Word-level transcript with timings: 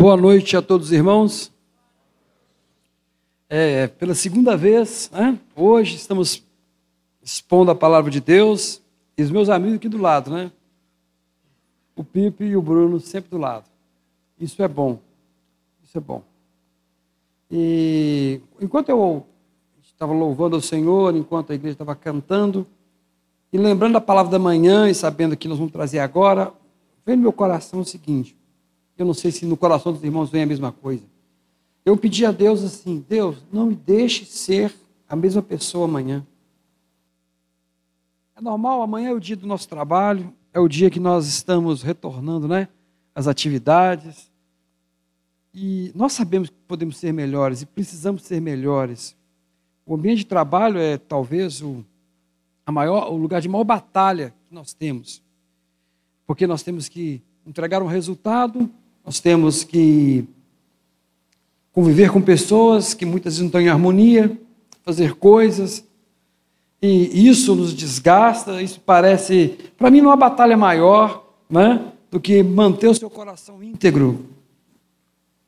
Boa 0.00 0.16
noite 0.16 0.56
a 0.56 0.62
todos 0.62 0.86
os 0.86 0.92
irmãos. 0.94 1.52
É, 3.50 3.86
pela 3.86 4.14
segunda 4.14 4.56
vez, 4.56 5.10
né? 5.12 5.38
hoje 5.54 5.96
estamos 5.96 6.42
expondo 7.22 7.70
a 7.70 7.74
palavra 7.74 8.10
de 8.10 8.18
Deus 8.18 8.80
e 9.14 9.22
os 9.22 9.30
meus 9.30 9.50
amigos 9.50 9.76
aqui 9.76 9.90
do 9.90 9.98
lado, 9.98 10.30
né? 10.30 10.50
O 11.94 12.02
Pipe 12.02 12.44
e 12.44 12.56
o 12.56 12.62
Bruno 12.62 12.98
sempre 12.98 13.28
do 13.28 13.36
lado. 13.36 13.66
Isso 14.38 14.62
é 14.62 14.68
bom. 14.68 14.98
Isso 15.84 15.98
é 15.98 16.00
bom. 16.00 16.22
E 17.50 18.40
enquanto 18.58 18.88
eu 18.88 19.26
estava 19.82 20.14
louvando 20.14 20.56
ao 20.56 20.62
Senhor, 20.62 21.14
enquanto 21.14 21.52
a 21.52 21.54
igreja 21.54 21.74
estava 21.74 21.94
cantando, 21.94 22.66
e 23.52 23.58
lembrando 23.58 23.96
a 23.96 24.00
palavra 24.00 24.32
da 24.32 24.38
manhã 24.38 24.88
e 24.88 24.94
sabendo 24.94 25.36
que 25.36 25.46
nós 25.46 25.58
vamos 25.58 25.74
trazer 25.74 25.98
agora, 25.98 26.54
veio 27.04 27.18
no 27.18 27.22
meu 27.24 27.32
coração 27.34 27.80
o 27.80 27.84
seguinte: 27.84 28.39
eu 29.00 29.06
não 29.06 29.14
sei 29.14 29.30
se 29.30 29.46
no 29.46 29.56
coração 29.56 29.92
dos 29.92 30.04
irmãos 30.04 30.28
vem 30.28 30.42
a 30.42 30.46
mesma 30.46 30.70
coisa. 30.70 31.02
Eu 31.84 31.96
pedi 31.96 32.26
a 32.26 32.30
Deus 32.30 32.62
assim: 32.62 33.04
Deus, 33.08 33.38
não 33.50 33.66
me 33.66 33.74
deixe 33.74 34.24
ser 34.26 34.74
a 35.08 35.16
mesma 35.16 35.40
pessoa 35.40 35.86
amanhã. 35.86 36.26
É 38.36 38.40
normal, 38.42 38.82
amanhã 38.82 39.10
é 39.10 39.14
o 39.14 39.20
dia 39.20 39.36
do 39.36 39.46
nosso 39.46 39.68
trabalho, 39.68 40.32
é 40.52 40.60
o 40.60 40.68
dia 40.68 40.90
que 40.90 41.00
nós 41.00 41.26
estamos 41.26 41.82
retornando, 41.82 42.46
né? 42.46 42.68
As 43.14 43.26
atividades. 43.26 44.30
E 45.54 45.90
nós 45.94 46.12
sabemos 46.12 46.48
que 46.50 46.56
podemos 46.68 46.98
ser 46.98 47.12
melhores 47.12 47.62
e 47.62 47.66
precisamos 47.66 48.22
ser 48.22 48.40
melhores. 48.40 49.16
O 49.84 49.94
ambiente 49.94 50.18
de 50.18 50.26
trabalho 50.26 50.78
é 50.78 50.96
talvez 50.96 51.60
o, 51.62 51.84
a 52.64 52.70
maior, 52.70 53.10
o 53.10 53.16
lugar 53.16 53.40
de 53.40 53.48
maior 53.48 53.64
batalha 53.64 54.34
que 54.46 54.54
nós 54.54 54.72
temos. 54.72 55.22
Porque 56.26 56.46
nós 56.46 56.62
temos 56.62 56.88
que 56.88 57.22
entregar 57.46 57.82
um 57.82 57.86
resultado, 57.86 58.70
nós 59.10 59.18
temos 59.18 59.64
que 59.64 60.24
conviver 61.72 62.12
com 62.12 62.22
pessoas 62.22 62.94
que 62.94 63.04
muitas 63.04 63.32
vezes 63.32 63.40
não 63.40 63.48
estão 63.48 63.60
em 63.60 63.68
harmonia, 63.68 64.38
fazer 64.84 65.16
coisas, 65.16 65.84
e 66.80 67.28
isso 67.28 67.56
nos 67.56 67.74
desgasta, 67.74 68.62
isso 68.62 68.80
parece, 68.86 69.58
para 69.76 69.90
mim, 69.90 70.00
não 70.00 70.10
uma 70.10 70.16
batalha 70.16 70.56
maior 70.56 71.28
né, 71.50 71.86
do 72.08 72.20
que 72.20 72.40
manter 72.40 72.86
o 72.86 72.94
seu 72.94 73.10
coração 73.10 73.60
íntegro 73.60 74.26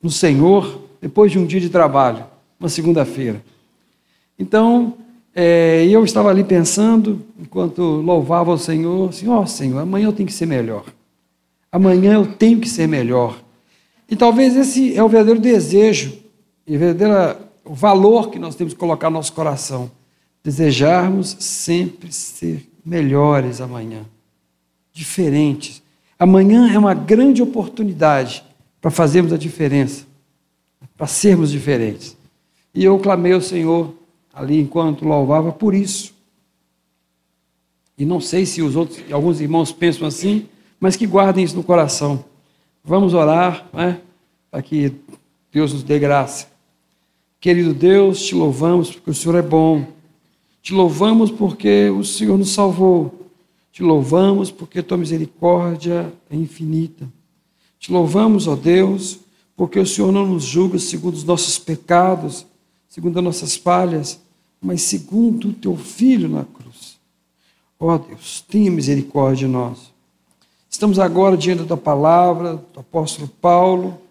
no 0.01 0.09
Senhor 0.09 0.81
depois 0.99 1.31
de 1.31 1.39
um 1.39 1.45
dia 1.45 1.61
de 1.61 1.69
trabalho, 1.69 2.25
uma 2.59 2.67
segunda-feira. 2.67 3.41
Então, 4.37 4.95
é, 5.33 5.85
eu 5.85 6.03
estava 6.03 6.29
ali 6.29 6.43
pensando, 6.43 7.21
enquanto 7.39 7.81
louvava 7.81 8.51
o 8.51 8.57
Senhor, 8.57 9.07
assim, 9.07 9.29
ó 9.29 9.39
oh, 9.39 9.47
Senhor, 9.47 9.79
amanhã 9.79 10.07
eu 10.07 10.13
tenho 10.13 10.27
que 10.27 10.33
ser 10.33 10.47
melhor. 10.47 10.83
Amanhã 11.73 12.13
eu 12.13 12.27
tenho 12.27 12.59
que 12.59 12.69
ser 12.69 12.87
melhor. 12.87 13.42
E 14.13 14.15
talvez 14.15 14.55
esse 14.55 14.95
é 14.95 15.03
o 15.03 15.09
verdadeiro 15.09 15.39
desejo, 15.39 16.13
e 16.67 16.75
o 16.75 16.79
verdadeiro 16.79 17.35
valor 17.65 18.29
que 18.29 18.37
nós 18.37 18.53
temos 18.53 18.71
que 18.71 18.79
colocar 18.79 19.09
no 19.09 19.15
nosso 19.15 19.33
coração. 19.33 19.89
Desejarmos 20.43 21.35
sempre 21.39 22.11
ser 22.11 22.69
melhores 22.85 23.59
amanhã, 23.59 24.05
diferentes. 24.91 25.81
Amanhã 26.19 26.71
é 26.71 26.77
uma 26.77 26.93
grande 26.93 27.41
oportunidade 27.41 28.43
para 28.79 28.91
fazermos 28.91 29.33
a 29.33 29.37
diferença, 29.37 30.05
para 30.95 31.07
sermos 31.07 31.49
diferentes. 31.49 32.15
E 32.71 32.83
eu 32.83 32.99
clamei 32.99 33.33
ao 33.33 33.41
Senhor 33.41 33.95
ali 34.31 34.59
enquanto 34.59 35.05
louvava 35.05 35.51
por 35.51 35.73
isso. 35.73 36.13
E 37.97 38.05
não 38.05 38.21
sei 38.21 38.45
se 38.45 38.61
os 38.61 38.75
outros, 38.75 39.11
alguns 39.11 39.41
irmãos 39.41 39.71
pensam 39.71 40.07
assim, 40.07 40.47
mas 40.79 40.95
que 40.95 41.07
guardem 41.07 41.43
isso 41.43 41.55
no 41.55 41.63
coração. 41.63 42.23
Vamos 42.83 43.13
orar, 43.13 43.69
né, 43.71 44.01
para 44.51 44.61
que 44.61 44.93
Deus 45.51 45.71
nos 45.71 45.83
dê 45.83 45.97
graça. 45.97 46.47
Querido 47.39 47.73
Deus, 47.73 48.25
te 48.25 48.35
louvamos 48.35 48.91
porque 48.91 49.11
o 49.11 49.13
Senhor 49.13 49.35
é 49.35 49.41
bom. 49.41 49.85
Te 50.61 50.73
louvamos 50.73 51.31
porque 51.31 51.89
o 51.89 52.03
Senhor 52.03 52.37
nos 52.37 52.49
salvou. 52.49 53.29
Te 53.71 53.81
louvamos 53.83 54.51
porque 54.51 54.81
tua 54.81 54.97
misericórdia 54.97 56.13
é 56.29 56.35
infinita. 56.35 57.07
Te 57.79 57.91
louvamos, 57.91 58.47
ó 58.47 58.55
Deus, 58.55 59.19
porque 59.55 59.79
o 59.79 59.87
Senhor 59.87 60.11
não 60.11 60.27
nos 60.27 60.43
julga 60.43 60.77
segundo 60.77 61.13
os 61.13 61.23
nossos 61.23 61.57
pecados, 61.57 62.45
segundo 62.89 63.17
as 63.17 63.23
nossas 63.23 63.55
falhas, 63.55 64.19
mas 64.61 64.81
segundo 64.81 65.49
o 65.49 65.53
teu 65.53 65.77
Filho 65.77 66.27
na 66.27 66.43
cruz. 66.43 66.97
Ó 67.79 67.97
Deus, 67.97 68.41
tenha 68.41 68.69
misericórdia 68.69 69.47
de 69.47 69.53
nós. 69.53 69.92
Estamos 70.73 70.97
agora 70.97 71.37
diante 71.37 71.65
da 71.65 71.77
palavra 71.77 72.55
do 72.73 72.79
apóstolo 72.79 73.27
Paulo, 73.39 74.01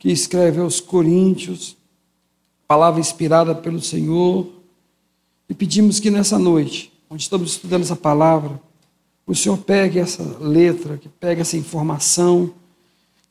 que 0.00 0.10
escreve 0.10 0.60
aos 0.60 0.80
Coríntios, 0.80 1.76
palavra 2.66 2.98
inspirada 2.98 3.54
pelo 3.54 3.80
Senhor, 3.80 4.48
e 5.48 5.54
pedimos 5.54 6.00
que 6.00 6.10
nessa 6.10 6.40
noite, 6.40 6.92
onde 7.08 7.22
estamos 7.22 7.52
estudando 7.52 7.82
essa 7.82 7.94
palavra, 7.94 8.60
o 9.24 9.32
Senhor 9.32 9.56
pegue 9.58 10.00
essa 10.00 10.24
letra, 10.40 10.98
que 10.98 11.08
pegue 11.08 11.40
essa 11.40 11.56
informação 11.56 12.52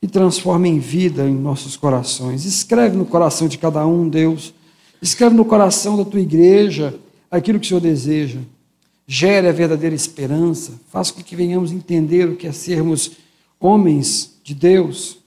e 0.00 0.08
transforme 0.08 0.70
em 0.70 0.78
vida 0.78 1.28
em 1.28 1.34
nossos 1.34 1.76
corações. 1.76 2.46
Escreve 2.46 2.96
no 2.96 3.04
coração 3.04 3.48
de 3.48 3.58
cada 3.58 3.86
um, 3.86 4.08
Deus. 4.08 4.54
Escreve 5.02 5.36
no 5.36 5.44
coração 5.44 5.98
da 5.98 6.06
tua 6.06 6.20
igreja 6.20 6.98
aquilo 7.30 7.60
que 7.60 7.66
o 7.66 7.68
Senhor 7.68 7.80
deseja 7.80 8.40
gere 9.12 9.46
a 9.46 9.52
verdadeira 9.52 9.94
esperança, 9.94 10.80
faça 10.88 11.12
com 11.12 11.22
que 11.22 11.36
venhamos 11.36 11.70
entender 11.70 12.26
o 12.26 12.34
que 12.34 12.46
é 12.46 12.52
sermos 12.52 13.10
homens 13.60 14.40
de 14.42 14.54
Deus, 14.54 15.18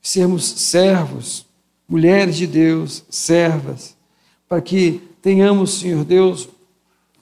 sermos 0.00 0.46
servos, 0.46 1.44
mulheres 1.86 2.36
de 2.36 2.46
Deus, 2.46 3.04
servas, 3.10 3.94
para 4.48 4.62
que 4.62 5.02
tenhamos, 5.20 5.78
Senhor 5.78 6.06
Deus, 6.06 6.48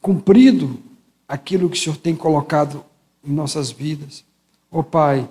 cumprido 0.00 0.78
aquilo 1.26 1.68
que 1.68 1.76
o 1.76 1.80
Senhor 1.80 1.96
tem 1.96 2.14
colocado 2.14 2.84
em 3.26 3.32
nossas 3.32 3.72
vidas. 3.72 4.24
Ó 4.70 4.78
oh, 4.78 4.84
Pai, 4.84 5.28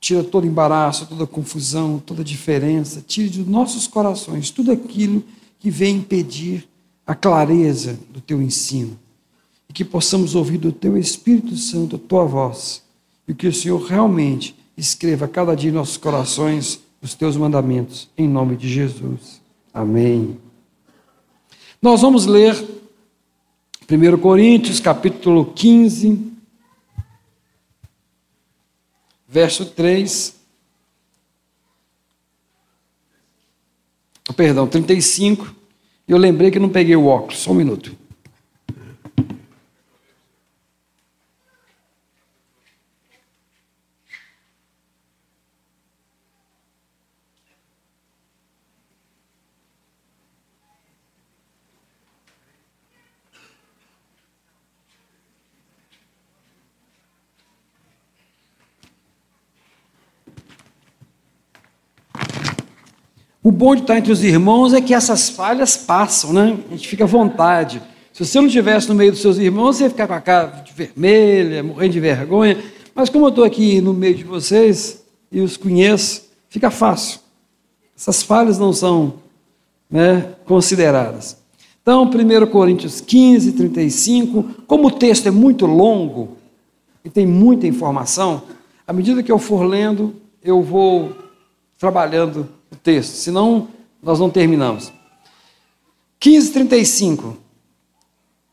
tira 0.00 0.24
todo 0.24 0.46
embaraço, 0.46 1.04
toda 1.04 1.26
confusão, 1.26 1.98
toda 1.98 2.24
diferença, 2.24 3.04
tire 3.06 3.28
de 3.28 3.44
nossos 3.44 3.86
corações 3.86 4.50
tudo 4.50 4.72
aquilo 4.72 5.22
que 5.58 5.68
vem 5.70 5.96
impedir 5.96 6.66
a 7.06 7.14
clareza 7.14 8.00
do 8.10 8.22
teu 8.22 8.40
ensino 8.40 8.98
e 9.68 9.72
que 9.72 9.84
possamos 9.84 10.34
ouvir 10.34 10.58
do 10.58 10.72
Teu 10.72 10.96
Espírito 10.96 11.56
Santo 11.56 11.96
a 11.96 11.98
Tua 11.98 12.24
voz 12.24 12.82
e 13.26 13.34
que 13.34 13.46
o 13.46 13.52
Senhor 13.52 13.82
realmente 13.82 14.54
escreva 14.76 15.26
cada 15.26 15.54
dia 15.54 15.70
em 15.70 15.74
nossos 15.74 15.96
corações 15.96 16.80
os 17.02 17.14
Teus 17.14 17.36
mandamentos, 17.36 18.08
em 18.16 18.28
nome 18.28 18.56
de 18.56 18.68
Jesus. 18.68 19.40
Amém. 19.72 20.38
Nós 21.80 22.00
vamos 22.00 22.26
ler 22.26 22.54
1 23.88 24.18
Coríntios, 24.18 24.80
capítulo 24.80 25.52
15, 25.52 26.32
verso 29.28 29.66
3. 29.66 30.34
Perdão, 34.36 34.66
35. 34.66 35.54
Eu 36.08 36.18
lembrei 36.18 36.50
que 36.50 36.58
não 36.58 36.68
peguei 36.68 36.96
o 36.96 37.06
óculos, 37.06 37.38
só 37.38 37.52
um 37.52 37.54
minuto. 37.54 37.96
O 63.46 63.52
bom 63.52 63.76
de 63.76 63.82
estar 63.82 63.96
entre 63.96 64.10
os 64.10 64.24
irmãos 64.24 64.74
é 64.74 64.80
que 64.80 64.92
essas 64.92 65.28
falhas 65.28 65.76
passam, 65.76 66.32
né? 66.32 66.58
A 66.66 66.72
gente 66.72 66.88
fica 66.88 67.04
à 67.04 67.06
vontade. 67.06 67.80
Se 68.12 68.26
você 68.26 68.40
não 68.40 68.48
estivesse 68.48 68.88
no 68.88 68.94
meio 68.96 69.12
dos 69.12 69.20
seus 69.20 69.38
irmãos, 69.38 69.76
você 69.76 69.84
ia 69.84 69.88
ficar 69.88 70.08
com 70.08 70.14
a 70.14 70.20
cara 70.20 70.64
vermelha, 70.74 71.62
morrendo 71.62 71.92
de 71.92 72.00
vergonha. 72.00 72.58
Mas 72.92 73.08
como 73.08 73.26
eu 73.26 73.28
estou 73.28 73.44
aqui 73.44 73.80
no 73.80 73.94
meio 73.94 74.16
de 74.16 74.24
vocês 74.24 75.04
e 75.30 75.40
os 75.40 75.56
conheço, 75.56 76.28
fica 76.48 76.72
fácil. 76.72 77.20
Essas 77.96 78.20
falhas 78.20 78.58
não 78.58 78.72
são 78.72 79.14
né, 79.88 80.34
consideradas. 80.44 81.36
Então, 81.80 82.02
1 82.02 82.46
Coríntios 82.48 83.00
15, 83.00 83.52
35, 83.52 84.42
como 84.66 84.88
o 84.88 84.90
texto 84.90 85.28
é 85.28 85.30
muito 85.30 85.66
longo 85.66 86.36
e 87.04 87.08
tem 87.08 87.24
muita 87.24 87.64
informação, 87.64 88.42
à 88.84 88.92
medida 88.92 89.22
que 89.22 89.30
eu 89.30 89.38
for 89.38 89.62
lendo, 89.62 90.16
eu 90.42 90.60
vou 90.64 91.12
trabalhando 91.78 92.56
o 92.76 92.78
texto, 92.78 93.14
senão 93.14 93.68
nós 94.02 94.20
não 94.20 94.30
terminamos. 94.30 94.92
15:35. 96.20 97.36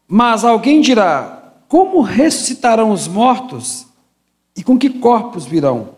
Mas 0.08 0.44
alguém 0.44 0.82
dirá: 0.82 1.54
Como 1.68 2.02
ressuscitarão 2.02 2.92
os 2.92 3.08
mortos? 3.08 3.86
E 4.56 4.64
com 4.64 4.78
que 4.78 4.90
corpos 4.90 5.46
virão? 5.46 5.96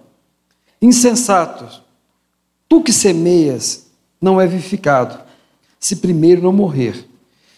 Insensatos. 0.82 1.82
Tu 2.68 2.82
que 2.82 2.94
semeias 2.94 3.88
não 4.20 4.40
é 4.40 4.48
vivificado, 4.48 5.20
se 5.80 5.98
primeiro 5.98 6.42
não 6.42 6.54
morrer. 6.54 7.08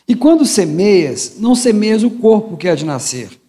E 0.07 0.15
quando 0.15 0.45
semeias, 0.45 1.35
não 1.37 1.53
semeias 1.53 2.03
o 2.03 2.09
corpo 2.09 2.57
que 2.57 2.67
há 2.67 2.75
de 2.75 2.85
nascer, 2.85 3.39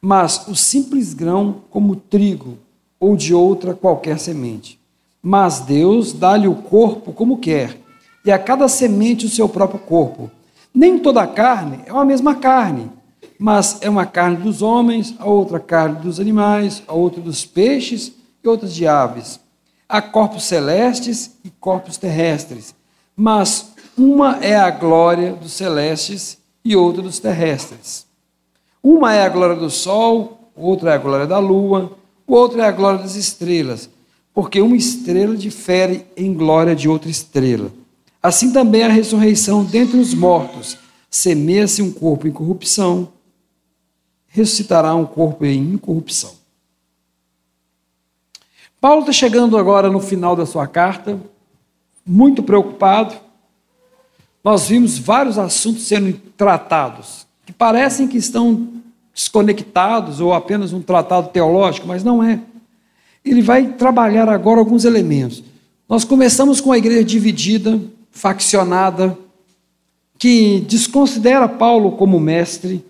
mas 0.00 0.48
o 0.48 0.56
simples 0.56 1.14
grão 1.14 1.62
como 1.70 1.96
trigo 1.96 2.58
ou 2.98 3.16
de 3.16 3.32
outra 3.32 3.74
qualquer 3.74 4.18
semente. 4.18 4.81
Mas 5.22 5.60
Deus 5.60 6.12
dá-lhe 6.12 6.48
o 6.48 6.54
corpo 6.56 7.12
como 7.12 7.38
quer, 7.38 7.78
e 8.24 8.32
a 8.32 8.38
cada 8.38 8.66
semente 8.66 9.26
o 9.26 9.28
seu 9.28 9.48
próprio 9.48 9.78
corpo. 9.78 10.30
Nem 10.74 10.98
toda 10.98 11.26
carne 11.26 11.80
é 11.86 11.92
uma 11.92 12.04
mesma 12.04 12.34
carne, 12.34 12.90
mas 13.38 13.78
é 13.80 13.88
uma 13.88 14.06
carne 14.06 14.38
dos 14.38 14.62
homens, 14.62 15.14
a 15.18 15.26
outra 15.26 15.60
carne 15.60 16.00
dos 16.00 16.18
animais, 16.18 16.82
a 16.88 16.92
outra 16.92 17.20
dos 17.20 17.44
peixes 17.44 18.12
e 18.42 18.48
outras 18.48 18.74
de 18.74 18.86
aves. 18.86 19.38
Há 19.88 20.00
corpos 20.00 20.44
celestes 20.44 21.36
e 21.44 21.50
corpos 21.50 21.96
terrestres, 21.96 22.74
mas 23.14 23.72
uma 23.96 24.38
é 24.40 24.56
a 24.56 24.70
glória 24.70 25.34
dos 25.34 25.52
celestes 25.52 26.38
e 26.64 26.74
outra 26.74 27.02
dos 27.02 27.18
terrestres. 27.18 28.06
Uma 28.82 29.12
é 29.12 29.24
a 29.24 29.28
glória 29.28 29.56
do 29.56 29.70
sol, 29.70 30.50
outra 30.56 30.92
é 30.92 30.94
a 30.94 30.98
glória 30.98 31.26
da 31.26 31.38
lua, 31.38 31.92
outra 32.26 32.62
é 32.62 32.66
a 32.66 32.72
glória 32.72 33.00
das 33.00 33.14
estrelas, 33.14 33.90
porque 34.34 34.60
uma 34.60 34.76
estrela 34.76 35.36
difere 35.36 36.06
em 36.16 36.32
glória 36.32 36.74
de 36.74 36.88
outra 36.88 37.10
estrela. 37.10 37.70
Assim 38.22 38.52
também 38.52 38.82
a 38.82 38.88
ressurreição 38.88 39.64
dentre 39.64 39.98
os 39.98 40.14
mortos. 40.14 40.78
Semeia-se 41.10 41.82
um 41.82 41.92
corpo 41.92 42.26
em 42.26 42.32
corrupção, 42.32 43.12
ressuscitará 44.28 44.94
um 44.94 45.04
corpo 45.04 45.44
em 45.44 45.74
incorrupção. 45.74 46.32
Paulo 48.80 49.00
está 49.00 49.12
chegando 49.12 49.58
agora 49.58 49.90
no 49.90 50.00
final 50.00 50.34
da 50.34 50.46
sua 50.46 50.66
carta, 50.66 51.20
muito 52.04 52.42
preocupado. 52.42 53.14
Nós 54.42 54.68
vimos 54.68 54.98
vários 54.98 55.38
assuntos 55.38 55.82
sendo 55.82 56.18
tratados, 56.36 57.26
que 57.44 57.52
parecem 57.52 58.08
que 58.08 58.16
estão 58.16 58.68
desconectados 59.14 60.20
ou 60.20 60.32
apenas 60.32 60.72
um 60.72 60.80
tratado 60.80 61.28
teológico, 61.28 61.86
mas 61.86 62.02
não 62.02 62.22
é. 62.22 62.40
Ele 63.24 63.42
vai 63.42 63.72
trabalhar 63.72 64.28
agora 64.28 64.60
alguns 64.60 64.84
elementos. 64.84 65.42
Nós 65.88 66.04
começamos 66.04 66.60
com 66.60 66.72
a 66.72 66.78
igreja 66.78 67.04
dividida, 67.04 67.80
faccionada, 68.10 69.16
que 70.18 70.60
desconsidera 70.60 71.48
Paulo 71.48 71.92
como 71.92 72.20
mestre, 72.20 72.84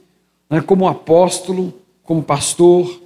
né, 0.51 0.61
como 0.61 0.87
apóstolo, 0.87 1.73
como 2.03 2.23
pastor. 2.23 3.01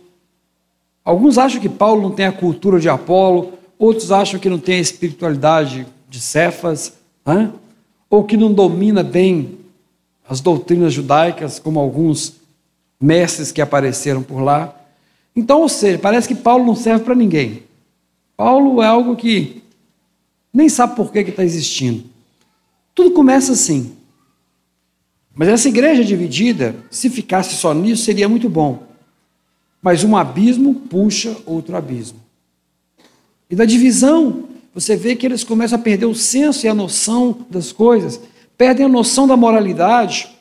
Alguns 1.05 1.39
acham 1.39 1.61
que 1.61 1.69
Paulo 1.69 2.03
não 2.03 2.11
tem 2.11 2.27
a 2.27 2.33
cultura 2.33 2.81
de 2.81 2.89
Apolo, 2.89 3.53
outros 3.79 4.11
acham 4.11 4.41
que 4.41 4.49
não 4.49 4.59
tem 4.59 4.79
a 4.79 4.81
espiritualidade 4.81 5.87
de 6.09 6.21
Cefas, 6.21 6.95
né, 7.25 7.53
ou 8.11 8.25
que 8.25 8.37
não 8.37 8.53
domina 8.53 9.03
bem 9.03 9.59
as 10.29 10.41
doutrinas 10.41 10.93
judaicas, 10.93 11.59
como 11.59 11.79
alguns 11.79 12.35
mestres 13.01 13.53
que 13.53 13.61
apareceram 13.61 14.23
por 14.23 14.41
lá. 14.41 14.75
Então, 15.37 15.61
ou 15.61 15.69
seja, 15.69 15.99
parece 15.99 16.27
que 16.27 16.35
Paulo 16.35 16.65
não 16.65 16.75
serve 16.75 17.05
para 17.05 17.15
ninguém. 17.15 17.63
Paulo 18.35 18.83
é 18.83 18.87
algo 18.87 19.15
que 19.15 19.63
nem 20.53 20.71
sabe 20.71 20.97
por 20.97 21.13
que 21.13 21.19
está 21.19 21.45
existindo. 21.45 22.05
Tudo 22.95 23.11
começa 23.11 23.53
assim. 23.53 23.95
Mas 25.35 25.49
essa 25.49 25.69
igreja 25.69 26.03
dividida, 26.03 26.75
se 26.91 27.11
ficasse 27.11 27.55
só 27.57 27.75
nisso, 27.75 28.05
seria 28.05 28.27
muito 28.27 28.49
bom. 28.49 28.87
Mas 29.83 30.03
um 30.03 30.17
abismo 30.17 30.75
puxa 30.75 31.37
outro 31.45 31.77
abismo. 31.77 32.19
E 33.51 33.55
da 33.55 33.67
divisão, 33.67 34.49
você 34.75 34.97
vê 34.97 35.15
que 35.15 35.27
eles 35.27 35.45
começam 35.45 35.79
a 35.79 35.83
perder 35.83 36.07
o 36.07 36.15
senso 36.15 36.65
e 36.65 36.69
a 36.69 36.75
noção 36.75 37.47
das 37.51 37.71
coisas, 37.71 38.19
perdem 38.57 38.87
a 38.87 38.89
noção 38.89 39.27
da 39.27 39.37
moralidade, 39.37 40.35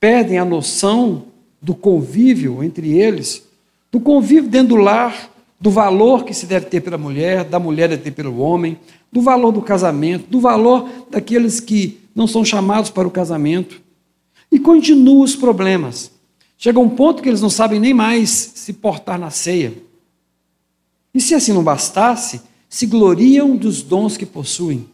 perdem 0.00 0.38
a 0.38 0.44
noção 0.44 1.26
do 1.62 1.74
convívio 1.74 2.62
entre 2.62 2.98
eles, 2.98 3.46
do 3.90 4.00
convívio 4.00 4.50
dentro 4.50 4.70
do 4.70 4.76
lar, 4.76 5.30
do 5.60 5.70
valor 5.70 6.24
que 6.24 6.34
se 6.34 6.44
deve 6.44 6.66
ter 6.66 6.80
pela 6.80 6.98
mulher, 6.98 7.44
da 7.44 7.60
mulher 7.60 7.88
deve 7.88 8.02
ter 8.02 8.10
pelo 8.10 8.38
homem, 8.38 8.76
do 9.12 9.20
valor 9.20 9.52
do 9.52 9.62
casamento, 9.62 10.26
do 10.28 10.40
valor 10.40 10.90
daqueles 11.08 11.60
que 11.60 12.00
não 12.14 12.26
são 12.26 12.44
chamados 12.44 12.90
para 12.90 13.06
o 13.06 13.10
casamento. 13.10 13.80
E 14.50 14.58
continuam 14.58 15.22
os 15.22 15.36
problemas. 15.36 16.10
Chega 16.58 16.80
um 16.80 16.88
ponto 16.88 17.22
que 17.22 17.28
eles 17.28 17.40
não 17.40 17.50
sabem 17.50 17.78
nem 17.78 17.94
mais 17.94 18.30
se 18.30 18.72
portar 18.72 19.18
na 19.18 19.30
ceia. 19.30 19.72
E 21.14 21.20
se 21.20 21.34
assim 21.34 21.52
não 21.52 21.62
bastasse, 21.62 22.40
se 22.68 22.86
gloriam 22.86 23.54
dos 23.54 23.82
dons 23.82 24.16
que 24.16 24.24
possuem, 24.24 24.88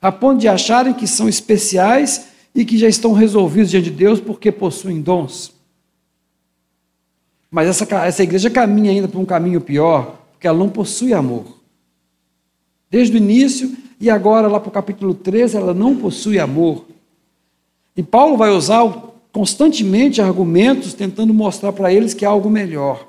a 0.00 0.12
ponto 0.12 0.40
de 0.40 0.48
acharem 0.48 0.92
que 0.92 1.06
são 1.06 1.28
especiais 1.28 2.26
e 2.54 2.64
que 2.64 2.76
já 2.76 2.88
estão 2.88 3.12
resolvidos 3.12 3.70
diante 3.70 3.90
de 3.90 3.96
Deus 3.96 4.20
porque 4.20 4.52
possuem 4.52 5.00
dons. 5.00 5.52
Mas 7.52 7.68
essa, 7.68 7.84
essa 8.06 8.22
igreja 8.22 8.48
caminha 8.48 8.90
ainda 8.90 9.06
por 9.06 9.20
um 9.20 9.26
caminho 9.26 9.60
pior, 9.60 10.16
porque 10.32 10.46
ela 10.46 10.56
não 10.56 10.70
possui 10.70 11.12
amor. 11.12 11.44
Desde 12.90 13.14
o 13.14 13.18
início 13.18 13.76
e 14.00 14.08
agora, 14.08 14.48
lá 14.48 14.58
para 14.58 14.70
o 14.70 14.72
capítulo 14.72 15.12
13, 15.12 15.58
ela 15.58 15.74
não 15.74 15.94
possui 15.94 16.38
amor. 16.38 16.86
E 17.94 18.02
Paulo 18.02 18.38
vai 18.38 18.50
usar 18.50 18.90
constantemente 19.30 20.22
argumentos 20.22 20.94
tentando 20.94 21.34
mostrar 21.34 21.74
para 21.74 21.92
eles 21.92 22.14
que 22.14 22.24
há 22.24 22.30
algo 22.30 22.48
melhor. 22.48 23.06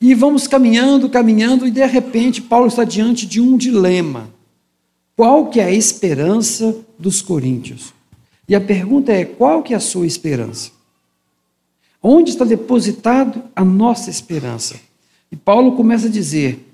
E 0.00 0.12
vamos 0.12 0.48
caminhando, 0.48 1.08
caminhando, 1.08 1.64
e 1.64 1.70
de 1.70 1.86
repente 1.86 2.42
Paulo 2.42 2.66
está 2.66 2.82
diante 2.82 3.24
de 3.24 3.40
um 3.40 3.56
dilema. 3.56 4.28
Qual 5.14 5.46
que 5.46 5.60
é 5.60 5.64
a 5.64 5.70
esperança 5.70 6.76
dos 6.98 7.22
coríntios? 7.22 7.94
E 8.48 8.54
a 8.54 8.60
pergunta 8.60 9.12
é: 9.12 9.24
qual 9.24 9.62
que 9.62 9.72
é 9.72 9.76
a 9.76 9.80
sua 9.80 10.06
esperança? 10.06 10.75
Onde 12.08 12.30
está 12.30 12.44
depositado 12.44 13.42
a 13.56 13.64
nossa 13.64 14.08
esperança? 14.08 14.78
E 15.28 15.34
Paulo 15.34 15.74
começa 15.74 16.06
a 16.06 16.10
dizer: 16.10 16.72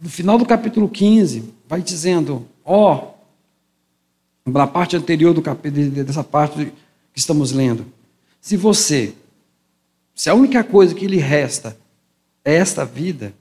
no 0.00 0.08
final 0.08 0.38
do 0.38 0.46
capítulo 0.46 0.88
15, 0.88 1.52
vai 1.68 1.82
dizendo: 1.82 2.46
ó, 2.64 3.12
oh, 4.46 4.50
na 4.50 4.66
parte 4.66 4.96
anterior 4.96 5.34
do 5.34 5.42
capítulo, 5.42 5.90
dessa 5.90 6.24
parte 6.24 6.72
que 7.12 7.18
estamos 7.18 7.52
lendo, 7.52 7.84
se 8.40 8.56
você, 8.56 9.12
se 10.14 10.30
a 10.30 10.34
única 10.34 10.64
coisa 10.64 10.94
que 10.94 11.06
lhe 11.06 11.18
resta 11.18 11.76
é 12.42 12.54
esta 12.54 12.82
vida, 12.82 13.34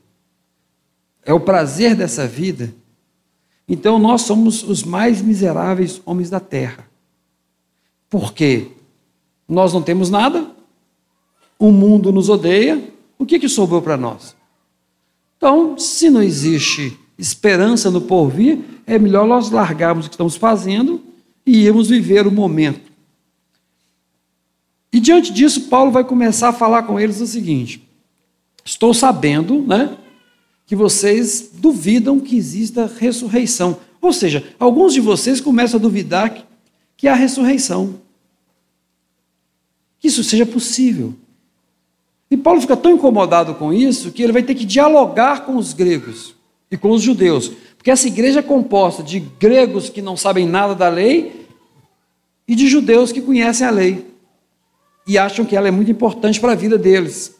é 1.24 1.32
o 1.34 1.40
prazer 1.40 1.96
dessa 1.96 2.28
vida, 2.28 2.76
então 3.66 3.98
nós 3.98 4.24
somos 4.24 4.62
os 4.62 4.84
mais 4.84 5.22
miseráveis 5.22 6.02
homens 6.06 6.30
da 6.30 6.42
terra. 6.42 6.86
Por 8.10 8.34
quê? 8.34 8.74
Nós 9.48 9.72
não 9.72 9.81
temos 9.81 10.10
nada, 10.10 10.49
o 11.59 11.71
mundo 11.71 12.11
nos 12.11 12.30
odeia, 12.30 12.81
o 13.18 13.25
que, 13.25 13.37
que 13.37 13.49
sobrou 13.49 13.81
para 13.81 13.97
nós? 13.97 14.33
Então, 15.37 15.78
se 15.78 16.09
não 16.09 16.23
existe 16.23 16.97
esperança 17.18 17.92
no 17.92 17.99
porvir, 18.01 18.59
é 18.87 18.97
melhor 18.97 19.28
nós 19.28 19.51
largarmos 19.51 20.06
o 20.06 20.09
que 20.09 20.16
estamos 20.16 20.37
fazendo 20.37 21.04
e 21.45 21.66
irmos 21.66 21.89
viver 21.89 22.25
o 22.25 22.31
momento. 22.31 22.89
E 24.92 24.99
diante 24.99 25.31
disso, 25.31 25.63
Paulo 25.63 25.92
vai 25.92 26.04
começar 26.04 26.49
a 26.49 26.54
falar 26.54 26.83
com 26.83 26.99
eles 26.99 27.19
o 27.19 27.28
seguinte: 27.28 27.87
Estou 28.63 28.94
sabendo, 28.94 29.61
né, 29.61 29.97
que 30.66 30.75
vocês 30.75 31.49
duvidam 31.54 32.19
que 32.19 32.37
exista 32.37 32.85
ressurreição. 32.85 33.80
Ou 34.01 34.13
seja, 34.13 34.54
alguns 34.57 34.94
de 34.94 35.01
vocês 35.01 35.42
começam 35.42 35.78
a 35.78 35.81
duvidar 35.81 36.33
que, 36.33 36.44
que 36.95 37.07
há 37.07 37.13
ressurreição. 37.13 37.99
Que 39.99 40.07
isso 40.07 40.23
seja 40.23 40.45
possível. 40.45 41.13
E 42.31 42.38
Paulo 42.38 42.62
fica 42.62 42.78
tão 42.78 42.92
incomodado 42.92 43.56
com 43.56 43.74
isso 43.74 44.12
que 44.12 44.21
ele 44.21 44.33
vai 44.33 44.44
ter 44.44 44.56
que 44.56 44.66
dialogar 44.66 45.45
com 45.45 45.57
os 45.57 45.74
gregos 45.74 46.36
e 46.69 46.78
com 46.78 46.92
os 46.92 47.02
judeus, 47.02 47.52
porque 47.76 47.90
essa 47.90 48.07
igreja 48.07 48.40
é 48.40 48.44
composta 48.44 49.02
de 49.02 49.19
gregos 49.19 49.90
que 49.90 50.02
não 50.02 50.16
sabem 50.16 50.45
nada 50.45 50.76
da 50.76 50.88
lei 50.88 51.48
e 52.48 52.54
de 52.54 52.68
judeus 52.68 53.12
que 53.12 53.21
conhecem 53.21 53.66
a 53.66 53.71
lei 53.71 54.06
e 55.07 55.18
acham 55.18 55.44
que 55.44 55.56
ela 55.56 55.68
é 55.68 55.71
muito 55.71 55.90
importante 55.90 56.40
para 56.40 56.52
a 56.52 56.56
vida 56.56 56.78
deles. 56.78 57.36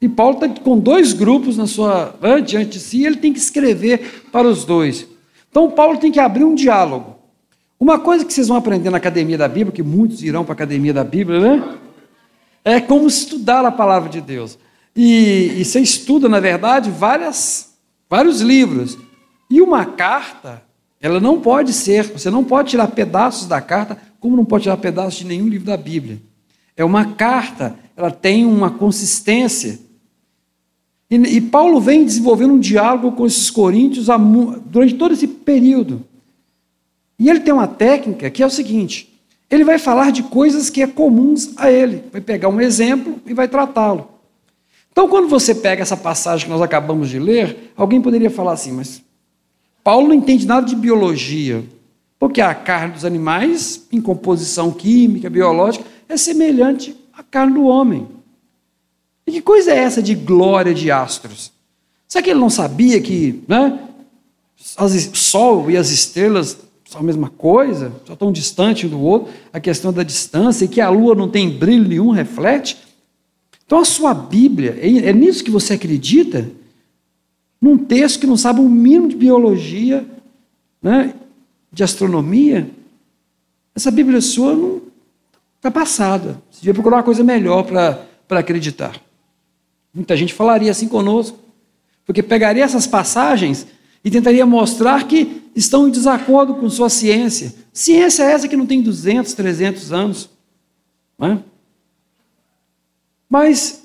E 0.00 0.08
Paulo 0.08 0.42
está 0.42 0.48
com 0.62 0.78
dois 0.78 1.12
grupos 1.12 1.58
na 1.58 1.66
sua 1.66 2.14
diante 2.46 2.70
de 2.70 2.80
si, 2.80 3.04
ele 3.04 3.16
tem 3.16 3.32
que 3.32 3.38
escrever 3.38 4.24
para 4.32 4.48
os 4.48 4.64
dois. 4.64 5.06
Então 5.50 5.70
Paulo 5.70 5.98
tem 5.98 6.10
que 6.10 6.18
abrir 6.18 6.44
um 6.44 6.54
diálogo. 6.54 7.16
Uma 7.78 7.98
coisa 7.98 8.24
que 8.24 8.32
vocês 8.32 8.48
vão 8.48 8.56
aprender 8.56 8.88
na 8.88 8.96
academia 8.96 9.36
da 9.36 9.48
Bíblia, 9.48 9.72
que 9.72 9.82
muitos 9.82 10.22
irão 10.22 10.44
para 10.44 10.52
a 10.52 10.54
academia 10.54 10.94
da 10.94 11.04
Bíblia, 11.04 11.40
né? 11.40 11.78
É 12.64 12.80
como 12.80 13.06
estudar 13.06 13.64
a 13.64 13.72
palavra 13.72 14.08
de 14.08 14.20
Deus. 14.20 14.58
E, 14.94 15.54
e 15.58 15.64
você 15.64 15.80
estuda, 15.80 16.28
na 16.28 16.40
verdade, 16.40 16.90
várias, 16.90 17.74
vários 18.08 18.40
livros. 18.40 18.98
E 19.48 19.60
uma 19.60 19.84
carta, 19.84 20.62
ela 21.00 21.20
não 21.20 21.40
pode 21.40 21.72
ser, 21.72 22.04
você 22.04 22.30
não 22.30 22.44
pode 22.44 22.70
tirar 22.70 22.88
pedaços 22.88 23.46
da 23.46 23.60
carta, 23.60 23.98
como 24.18 24.36
não 24.36 24.44
pode 24.44 24.64
tirar 24.64 24.76
pedaços 24.76 25.18
de 25.18 25.24
nenhum 25.24 25.48
livro 25.48 25.66
da 25.66 25.76
Bíblia. 25.76 26.20
É 26.76 26.84
uma 26.84 27.14
carta, 27.14 27.76
ela 27.96 28.10
tem 28.10 28.44
uma 28.44 28.70
consistência. 28.70 29.78
E, 31.10 31.16
e 31.16 31.40
Paulo 31.40 31.80
vem 31.80 32.04
desenvolvendo 32.04 32.54
um 32.54 32.60
diálogo 32.60 33.12
com 33.12 33.26
esses 33.26 33.50
coríntios 33.50 34.06
durante 34.66 34.94
todo 34.94 35.12
esse 35.12 35.26
período. 35.26 36.04
E 37.18 37.28
ele 37.28 37.40
tem 37.40 37.52
uma 37.52 37.66
técnica 37.66 38.30
que 38.30 38.42
é 38.42 38.46
o 38.46 38.50
seguinte: 38.50 39.09
ele 39.50 39.64
vai 39.64 39.78
falar 39.78 40.12
de 40.12 40.22
coisas 40.22 40.70
que 40.70 40.80
é 40.80 40.86
comuns 40.86 41.50
a 41.56 41.70
ele, 41.70 42.04
vai 42.12 42.20
pegar 42.20 42.48
um 42.48 42.60
exemplo 42.60 43.20
e 43.26 43.34
vai 43.34 43.48
tratá-lo. 43.48 44.08
Então, 44.92 45.08
quando 45.08 45.28
você 45.28 45.54
pega 45.54 45.82
essa 45.82 45.96
passagem 45.96 46.46
que 46.46 46.52
nós 46.52 46.62
acabamos 46.62 47.08
de 47.08 47.18
ler, 47.18 47.72
alguém 47.76 48.00
poderia 48.00 48.30
falar 48.30 48.52
assim, 48.52 48.72
mas 48.72 49.02
Paulo 49.82 50.08
não 50.08 50.14
entende 50.14 50.46
nada 50.46 50.66
de 50.66 50.76
biologia, 50.76 51.64
porque 52.18 52.40
a 52.40 52.54
carne 52.54 52.94
dos 52.94 53.04
animais, 53.04 53.86
em 53.90 54.00
composição 54.00 54.70
química, 54.70 55.30
biológica, 55.30 55.84
é 56.08 56.16
semelhante 56.16 56.94
à 57.12 57.22
carne 57.22 57.54
do 57.54 57.64
homem. 57.64 58.06
E 59.26 59.32
que 59.32 59.40
coisa 59.40 59.72
é 59.72 59.78
essa 59.78 60.02
de 60.02 60.14
glória 60.14 60.74
de 60.74 60.90
astros? 60.90 61.52
Será 62.06 62.22
que 62.22 62.30
ele 62.30 62.40
não 62.40 62.50
sabia 62.50 63.00
que 63.00 63.42
né, 63.46 63.78
o 64.78 64.88
Sol 65.16 65.70
e 65.70 65.76
as 65.76 65.90
estrelas 65.90 66.58
são 66.90 67.00
a 67.00 67.04
mesma 67.04 67.30
coisa, 67.30 67.92
só 68.04 68.16
tão 68.16 68.32
distante 68.32 68.88
do 68.88 69.00
outro, 69.00 69.32
a 69.52 69.60
questão 69.60 69.92
da 69.92 70.02
distância, 70.02 70.64
e 70.64 70.68
que 70.68 70.80
a 70.80 70.88
lua 70.90 71.14
não 71.14 71.28
tem 71.28 71.48
brilho 71.48 71.86
nenhum, 71.88 72.10
reflete? 72.10 72.78
Então 73.64 73.78
a 73.78 73.84
sua 73.84 74.12
Bíblia, 74.12 74.76
é, 74.80 75.08
é 75.08 75.12
nisso 75.12 75.44
que 75.44 75.52
você 75.52 75.74
acredita? 75.74 76.50
Num 77.60 77.78
texto 77.78 78.18
que 78.18 78.26
não 78.26 78.36
sabe 78.36 78.58
o 78.58 78.68
mínimo 78.68 79.06
de 79.06 79.14
biologia, 79.14 80.04
né, 80.82 81.14
de 81.72 81.84
astronomia? 81.84 82.68
Essa 83.72 83.92
Bíblia 83.92 84.20
sua 84.20 84.56
não 84.56 84.82
está 85.58 85.70
passada. 85.70 86.42
Você 86.50 86.58
devia 86.58 86.74
procurar 86.74 86.96
uma 86.96 87.02
coisa 87.04 87.22
melhor 87.22 87.62
para 87.62 88.40
acreditar. 88.40 89.00
Muita 89.94 90.16
gente 90.16 90.34
falaria 90.34 90.72
assim 90.72 90.88
conosco, 90.88 91.38
porque 92.04 92.20
pegaria 92.20 92.64
essas 92.64 92.84
passagens 92.84 93.64
e 94.04 94.10
tentaria 94.10 94.46
mostrar 94.46 95.06
que 95.06 95.42
estão 95.54 95.88
em 95.88 95.90
desacordo 95.90 96.54
com 96.54 96.68
sua 96.70 96.88
ciência. 96.88 97.54
Ciência 97.72 98.22
é 98.22 98.32
essa 98.32 98.48
que 98.48 98.56
não 98.56 98.66
tem 98.66 98.80
200, 98.80 99.32
300 99.34 99.92
anos. 99.92 100.30
Não 101.18 101.28
é? 101.28 101.38
Mas 103.28 103.84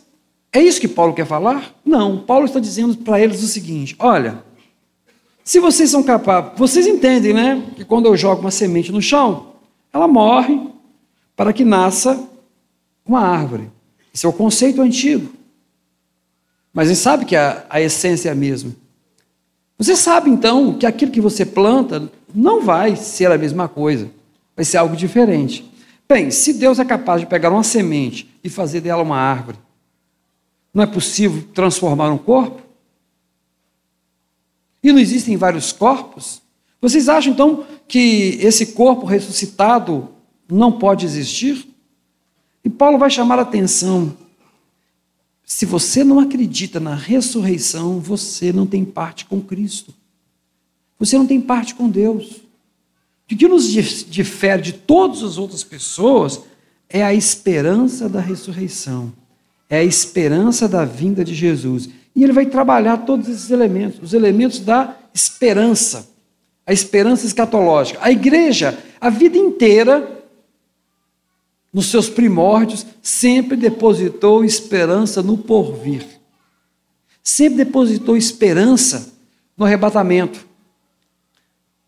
é 0.51 0.62
isso 0.62 0.79
que 0.79 0.88
Paulo 0.88 1.13
quer 1.13 1.25
falar? 1.25 1.75
Não. 1.84 2.19
Paulo 2.19 2.45
está 2.45 2.60
dizendo 2.60 2.95
para 2.98 3.19
eles 3.19 3.43
o 3.43 3.48
seguinte: 3.48 3.95
olha, 4.00 4.43
se 5.43 5.60
vocês 5.60 5.89
são 5.89 6.01
capazes, 6.01 6.51
vocês 6.57 6.88
entendem, 6.88 7.34
né? 7.34 7.72
Que 7.75 7.84
quando 7.84 8.07
eu 8.07 8.15
jogo 8.15 8.41
uma 8.41 8.51
semente 8.51 8.91
no 8.91 9.01
chão, 9.01 9.53
ela 9.93 10.07
morre 10.07 10.60
para 11.36 11.53
que 11.53 11.65
nasça 11.65 12.27
uma 13.05 13.19
árvore. 13.19 13.69
Esse 14.13 14.25
é 14.25 14.29
o 14.29 14.34
conceito 14.34 14.81
antigo. 14.81 15.31
Mas 16.74 16.88
ele 16.88 16.95
sabe 16.95 17.25
que 17.25 17.36
a, 17.36 17.65
a 17.69 17.79
essência 17.79 18.29
é 18.29 18.31
a 18.31 18.36
mesma. 18.36 18.75
Você 19.77 19.96
sabe 19.96 20.29
então 20.29 20.77
que 20.77 20.86
aquilo 20.86 21.12
que 21.12 21.22
você 21.22 21.46
planta 21.46 22.10
não 22.34 22.62
vai 22.62 22.96
ser 22.96 23.32
a 23.32 23.38
mesma 23.38 23.67
coisa, 23.67 24.10
vai 24.55 24.63
ser 24.63 24.77
algo 24.77 24.96
diferente. 24.96 25.70
Bem, 26.08 26.32
se 26.32 26.53
Deus 26.53 26.79
é 26.79 26.86
capaz 26.86 27.22
de 27.22 27.27
pegar 27.27 27.50
uma 27.50 27.63
semente 27.63 28.29
e 28.44 28.50
fazer 28.50 28.82
dela 28.82 29.03
uma 29.03 29.17
árvore, 29.17 29.58
não 30.74 30.84
é 30.84 30.88
possível 30.88 31.44
transformar 31.53 32.10
um 32.12 32.17
corpo? 32.17 32.62
E 34.84 34.91
não 34.91 35.00
existem 35.00 35.36
vários 35.36 35.72
corpos? 35.72 36.41
Vocês 36.79 37.10
acham 37.10 37.34
então 37.34 37.65
que 37.88 38.38
esse 38.41 38.67
corpo 38.67 39.05
ressuscitado 39.05 40.10
não 40.50 40.72
pode 40.72 41.05
existir? 41.05 41.67
E 42.63 42.70
Paulo 42.70 42.98
vai 42.98 43.10
chamar 43.10 43.39
a 43.39 43.41
atenção 43.41 44.15
se 45.46 45.66
você 45.66 46.04
não 46.04 46.20
acredita 46.20 46.80
na 46.80 46.96
ressurreição, 46.96 48.00
você 48.00 48.52
não 48.52 48.66
tem 48.66 48.84
parte 48.84 49.25
com 49.25 49.40
Cristo. 49.40 49.94
Você 50.98 51.18
não 51.18 51.28
tem 51.28 51.40
parte 51.40 51.75
com 51.75 51.88
Deus. 51.88 52.42
O 53.32 53.36
que 53.36 53.48
nos 53.48 53.70
difere 53.72 54.62
de 54.62 54.74
todas 54.74 55.22
as 55.22 55.38
outras 55.38 55.64
pessoas 55.64 56.42
é 56.90 57.04
a 57.04 57.14
esperança 57.14 58.08
da 58.08 58.20
ressurreição, 58.20 59.12
é 59.70 59.78
a 59.80 59.84
esperança 59.84 60.68
da 60.68 60.86
vinda 60.86 61.24
de 61.24 61.34
Jesus. 61.34 61.90
E 62.16 62.24
ele 62.24 62.34
vai 62.34 62.46
trabalhar 62.46 62.98
todos 62.98 63.28
esses 63.28 63.50
elementos, 63.52 64.00
os 64.02 64.14
elementos 64.14 64.60
da 64.60 64.96
esperança, 65.14 66.08
a 66.66 66.74
esperança 66.74 67.25
escatológica. 67.25 68.00
A 68.02 68.12
igreja, 68.12 68.78
a 69.02 69.10
vida 69.10 69.38
inteira, 69.38 70.14
nos 71.75 71.88
seus 71.88 72.08
primórdios, 72.08 72.86
sempre 73.01 73.58
depositou 73.58 74.46
esperança 74.46 75.22
no 75.22 75.38
porvir. 75.38 76.05
Sempre 77.22 77.65
depositou 77.65 78.15
esperança 78.15 79.12
no 79.58 79.65
arrebatamento. 79.65 80.48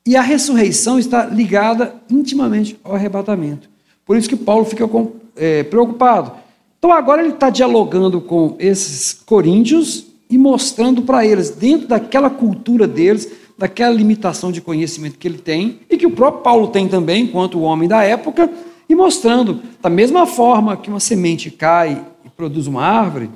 E 0.05 0.17
a 0.17 0.21
ressurreição 0.21 0.99
está 0.99 1.25
ligada 1.25 1.95
intimamente 2.11 2.77
ao 2.83 2.95
arrebatamento. 2.95 3.69
Por 4.05 4.17
isso 4.17 4.27
que 4.27 4.35
Paulo 4.35 4.65
fica 4.65 4.85
com, 4.89 5.13
é, 5.37 5.63
preocupado. 5.63 6.33
Então 6.77 6.91
agora 6.91 7.23
ele 7.23 7.35
está 7.35 7.49
dialogando 7.49 8.19
com 8.19 8.57
esses 8.59 9.13
coríntios 9.13 10.05
e 10.29 10.37
mostrando 10.37 11.03
para 11.03 11.25
eles, 11.25 11.51
dentro 11.51 11.87
daquela 11.87 12.29
cultura 12.29 12.85
deles, 12.85 13.31
daquela 13.57 13.95
limitação 13.95 14.51
de 14.51 14.59
conhecimento 14.59 15.17
que 15.17 15.29
ele 15.29 15.37
tem, 15.37 15.79
e 15.89 15.95
que 15.95 16.05
o 16.05 16.11
próprio 16.11 16.43
Paulo 16.43 16.67
tem 16.67 16.89
também, 16.89 17.23
enquanto 17.23 17.57
o 17.57 17.61
homem 17.61 17.87
da 17.87 18.03
época, 18.03 18.51
mostrando, 18.97 19.61
da 19.81 19.89
mesma 19.89 20.25
forma 20.25 20.75
que 20.75 20.89
uma 20.89 20.99
semente 20.99 21.51
cai 21.51 22.03
e 22.25 22.29
produz 22.29 22.67
uma 22.67 22.83
árvore, 22.83 23.29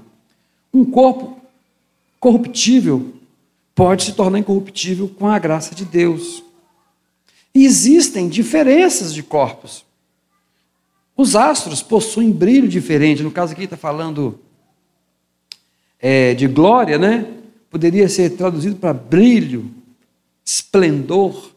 um 0.74 0.84
corpo 0.84 1.40
corruptível 2.20 3.14
pode 3.76 4.04
se 4.04 4.14
tornar 4.14 4.40
incorruptível 4.40 5.08
com 5.08 5.28
a 5.28 5.40
graça 5.40 5.74
de 5.76 5.86
Deus. 5.86 6.44
E 7.54 7.66
existem 7.66 8.28
diferenças 8.28 9.14
de 9.14 9.22
corpos. 9.22 9.86
Os 11.16 11.36
astros 11.36 11.84
possuem 11.84 12.32
brilho 12.32 12.68
diferente. 12.68 13.22
No 13.22 13.32
caso 13.32 13.54
aqui 13.54 13.64
está 13.64 13.78
falando 13.78 14.40
é, 16.00 16.34
de 16.34 16.48
glória, 16.48 16.98
né? 16.98 17.28
Poderia 17.70 18.10
ser 18.10 18.32
traduzido 18.32 18.76
para 18.76 18.94
brilho, 18.94 19.70
esplendor. 20.44 21.51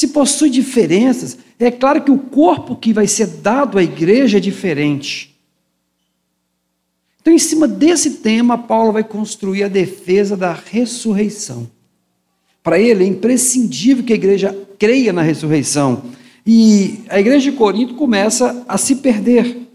Se 0.00 0.08
possui 0.08 0.48
diferenças, 0.48 1.36
é 1.58 1.70
claro 1.70 2.02
que 2.02 2.10
o 2.10 2.16
corpo 2.16 2.74
que 2.74 2.90
vai 2.90 3.06
ser 3.06 3.26
dado 3.26 3.76
à 3.76 3.82
igreja 3.82 4.38
é 4.38 4.40
diferente. 4.40 5.38
Então, 7.20 7.34
em 7.34 7.38
cima 7.38 7.68
desse 7.68 8.12
tema, 8.12 8.56
Paulo 8.56 8.92
vai 8.94 9.04
construir 9.04 9.62
a 9.62 9.68
defesa 9.68 10.38
da 10.38 10.54
ressurreição. 10.54 11.70
Para 12.62 12.78
ele 12.78 13.04
é 13.04 13.06
imprescindível 13.06 14.02
que 14.02 14.14
a 14.14 14.16
igreja 14.16 14.58
creia 14.78 15.12
na 15.12 15.20
ressurreição. 15.20 16.02
E 16.46 17.04
a 17.10 17.20
igreja 17.20 17.50
de 17.50 17.56
Corinto 17.58 17.94
começa 17.94 18.64
a 18.66 18.78
se 18.78 18.96
perder. 18.96 19.68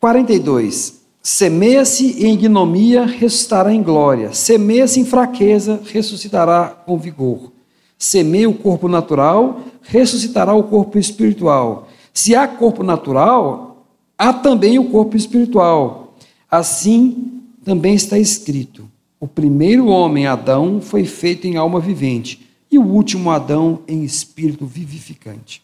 Quarenta 0.00 0.32
e 0.32 0.40
dois. 0.40 0.97
Semeia-se 1.30 2.24
em 2.24 2.32
ignomia, 2.32 3.04
ressuscitará 3.04 3.70
em 3.70 3.82
glória. 3.82 4.32
Semeia-se 4.32 4.98
em 4.98 5.04
fraqueza, 5.04 5.78
ressuscitará 5.84 6.68
com 6.68 6.96
vigor. 6.96 7.52
Semeia 7.98 8.48
o 8.48 8.54
corpo 8.54 8.88
natural, 8.88 9.60
ressuscitará 9.82 10.54
o 10.54 10.62
corpo 10.62 10.98
espiritual. 10.98 11.86
Se 12.14 12.34
há 12.34 12.48
corpo 12.48 12.82
natural, 12.82 13.84
há 14.16 14.32
também 14.32 14.78
o 14.78 14.88
corpo 14.88 15.18
espiritual. 15.18 16.16
Assim 16.50 17.42
também 17.62 17.94
está 17.94 18.18
escrito: 18.18 18.90
o 19.20 19.28
primeiro 19.28 19.88
homem, 19.88 20.26
Adão, 20.26 20.80
foi 20.80 21.04
feito 21.04 21.46
em 21.46 21.58
alma 21.58 21.78
vivente, 21.78 22.48
e 22.70 22.78
o 22.78 22.86
último 22.86 23.30
Adão 23.30 23.80
em 23.86 24.02
espírito 24.02 24.64
vivificante. 24.64 25.62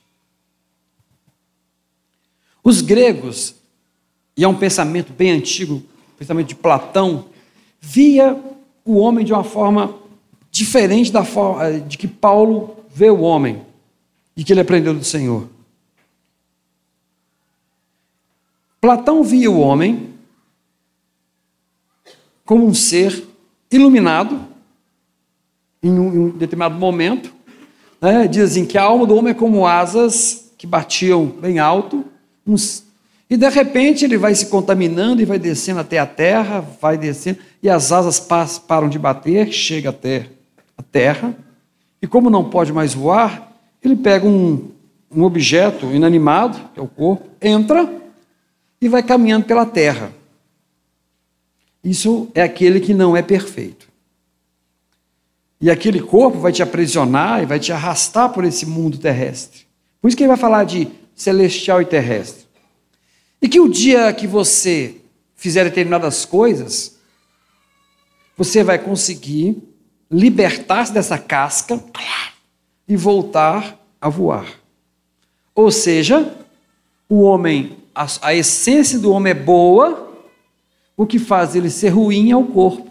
Os 2.62 2.82
gregos 2.82 3.63
e 4.36 4.44
é 4.44 4.48
um 4.48 4.56
pensamento 4.56 5.12
bem 5.12 5.30
antigo, 5.30 5.82
pensamento 6.18 6.48
de 6.48 6.54
Platão, 6.54 7.26
via 7.80 8.38
o 8.84 8.96
homem 8.96 9.24
de 9.24 9.32
uma 9.32 9.44
forma 9.44 9.94
diferente 10.50 11.12
da 11.12 11.24
forma 11.24 11.64
eh, 11.64 11.78
de 11.80 11.98
que 11.98 12.06
Paulo 12.06 12.76
vê 12.92 13.10
o 13.10 13.20
homem 13.20 13.62
e 14.36 14.44
que 14.44 14.52
ele 14.52 14.60
aprendeu 14.60 14.94
do 14.94 15.04
Senhor. 15.04 15.48
Platão 18.80 19.22
via 19.22 19.50
o 19.50 19.58
homem 19.58 20.14
como 22.44 22.66
um 22.66 22.74
ser 22.74 23.26
iluminado 23.70 24.40
em 25.82 25.90
um, 25.90 26.30
determinado 26.30 26.76
momento. 26.76 27.32
Né? 28.00 28.28
Dizem 28.28 28.66
que 28.66 28.76
a 28.76 28.82
alma 28.82 29.06
do 29.06 29.16
homem 29.16 29.30
é 29.30 29.34
como 29.34 29.66
asas 29.66 30.52
que 30.56 30.66
batiam 30.66 31.26
bem 31.26 31.58
alto, 31.58 32.04
uns 32.46 32.83
e 33.34 33.36
de 33.36 33.48
repente 33.48 34.04
ele 34.04 34.16
vai 34.16 34.32
se 34.32 34.46
contaminando 34.46 35.20
e 35.20 35.24
vai 35.24 35.40
descendo 35.40 35.80
até 35.80 35.98
a 35.98 36.06
terra, 36.06 36.60
vai 36.80 36.96
descendo, 36.96 37.40
e 37.60 37.68
as 37.68 37.90
asas 37.90 38.20
param 38.20 38.88
de 38.88 38.96
bater, 38.96 39.50
chega 39.50 39.90
até 39.90 40.28
a 40.78 40.82
terra, 40.84 41.34
e 42.00 42.06
como 42.06 42.30
não 42.30 42.48
pode 42.48 42.72
mais 42.72 42.94
voar, 42.94 43.52
ele 43.82 43.96
pega 43.96 44.24
um, 44.24 44.70
um 45.10 45.24
objeto 45.24 45.86
inanimado, 45.86 46.60
que 46.72 46.78
é 46.78 46.82
o 46.84 46.86
corpo, 46.86 47.28
entra 47.42 47.92
e 48.80 48.88
vai 48.88 49.02
caminhando 49.02 49.46
pela 49.46 49.66
terra. 49.66 50.12
Isso 51.82 52.28
é 52.36 52.42
aquele 52.42 52.78
que 52.78 52.94
não 52.94 53.16
é 53.16 53.22
perfeito. 53.22 53.88
E 55.60 55.68
aquele 55.72 55.98
corpo 55.98 56.38
vai 56.38 56.52
te 56.52 56.62
aprisionar 56.62 57.42
e 57.42 57.46
vai 57.46 57.58
te 57.58 57.72
arrastar 57.72 58.28
por 58.28 58.44
esse 58.44 58.64
mundo 58.64 58.96
terrestre. 58.96 59.62
Por 60.00 60.06
isso 60.06 60.16
que 60.16 60.22
ele 60.22 60.28
vai 60.28 60.36
falar 60.36 60.62
de 60.62 60.86
celestial 61.16 61.82
e 61.82 61.84
terrestre. 61.84 62.43
E 63.44 63.48
que 63.48 63.60
o 63.60 63.68
dia 63.68 64.10
que 64.10 64.26
você 64.26 65.02
fizer 65.36 65.64
determinadas 65.64 66.24
coisas, 66.24 66.96
você 68.38 68.64
vai 68.64 68.78
conseguir 68.78 69.62
libertar-se 70.10 70.94
dessa 70.94 71.18
casca 71.18 71.78
e 72.88 72.96
voltar 72.96 73.78
a 74.00 74.08
voar. 74.08 74.46
Ou 75.54 75.70
seja, 75.70 76.34
o 77.06 77.20
homem, 77.20 77.76
a, 77.94 78.06
a 78.22 78.34
essência 78.34 78.98
do 78.98 79.12
homem 79.12 79.32
é 79.32 79.34
boa, 79.34 80.10
o 80.96 81.04
que 81.04 81.18
faz 81.18 81.54
ele 81.54 81.68
ser 81.68 81.90
ruim 81.90 82.30
é 82.30 82.36
o 82.38 82.46
corpo. 82.46 82.90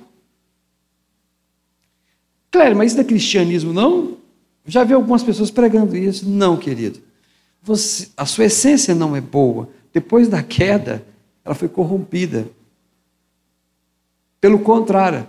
Claro, 2.52 2.76
mas 2.76 2.92
isso 2.92 2.98
não 2.98 3.04
é 3.04 3.08
cristianismo, 3.08 3.74
não? 3.74 4.18
Já 4.68 4.84
vi 4.84 4.94
algumas 4.94 5.24
pessoas 5.24 5.50
pregando 5.50 5.98
isso. 5.98 6.30
Não, 6.30 6.58
querido. 6.58 7.02
Você, 7.64 8.10
a 8.16 8.28
sua 8.28 8.46
essência 8.46 8.94
não 8.94 9.16
é 9.16 9.22
boa. 9.22 9.68
Depois 9.94 10.28
da 10.28 10.42
queda, 10.42 11.06
ela 11.46 11.54
foi 11.54 11.70
corrompida. 11.70 12.48
Pelo 14.42 14.60
contrário, 14.60 15.28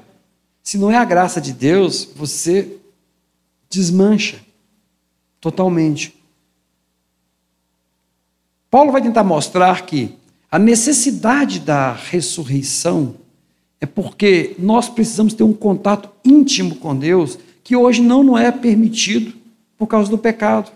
se 0.62 0.78
não 0.78 0.90
é 0.90 0.96
a 0.96 1.04
graça 1.04 1.40
de 1.40 1.52
Deus, 1.52 2.08
você 2.16 2.78
desmancha 3.68 4.40
totalmente. 5.40 6.14
Paulo 8.70 8.90
vai 8.90 9.02
tentar 9.02 9.22
mostrar 9.22 9.84
que 9.84 10.16
a 10.50 10.58
necessidade 10.58 11.60
da 11.60 11.92
ressurreição 11.92 13.16
é 13.80 13.86
porque 13.86 14.56
nós 14.58 14.88
precisamos 14.88 15.34
ter 15.34 15.44
um 15.44 15.52
contato 15.52 16.08
íntimo 16.24 16.76
com 16.76 16.96
Deus 16.96 17.38
que 17.62 17.76
hoje 17.76 18.00
não, 18.00 18.22
não 18.22 18.38
é 18.38 18.50
permitido 18.50 19.34
por 19.76 19.86
causa 19.86 20.10
do 20.10 20.16
pecado. 20.16 20.72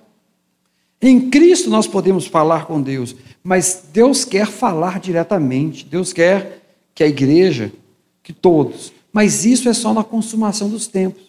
Em 1.00 1.30
Cristo 1.30 1.70
nós 1.70 1.86
podemos 1.86 2.26
falar 2.26 2.66
com 2.66 2.80
Deus, 2.80 3.14
mas 3.42 3.84
Deus 3.92 4.24
quer 4.24 4.46
falar 4.46 4.98
diretamente, 4.98 5.84
Deus 5.84 6.12
quer 6.12 6.62
que 6.94 7.04
a 7.04 7.06
igreja, 7.06 7.72
que 8.22 8.32
todos, 8.32 8.92
mas 9.12 9.44
isso 9.44 9.68
é 9.68 9.72
só 9.72 9.94
na 9.94 10.02
consumação 10.02 10.68
dos 10.68 10.86
tempos. 10.86 11.28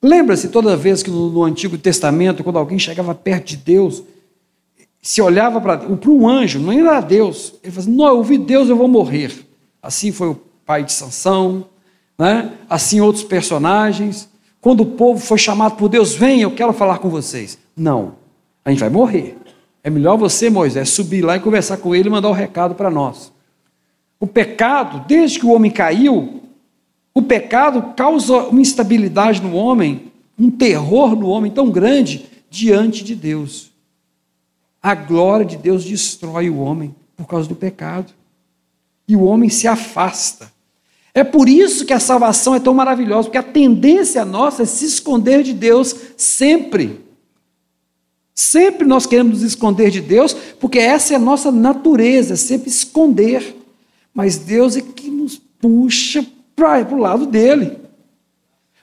Lembra-se 0.00 0.48
toda 0.48 0.76
vez 0.76 1.02
que 1.02 1.10
no, 1.10 1.30
no, 1.30 1.42
Antigo 1.42 1.76
Testamento, 1.76 2.44
quando 2.44 2.58
alguém 2.58 2.78
chegava 2.78 3.14
perto 3.14 3.46
de 3.48 3.56
Deus, 3.56 4.02
se 5.02 5.20
olhava 5.20 5.60
para 5.60 5.86
um 6.08 6.28
anjo, 6.28 6.60
não 6.60 6.72
era 6.72 7.00
Deus, 7.00 7.54
ele 7.62 7.72
falava 7.72 7.80
assim, 7.80 7.96
não, 7.96 8.06
eu 8.08 8.16
ouvi 8.18 8.38
Deus, 8.38 8.68
eu 8.68 8.76
vou 8.76 8.88
morrer. 8.88 9.32
Assim 9.82 10.12
foi 10.12 10.28
o 10.28 10.40
pai 10.64 10.84
de 10.84 10.92
Sansão, 10.92 11.66
né? 12.18 12.52
assim 12.68 13.00
outros 13.00 13.24
personagens. 13.24 14.28
Quando 14.60 14.82
o 14.82 14.86
povo 14.86 15.20
foi 15.20 15.38
chamado 15.38 15.76
por 15.76 15.88
Deus, 15.88 16.14
vem, 16.14 16.40
eu 16.40 16.50
quero 16.50 16.72
falar 16.72 16.98
com 16.98 17.08
vocês. 17.08 17.58
Não, 17.76 18.14
a 18.66 18.70
gente 18.70 18.80
vai 18.80 18.90
morrer. 18.90 19.38
É 19.82 19.88
melhor 19.88 20.16
você, 20.16 20.50
Moisés, 20.50 20.88
subir 20.90 21.24
lá 21.24 21.36
e 21.36 21.40
conversar 21.40 21.76
com 21.76 21.94
ele 21.94 22.08
e 22.08 22.10
mandar 22.10 22.28
o 22.28 22.32
um 22.32 22.34
recado 22.34 22.74
para 22.74 22.90
nós. 22.90 23.32
O 24.18 24.26
pecado, 24.26 25.04
desde 25.06 25.38
que 25.38 25.46
o 25.46 25.52
homem 25.52 25.70
caiu, 25.70 26.42
o 27.14 27.22
pecado 27.22 27.94
causa 27.94 28.38
uma 28.48 28.60
instabilidade 28.60 29.40
no 29.40 29.54
homem, 29.54 30.10
um 30.36 30.50
terror 30.50 31.14
no 31.14 31.28
homem 31.28 31.52
tão 31.52 31.70
grande 31.70 32.26
diante 32.50 33.04
de 33.04 33.14
Deus. 33.14 33.70
A 34.82 34.96
glória 34.96 35.46
de 35.46 35.56
Deus 35.56 35.84
destrói 35.84 36.50
o 36.50 36.58
homem 36.58 36.92
por 37.16 37.26
causa 37.28 37.48
do 37.48 37.54
pecado. 37.54 38.12
E 39.06 39.14
o 39.14 39.22
homem 39.22 39.48
se 39.48 39.68
afasta. 39.68 40.50
É 41.14 41.22
por 41.22 41.48
isso 41.48 41.86
que 41.86 41.92
a 41.92 42.00
salvação 42.00 42.52
é 42.52 42.58
tão 42.58 42.74
maravilhosa, 42.74 43.28
porque 43.28 43.38
a 43.38 43.42
tendência 43.44 44.24
nossa 44.24 44.64
é 44.64 44.66
se 44.66 44.84
esconder 44.84 45.44
de 45.44 45.52
Deus 45.52 45.94
sempre. 46.16 47.05
Sempre 48.38 48.86
nós 48.86 49.06
queremos 49.06 49.40
nos 49.40 49.42
esconder 49.42 49.90
de 49.90 50.02
Deus, 50.02 50.34
porque 50.60 50.78
essa 50.78 51.14
é 51.14 51.16
a 51.16 51.18
nossa 51.18 51.50
natureza, 51.50 52.34
é 52.34 52.36
sempre 52.36 52.68
esconder. 52.68 53.56
Mas 54.12 54.36
Deus 54.36 54.76
é 54.76 54.82
que 54.82 55.08
nos 55.08 55.40
puxa 55.58 56.24
para 56.54 56.94
o 56.94 56.98
lado 56.98 57.24
dele. 57.24 57.78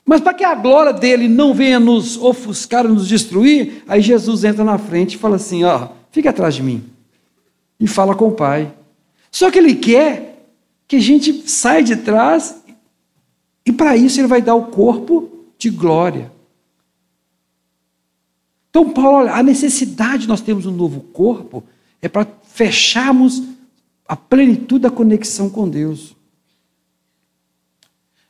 Mas 0.04 0.22
para 0.22 0.34
que 0.34 0.44
a 0.44 0.56
glória 0.56 0.92
dele 0.92 1.28
não 1.28 1.54
venha 1.54 1.80
nos 1.80 2.18
ofuscar, 2.18 2.88
nos 2.88 3.08
destruir, 3.08 3.84
aí 3.88 4.02
Jesus 4.02 4.44
entra 4.44 4.63
na 4.63 4.80
frente 4.80 5.13
e 5.13 5.20
fala 5.20 5.36
assim: 5.36 5.63
ó, 5.63 5.89
fica 6.10 6.32
atrás 6.32 6.56
de 6.56 6.63
mim. 6.63 6.84
E 7.80 7.88
fala 7.88 8.16
com 8.16 8.30
o 8.30 8.34
Pai. 8.34 8.74
Só 9.30 9.52
que 9.52 9.60
ele 9.60 9.76
quer 9.76 10.48
que 10.88 10.96
a 10.96 11.00
gente 11.00 11.48
sai 11.48 11.84
de 11.84 11.96
trás 11.96 12.63
e 13.63 13.72
para 13.72 13.96
isso 13.96 14.20
ele 14.20 14.28
vai 14.28 14.42
dar 14.42 14.56
o 14.56 14.66
corpo 14.66 15.30
de 15.60 15.70
glória. 15.70 16.33
Então, 18.73 18.89
Paulo, 18.89 19.17
olha, 19.19 19.33
a 19.33 19.43
necessidade 19.43 20.23
de 20.23 20.27
nós 20.27 20.41
termos 20.41 20.65
um 20.65 20.71
novo 20.71 20.99
corpo 20.99 21.63
é 22.01 22.09
para 22.09 22.25
fecharmos 22.41 23.43
a 24.07 24.15
plenitude 24.15 24.81
da 24.81 24.89
conexão 24.89 25.47
com 25.47 25.69
Deus. 25.69 26.15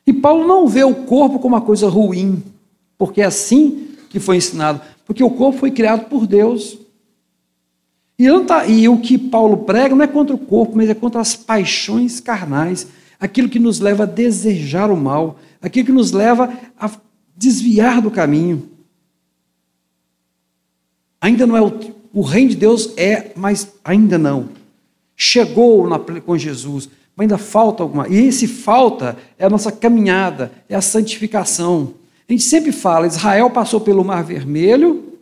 E 0.06 0.12
Paulo 0.12 0.46
não 0.46 0.68
vê 0.68 0.84
o 0.84 1.06
corpo 1.06 1.38
como 1.38 1.54
uma 1.54 1.62
coisa 1.62 1.88
ruim, 1.88 2.42
porque 2.98 3.22
é 3.22 3.24
assim 3.24 3.96
que 4.10 4.20
foi 4.20 4.36
ensinado, 4.36 4.82
porque 5.06 5.24
o 5.24 5.30
corpo 5.30 5.60
foi 5.60 5.70
criado 5.70 6.10
por 6.10 6.26
Deus. 6.26 6.76
E, 8.18 8.28
tá, 8.40 8.66
e 8.66 8.86
o 8.86 8.98
que 8.98 9.16
Paulo 9.16 9.64
prega 9.64 9.96
não 9.96 10.04
é 10.04 10.06
contra 10.06 10.36
o 10.36 10.38
corpo, 10.38 10.76
mas 10.76 10.90
é 10.90 10.94
contra 10.94 11.22
as 11.22 11.34
paixões 11.34 12.20
carnais, 12.20 12.86
aquilo 13.18 13.48
que 13.48 13.58
nos 13.58 13.80
leva 13.80 14.02
a 14.02 14.06
desejar 14.06 14.90
o 14.90 14.96
mal, 14.96 15.38
aquilo 15.62 15.86
que 15.86 15.92
nos 15.92 16.12
leva 16.12 16.52
a 16.78 16.90
desviar 17.34 18.02
do 18.02 18.10
caminho. 18.10 18.73
Ainda 21.24 21.46
não 21.46 21.56
é 21.56 21.62
o, 21.62 21.72
o 22.12 22.20
reino 22.20 22.50
de 22.50 22.56
Deus 22.56 22.92
é, 22.98 23.32
mas 23.34 23.72
ainda 23.82 24.18
não. 24.18 24.50
Chegou 25.16 25.88
na, 25.88 25.98
com 25.98 26.36
Jesus, 26.36 26.90
mas 27.16 27.24
ainda 27.24 27.38
falta 27.38 27.82
alguma. 27.82 28.06
E 28.08 28.26
esse 28.26 28.46
falta 28.46 29.16
é 29.38 29.46
a 29.46 29.48
nossa 29.48 29.72
caminhada, 29.72 30.52
é 30.68 30.74
a 30.74 30.82
santificação. 30.82 31.94
A 32.28 32.32
gente 32.32 32.44
sempre 32.44 32.72
fala, 32.72 33.06
Israel 33.06 33.48
passou 33.48 33.80
pelo 33.80 34.04
Mar 34.04 34.22
Vermelho, 34.22 35.14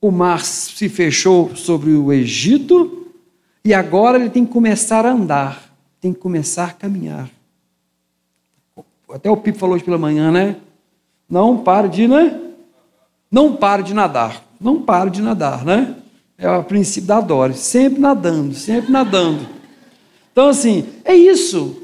o 0.00 0.10
mar 0.10 0.42
se 0.42 0.88
fechou 0.88 1.54
sobre 1.54 1.90
o 1.90 2.10
Egito 2.10 3.06
e 3.62 3.74
agora 3.74 4.18
ele 4.18 4.30
tem 4.30 4.46
que 4.46 4.52
começar 4.52 5.04
a 5.04 5.12
andar, 5.12 5.70
tem 6.00 6.14
que 6.14 6.18
começar 6.18 6.68
a 6.68 6.72
caminhar. 6.72 7.28
Até 9.12 9.30
o 9.30 9.36
Pipo 9.36 9.58
falou 9.58 9.74
hoje 9.74 9.84
pela 9.84 9.98
manhã, 9.98 10.32
né? 10.32 10.56
Não 11.28 11.58
pare 11.58 11.90
de, 11.90 12.08
né? 12.08 12.45
Não 13.30 13.56
pare 13.56 13.82
de 13.82 13.94
nadar. 13.94 14.44
Não 14.60 14.82
pare 14.82 15.10
de 15.10 15.20
nadar, 15.20 15.64
né? 15.64 15.96
É 16.38 16.50
o 16.50 16.64
princípio 16.64 17.08
da 17.08 17.20
Doris. 17.20 17.58
Sempre 17.58 18.00
nadando, 18.00 18.54
sempre 18.54 18.90
nadando. 18.90 19.46
Então, 20.32 20.48
assim, 20.48 20.86
é 21.04 21.14
isso. 21.14 21.82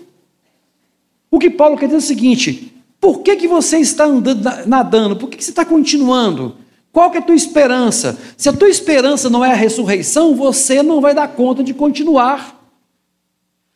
O 1.31 1.39
que 1.39 1.49
Paulo 1.49 1.77
quer 1.77 1.87
dizer 1.87 1.97
é 1.97 1.99
o 1.99 2.03
seguinte: 2.03 2.73
por 3.01 3.21
que, 3.21 3.37
que 3.37 3.49
você 3.49 3.79
está 3.79 4.05
andando, 4.05 4.45
nadando? 4.67 5.17
Por 5.17 5.29
que, 5.29 5.37
que 5.37 5.45
você 5.45 5.51
está 5.51 5.65
continuando? 5.65 6.57
Qual 6.93 7.11
que 7.11 7.17
é 7.17 7.21
a 7.21 7.25
tua 7.25 7.35
esperança? 7.35 8.19
Se 8.37 8.49
a 8.51 8.53
tua 8.53 8.69
esperança 8.69 9.31
não 9.31 9.43
é 9.43 9.51
a 9.51 9.57
ressurreição, 9.57 10.35
você 10.35 10.83
não 10.83 11.01
vai 11.01 11.15
dar 11.15 11.29
conta 11.29 11.65
de 11.65 11.73
continuar. 11.73 12.61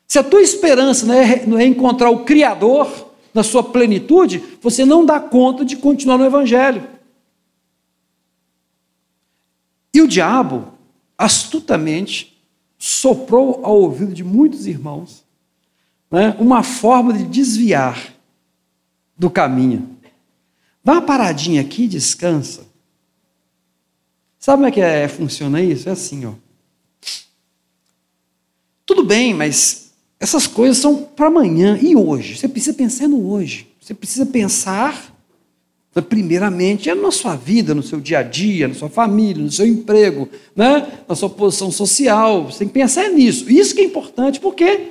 Se 0.07 0.19
a 0.19 0.23
tua 0.23 0.43
esperança 0.43 1.07
não 1.07 1.15
é, 1.15 1.47
não 1.47 1.59
é 1.59 1.65
encontrar 1.65 2.11
o 2.11 2.25
Criador 2.25 2.89
na 3.33 3.43
sua 3.43 3.63
plenitude, 3.63 4.43
você 4.61 4.85
não 4.85 5.05
dá 5.05 5.19
conta 5.19 5.65
de 5.65 5.77
continuar 5.77 6.19
no 6.19 6.27
Evangelho. 6.27 6.96
E 9.97 10.03
o 10.03 10.07
diabo, 10.07 10.75
astutamente, 11.17 12.39
soprou 12.77 13.65
ao 13.65 13.81
ouvido 13.81 14.13
de 14.13 14.23
muitos 14.23 14.67
irmãos 14.67 15.25
né, 16.11 16.37
uma 16.39 16.63
forma 16.63 17.15
de 17.15 17.25
desviar 17.25 18.15
do 19.17 19.31
caminho. 19.31 19.97
Dá 20.85 20.93
uma 20.93 21.01
paradinha 21.01 21.63
aqui, 21.63 21.89
descansa. 21.89 22.67
Sabe 24.39 24.59
como 24.59 24.67
é 24.67 24.71
que 24.71 24.83
é, 24.83 25.09
funciona 25.09 25.63
isso? 25.63 25.89
É 25.89 25.93
assim, 25.93 26.27
ó. 26.27 26.35
Tudo 28.85 29.03
bem, 29.03 29.33
mas 29.33 29.93
essas 30.21 30.47
coisas 30.47 30.77
são 30.77 31.05
para 31.05 31.29
amanhã 31.29 31.79
e 31.81 31.97
hoje. 31.97 32.37
Você 32.37 32.47
precisa 32.47 32.77
pensar 32.77 33.09
no 33.09 33.31
hoje. 33.31 33.75
Você 33.81 33.95
precisa 33.95 34.27
pensar, 34.27 35.16
primeiramente, 36.03 36.93
na 36.95 37.11
sua 37.11 37.37
vida, 37.37 37.75
no 37.75 37.83
seu 37.83 38.01
dia 38.01 38.19
a 38.19 38.23
dia, 38.23 38.69
na 38.69 38.75
sua 38.75 38.89
família, 38.89 39.43
no 39.43 39.51
seu 39.51 39.67
emprego, 39.67 40.29
né? 40.55 41.01
na 41.09 41.15
sua 41.15 41.31
posição 41.31 41.71
social. 41.71 42.45
Você 42.45 42.61
tem 42.61 42.69
que 42.69 42.75
pensar 42.75 43.09
nisso. 43.11 43.51
Isso 43.51 43.75
que 43.75 43.81
é 43.81 43.85
importante, 43.85 44.39
porque 44.39 44.91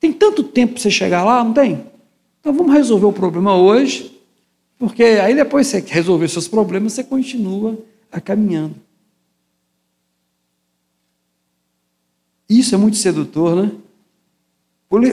tem 0.00 0.12
tanto 0.12 0.42
tempo 0.42 0.74
para 0.74 0.82
você 0.82 0.90
chegar 0.90 1.24
lá, 1.24 1.44
não 1.44 1.52
tem? 1.52 1.84
Então 2.40 2.52
vamos 2.52 2.72
resolver 2.72 3.06
o 3.06 3.12
problema 3.12 3.54
hoje, 3.54 4.18
porque 4.78 5.02
aí 5.02 5.34
depois 5.34 5.66
você 5.66 5.84
resolver 5.86 6.28
seus 6.28 6.48
problemas, 6.48 6.94
você 6.94 7.04
continua 7.04 7.78
a 8.10 8.20
caminhando. 8.20 8.74
Isso 12.48 12.74
é 12.74 12.78
muito 12.78 12.96
sedutor, 12.96 13.54
né? 13.54 13.70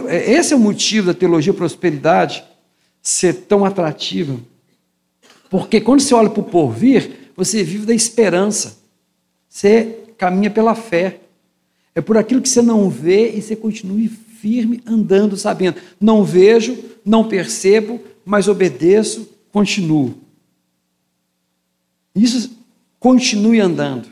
É, 0.10 0.32
esse 0.32 0.54
é 0.54 0.56
o 0.56 0.60
motivo 0.60 1.08
da 1.08 1.14
teologia 1.14 1.54
prosperidade 1.54 2.44
ser 3.00 3.46
tão 3.46 3.64
atrativa. 3.64 4.40
Porque 5.50 5.80
quando 5.82 6.02
você 6.02 6.14
olha 6.14 6.30
para 6.30 6.42
o 6.42 6.46
porvir, 6.46 7.32
você 7.36 7.64
vive 7.64 7.86
da 7.86 7.94
esperança. 7.94 8.78
Você 9.48 10.00
caminha 10.18 10.50
pela 10.50 10.76
fé. 10.76 11.22
É 11.96 12.02
por 12.02 12.18
aquilo 12.18 12.42
que 12.42 12.50
você 12.50 12.62
não 12.62 12.90
vê 12.90 13.36
e 13.36 13.42
você 13.42 13.56
continue 13.56 14.08
firme 14.08 14.82
andando, 14.86 15.36
sabendo. 15.36 15.78
Não 16.00 16.24
vejo, 16.24 16.78
não 17.04 17.28
percebo, 17.28 18.00
mas 18.26 18.48
obedeço, 18.48 19.30
continuo. 19.52 20.16
Isso 22.14 22.58
continue 23.00 23.60
andando. 23.60 24.08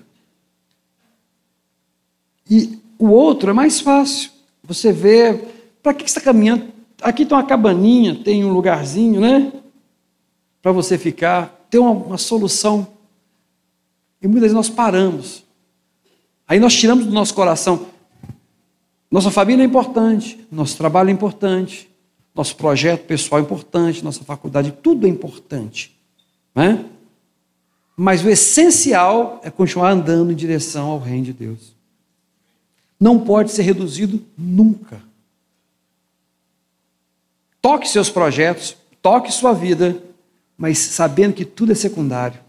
E 2.50 2.78
o 2.98 3.08
outro 3.10 3.50
é 3.50 3.54
mais 3.54 3.80
fácil. 3.80 4.32
Você 4.64 4.92
vê, 4.92 5.40
para 5.82 5.94
que 5.94 6.04
você 6.04 6.18
está 6.18 6.22
caminhando? 6.22 6.66
Aqui 7.02 7.26
tem 7.26 7.38
uma 7.38 7.44
cabaninha, 7.44 8.16
tem 8.16 8.46
um 8.46 8.54
lugarzinho, 8.54 9.20
né? 9.20 9.52
Para 10.66 10.72
você 10.72 10.98
ficar, 10.98 11.68
tem 11.70 11.80
uma, 11.80 11.92
uma 11.92 12.18
solução. 12.18 12.88
E 14.20 14.26
muitas 14.26 14.42
vezes 14.42 14.56
nós 14.56 14.68
paramos. 14.68 15.44
Aí 16.48 16.60
nós 16.60 16.74
tiramos 16.74 17.06
do 17.06 17.12
nosso 17.12 17.36
coração. 17.36 17.86
Nossa 19.12 19.30
família 19.30 19.62
é 19.62 19.66
importante, 19.68 20.44
nosso 20.52 20.76
trabalho 20.76 21.12
é 21.12 21.14
importante, 21.14 21.88
nosso 22.34 22.56
projeto 22.56 23.06
pessoal 23.06 23.40
é 23.40 23.44
importante, 23.44 24.04
nossa 24.04 24.24
faculdade, 24.24 24.72
tudo 24.82 25.06
é 25.06 25.10
importante. 25.10 25.96
Né? 26.56 26.84
Mas 27.96 28.26
o 28.26 28.30
essencial 28.32 29.40
é 29.44 29.52
continuar 29.52 29.92
andando 29.92 30.32
em 30.32 30.36
direção 30.36 30.88
ao 30.88 31.00
reino 31.00 31.26
de 31.26 31.34
Deus. 31.34 31.76
Não 33.00 33.20
pode 33.20 33.52
ser 33.52 33.62
reduzido 33.62 34.20
nunca. 34.36 35.00
Toque 37.62 37.88
seus 37.88 38.10
projetos, 38.10 38.76
toque 39.00 39.32
sua 39.32 39.54
vida, 39.54 40.02
mas 40.58 40.78
sabendo 40.78 41.34
que 41.34 41.46
tudo 41.46 41.72
é 41.72 41.76
secundário. 41.76 42.40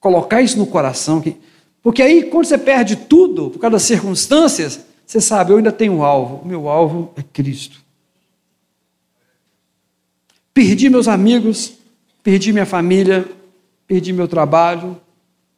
Colocar 0.00 0.42
isso 0.42 0.58
no 0.58 0.66
coração, 0.66 1.20
que... 1.20 1.36
porque 1.82 2.02
aí 2.02 2.24
quando 2.24 2.46
você 2.46 2.58
perde 2.58 2.96
tudo 2.96 3.50
por 3.50 3.58
causa 3.58 3.72
das 3.72 3.82
circunstâncias, 3.82 4.80
você 5.06 5.20
sabe, 5.20 5.52
eu 5.52 5.56
ainda 5.56 5.72
tenho 5.72 5.94
um 5.94 6.02
alvo, 6.02 6.42
o 6.44 6.46
meu 6.46 6.68
alvo 6.68 7.12
é 7.16 7.22
Cristo. 7.22 7.82
Perdi 10.52 10.88
meus 10.88 11.08
amigos, 11.08 11.74
perdi 12.22 12.52
minha 12.52 12.66
família, 12.66 13.28
perdi 13.86 14.12
meu 14.12 14.28
trabalho, 14.28 15.00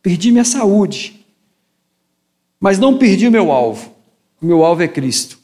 perdi 0.02 0.32
minha 0.32 0.44
saúde, 0.44 1.24
mas 2.58 2.78
não 2.78 2.96
perdi 2.96 3.28
o 3.28 3.30
meu 3.30 3.52
alvo. 3.52 3.94
O 4.40 4.46
meu 4.46 4.64
alvo 4.64 4.82
é 4.82 4.88
Cristo. 4.88 5.35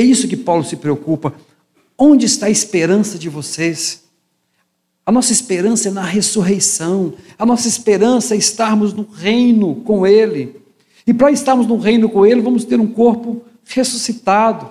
É 0.00 0.02
isso 0.02 0.28
que 0.28 0.36
Paulo 0.36 0.64
se 0.64 0.76
preocupa. 0.76 1.34
Onde 1.98 2.26
está 2.26 2.46
a 2.46 2.50
esperança 2.50 3.18
de 3.18 3.28
vocês? 3.28 4.04
A 5.04 5.12
nossa 5.12 5.32
esperança 5.32 5.88
é 5.88 5.92
na 5.92 6.02
ressurreição. 6.02 7.14
A 7.38 7.46
nossa 7.46 7.68
esperança 7.68 8.34
é 8.34 8.38
estarmos 8.38 8.92
no 8.92 9.04
reino 9.08 9.76
com 9.76 10.06
Ele. 10.06 10.56
E 11.06 11.14
para 11.14 11.30
estarmos 11.30 11.66
no 11.66 11.78
reino 11.78 12.08
com 12.08 12.26
Ele, 12.26 12.40
vamos 12.40 12.64
ter 12.64 12.80
um 12.80 12.86
corpo 12.86 13.42
ressuscitado. 13.64 14.68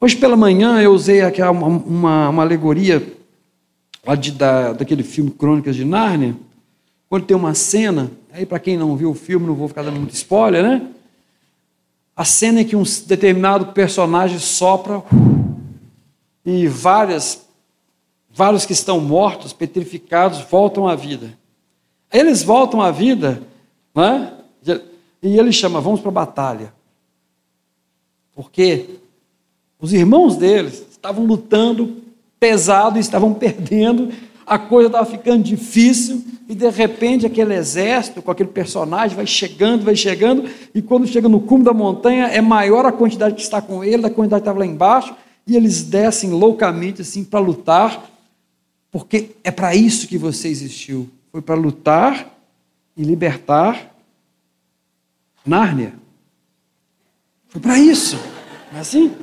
Hoje 0.00 0.16
pela 0.16 0.36
manhã 0.36 0.80
eu 0.80 0.92
usei 0.92 1.22
aqui 1.22 1.42
uma, 1.42 1.66
uma, 1.66 2.28
uma 2.28 2.42
alegoria 2.42 3.04
de, 4.20 4.30
da, 4.30 4.72
daquele 4.72 5.02
filme 5.02 5.30
Crônicas 5.30 5.74
de 5.74 5.84
Nárnia, 5.84 6.36
quando 7.08 7.24
tem 7.24 7.36
uma 7.36 7.54
cena, 7.54 8.10
aí 8.32 8.46
para 8.46 8.58
quem 8.58 8.76
não 8.76 8.96
viu 8.96 9.10
o 9.10 9.14
filme, 9.14 9.46
não 9.46 9.54
vou 9.54 9.66
ficar 9.66 9.82
dando 9.82 9.96
muito 9.96 10.14
spoiler, 10.14 10.62
né? 10.62 10.86
A 12.18 12.24
cena 12.24 12.62
em 12.62 12.64
que 12.64 12.74
um 12.74 12.82
determinado 13.06 13.66
personagem 13.66 14.40
sopra 14.40 15.04
e 16.44 16.66
várias, 16.66 17.46
vários 18.28 18.66
que 18.66 18.72
estão 18.72 18.98
mortos, 19.00 19.52
petrificados, 19.52 20.40
voltam 20.40 20.88
à 20.88 20.96
vida. 20.96 21.38
Eles 22.12 22.42
voltam 22.42 22.82
à 22.82 22.90
vida, 22.90 23.40
né? 23.94 24.32
e 25.22 25.38
ele 25.38 25.52
chama, 25.52 25.80
vamos 25.80 26.00
para 26.00 26.08
a 26.08 26.12
batalha. 26.12 26.74
Porque 28.34 28.98
os 29.78 29.92
irmãos 29.92 30.34
deles 30.34 30.88
estavam 30.90 31.24
lutando 31.24 32.02
pesado 32.40 32.96
e 32.96 33.00
estavam 33.00 33.32
perdendo, 33.38 34.12
a 34.48 34.58
coisa 34.58 34.88
estava 34.88 35.06
ficando 35.06 35.42
difícil, 35.42 36.24
e 36.48 36.54
de 36.54 36.68
repente 36.70 37.26
aquele 37.26 37.54
exército 37.54 38.22
com 38.22 38.30
aquele 38.30 38.48
personagem 38.48 39.14
vai 39.14 39.26
chegando, 39.26 39.84
vai 39.84 39.94
chegando, 39.94 40.48
e 40.74 40.80
quando 40.80 41.06
chega 41.06 41.28
no 41.28 41.40
cume 41.40 41.64
da 41.64 41.74
montanha 41.74 42.26
é 42.26 42.40
maior 42.40 42.86
a 42.86 42.92
quantidade 42.92 43.34
que 43.34 43.42
está 43.42 43.60
com 43.60 43.84
ele 43.84 44.02
da 44.02 44.10
quantidade 44.10 44.40
que 44.40 44.48
estava 44.48 44.58
lá 44.58 44.66
embaixo, 44.66 45.14
e 45.46 45.56
eles 45.56 45.82
descem 45.82 46.30
loucamente 46.30 47.02
assim 47.02 47.22
para 47.22 47.40
lutar, 47.40 48.10
porque 48.90 49.30
é 49.44 49.50
para 49.50 49.74
isso 49.74 50.08
que 50.08 50.16
você 50.16 50.48
existiu. 50.48 51.08
Foi 51.30 51.42
para 51.42 51.54
lutar 51.54 52.34
e 52.96 53.02
libertar 53.02 53.94
Nárnia. 55.44 55.94
Foi 57.48 57.60
para 57.60 57.78
isso. 57.78 58.18
É 58.74 58.80
assim? 58.80 59.14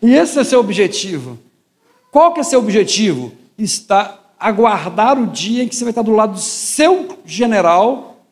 E 0.00 0.14
esse 0.14 0.38
é 0.38 0.44
seu 0.44 0.60
objetivo. 0.60 1.38
Qual 2.12 2.32
que 2.32 2.40
é 2.40 2.42
seu 2.44 2.60
objetivo? 2.60 3.32
Está 3.58 4.25
aguardar 4.38 5.18
o 5.18 5.26
dia 5.26 5.62
em 5.62 5.68
que 5.68 5.74
você 5.74 5.84
vai 5.84 5.90
estar 5.90 6.02
do 6.02 6.12
lado 6.12 6.34
do 6.34 6.40
seu 6.40 7.18
general, 7.24 8.24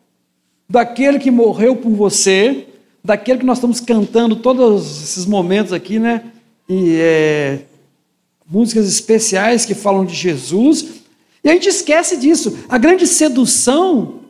daquele 0.69 1.19
que 1.19 1.31
morreu 1.31 1.77
por 1.77 1.91
você, 1.91 2.67
daquele 3.03 3.41
que 3.41 3.47
nós 3.47 3.59
estamos 3.59 3.81
cantando 3.81 4.37
todos 4.37 5.03
esses 5.03 5.27
momentos 5.27 5.73
aqui, 5.73 5.99
né? 5.99 6.25
E 6.69 6.97
é, 7.01 7.61
músicas 8.49 8.87
especiais 8.87 9.65
que 9.65 9.75
falam 9.75 10.05
de 10.05 10.15
Jesus. 10.15 11.03
E 11.43 11.49
a 11.49 11.53
gente 11.53 11.69
esquece 11.69 12.17
disso. 12.17 12.59
A 12.69 12.79
grande 12.79 13.07
sedução 13.07 14.21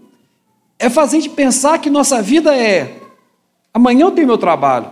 é 0.78 0.90
fazer 0.90 1.16
a 1.16 1.20
gente 1.20 1.34
pensar 1.34 1.78
que 1.78 1.88
nossa 1.88 2.20
vida 2.20 2.54
é 2.54 3.00
amanhã 3.74 4.06
eu 4.06 4.12
tenho 4.12 4.28
meu 4.28 4.38
trabalho. 4.38 4.90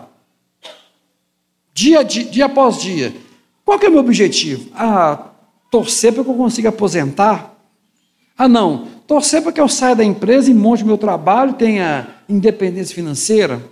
Dia, 1.72 2.02
dia, 2.02 2.24
dia 2.24 2.46
após 2.46 2.78
dia. 2.78 3.14
Qual 3.64 3.78
que 3.78 3.86
é 3.86 3.88
o 3.88 3.92
meu 3.92 4.00
objetivo? 4.00 4.68
Ah, 4.74 5.30
torcer 5.72 6.12
para 6.12 6.22
que 6.22 6.28
eu 6.28 6.34
consiga 6.34 6.68
aposentar. 6.68 7.56
Ah, 8.36 8.46
não, 8.46 8.88
torcer 9.06 9.40
para 9.40 9.52
que 9.52 9.60
eu 9.60 9.68
saia 9.68 9.96
da 9.96 10.04
empresa 10.04 10.50
e 10.50 10.54
monte 10.54 10.84
meu 10.84 10.98
trabalho, 10.98 11.54
tenha 11.54 12.08
independência 12.28 12.94
financeira. 12.94 13.64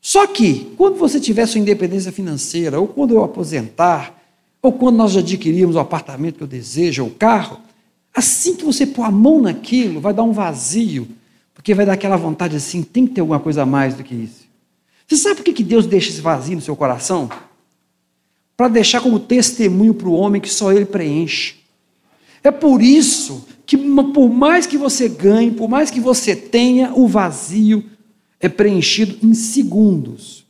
Só 0.00 0.28
que, 0.28 0.72
quando 0.76 0.96
você 0.96 1.18
tiver 1.18 1.44
sua 1.46 1.60
independência 1.60 2.12
financeira, 2.12 2.78
ou 2.78 2.86
quando 2.86 3.14
eu 3.14 3.24
aposentar, 3.24 4.16
ou 4.62 4.72
quando 4.72 4.96
nós 4.96 5.16
adquirirmos 5.16 5.74
o 5.74 5.80
apartamento 5.80 6.36
que 6.36 6.44
eu 6.44 6.48
desejo, 6.48 7.02
ou 7.02 7.08
o 7.08 7.14
carro, 7.14 7.58
assim 8.14 8.54
que 8.54 8.64
você 8.64 8.86
pôr 8.86 9.02
a 9.02 9.10
mão 9.10 9.40
naquilo, 9.40 10.00
vai 10.00 10.14
dar 10.14 10.22
um 10.22 10.32
vazio, 10.32 11.08
porque 11.52 11.74
vai 11.74 11.84
dar 11.84 11.94
aquela 11.94 12.16
vontade 12.16 12.54
assim, 12.54 12.84
tem 12.84 13.08
que 13.08 13.14
ter 13.14 13.22
alguma 13.22 13.40
coisa 13.40 13.62
a 13.62 13.66
mais 13.66 13.94
do 13.96 14.04
que 14.04 14.14
isso. 14.14 14.48
Você 15.08 15.16
sabe 15.16 15.42
por 15.42 15.52
que 15.52 15.64
Deus 15.64 15.84
deixa 15.84 16.10
esse 16.10 16.20
vazio 16.20 16.54
no 16.54 16.62
seu 16.62 16.76
coração? 16.76 17.28
Para 18.60 18.68
deixar 18.68 19.00
como 19.00 19.18
testemunho 19.18 19.94
para 19.94 20.06
o 20.06 20.12
homem 20.12 20.38
que 20.38 20.50
só 20.50 20.70
ele 20.70 20.84
preenche. 20.84 21.54
É 22.44 22.50
por 22.50 22.82
isso 22.82 23.46
que, 23.64 23.74
por 23.74 24.28
mais 24.28 24.66
que 24.66 24.76
você 24.76 25.08
ganhe, 25.08 25.50
por 25.50 25.66
mais 25.66 25.90
que 25.90 25.98
você 25.98 26.36
tenha, 26.36 26.92
o 26.94 27.08
vazio 27.08 27.82
é 28.38 28.50
preenchido 28.50 29.16
em 29.26 29.32
segundos. 29.32 30.44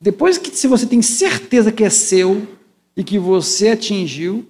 Depois 0.00 0.38
que, 0.38 0.56
se 0.56 0.66
você 0.66 0.86
tem 0.86 1.02
certeza 1.02 1.70
que 1.70 1.84
é 1.84 1.90
seu 1.90 2.48
e 2.96 3.04
que 3.04 3.18
você 3.18 3.68
atingiu. 3.68 4.46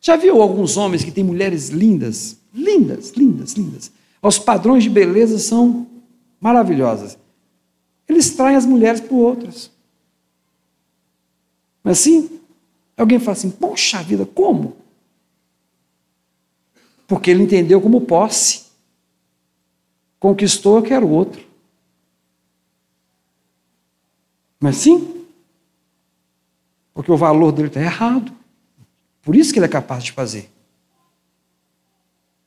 Já 0.00 0.16
viu 0.16 0.40
alguns 0.40 0.78
homens 0.78 1.04
que 1.04 1.10
têm 1.10 1.22
mulheres 1.22 1.68
lindas? 1.68 2.38
Lindas, 2.54 3.12
lindas, 3.14 3.52
lindas. 3.52 3.92
Os 4.22 4.38
padrões 4.38 4.84
de 4.84 4.88
beleza 4.88 5.38
são 5.38 5.86
maravilhosas. 6.40 7.18
Eles 8.08 8.30
traem 8.30 8.56
as 8.56 8.64
mulheres 8.64 9.02
por 9.02 9.16
outras. 9.16 9.70
Mas 11.82 12.00
assim, 12.00 12.40
alguém 12.96 13.18
fala 13.18 13.32
assim: 13.32 13.50
poxa 13.50 14.02
vida, 14.02 14.24
como? 14.24 14.76
Porque 17.06 17.30
ele 17.30 17.42
entendeu 17.42 17.80
como 17.80 18.02
posse. 18.02 18.62
Conquistou, 20.18 20.76
eu 20.76 20.82
quero 20.82 21.08
outro. 21.08 21.44
Mas 24.60 24.76
sim, 24.76 25.26
porque 26.94 27.10
o 27.10 27.16
valor 27.16 27.50
dele 27.50 27.68
está 27.68 27.80
errado. 27.80 28.32
Por 29.22 29.34
isso 29.34 29.52
que 29.52 29.58
ele 29.58 29.66
é 29.66 29.68
capaz 29.68 30.04
de 30.04 30.12
fazer. 30.12 30.50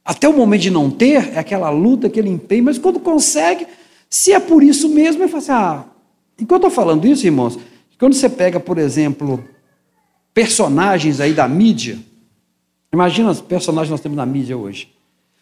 Até 0.03 0.29
o 0.29 0.33
momento 0.33 0.61
de 0.61 0.69
não 0.69 0.89
ter, 0.91 1.33
é 1.33 1.39
aquela 1.39 1.69
luta, 1.69 2.07
aquele 2.07 2.29
empenho, 2.29 2.63
mas 2.63 2.77
quando 2.77 2.99
consegue, 2.99 3.67
se 4.09 4.31
é 4.31 4.39
por 4.39 4.61
isso 4.61 4.87
mesmo, 4.87 5.23
eu 5.23 5.27
falo 5.27 5.39
assim, 5.39 5.51
ah, 5.51 5.85
enquanto 6.39 6.63
eu 6.63 6.67
estou 6.67 6.71
falando 6.71 7.07
isso, 7.07 7.25
irmãos, 7.25 7.57
quando 7.97 8.13
você 8.13 8.29
pega, 8.29 8.59
por 8.59 8.77
exemplo, 8.77 9.43
personagens 10.33 11.19
aí 11.19 11.33
da 11.33 11.47
mídia, 11.47 11.97
Imagina 12.95 13.29
os 13.29 13.41
personagens 13.41 13.89
que 13.89 13.91
nós 13.91 13.99
temos 13.99 14.15
na 14.15 14.25
mídia 14.25 14.57
hoje. 14.57 14.87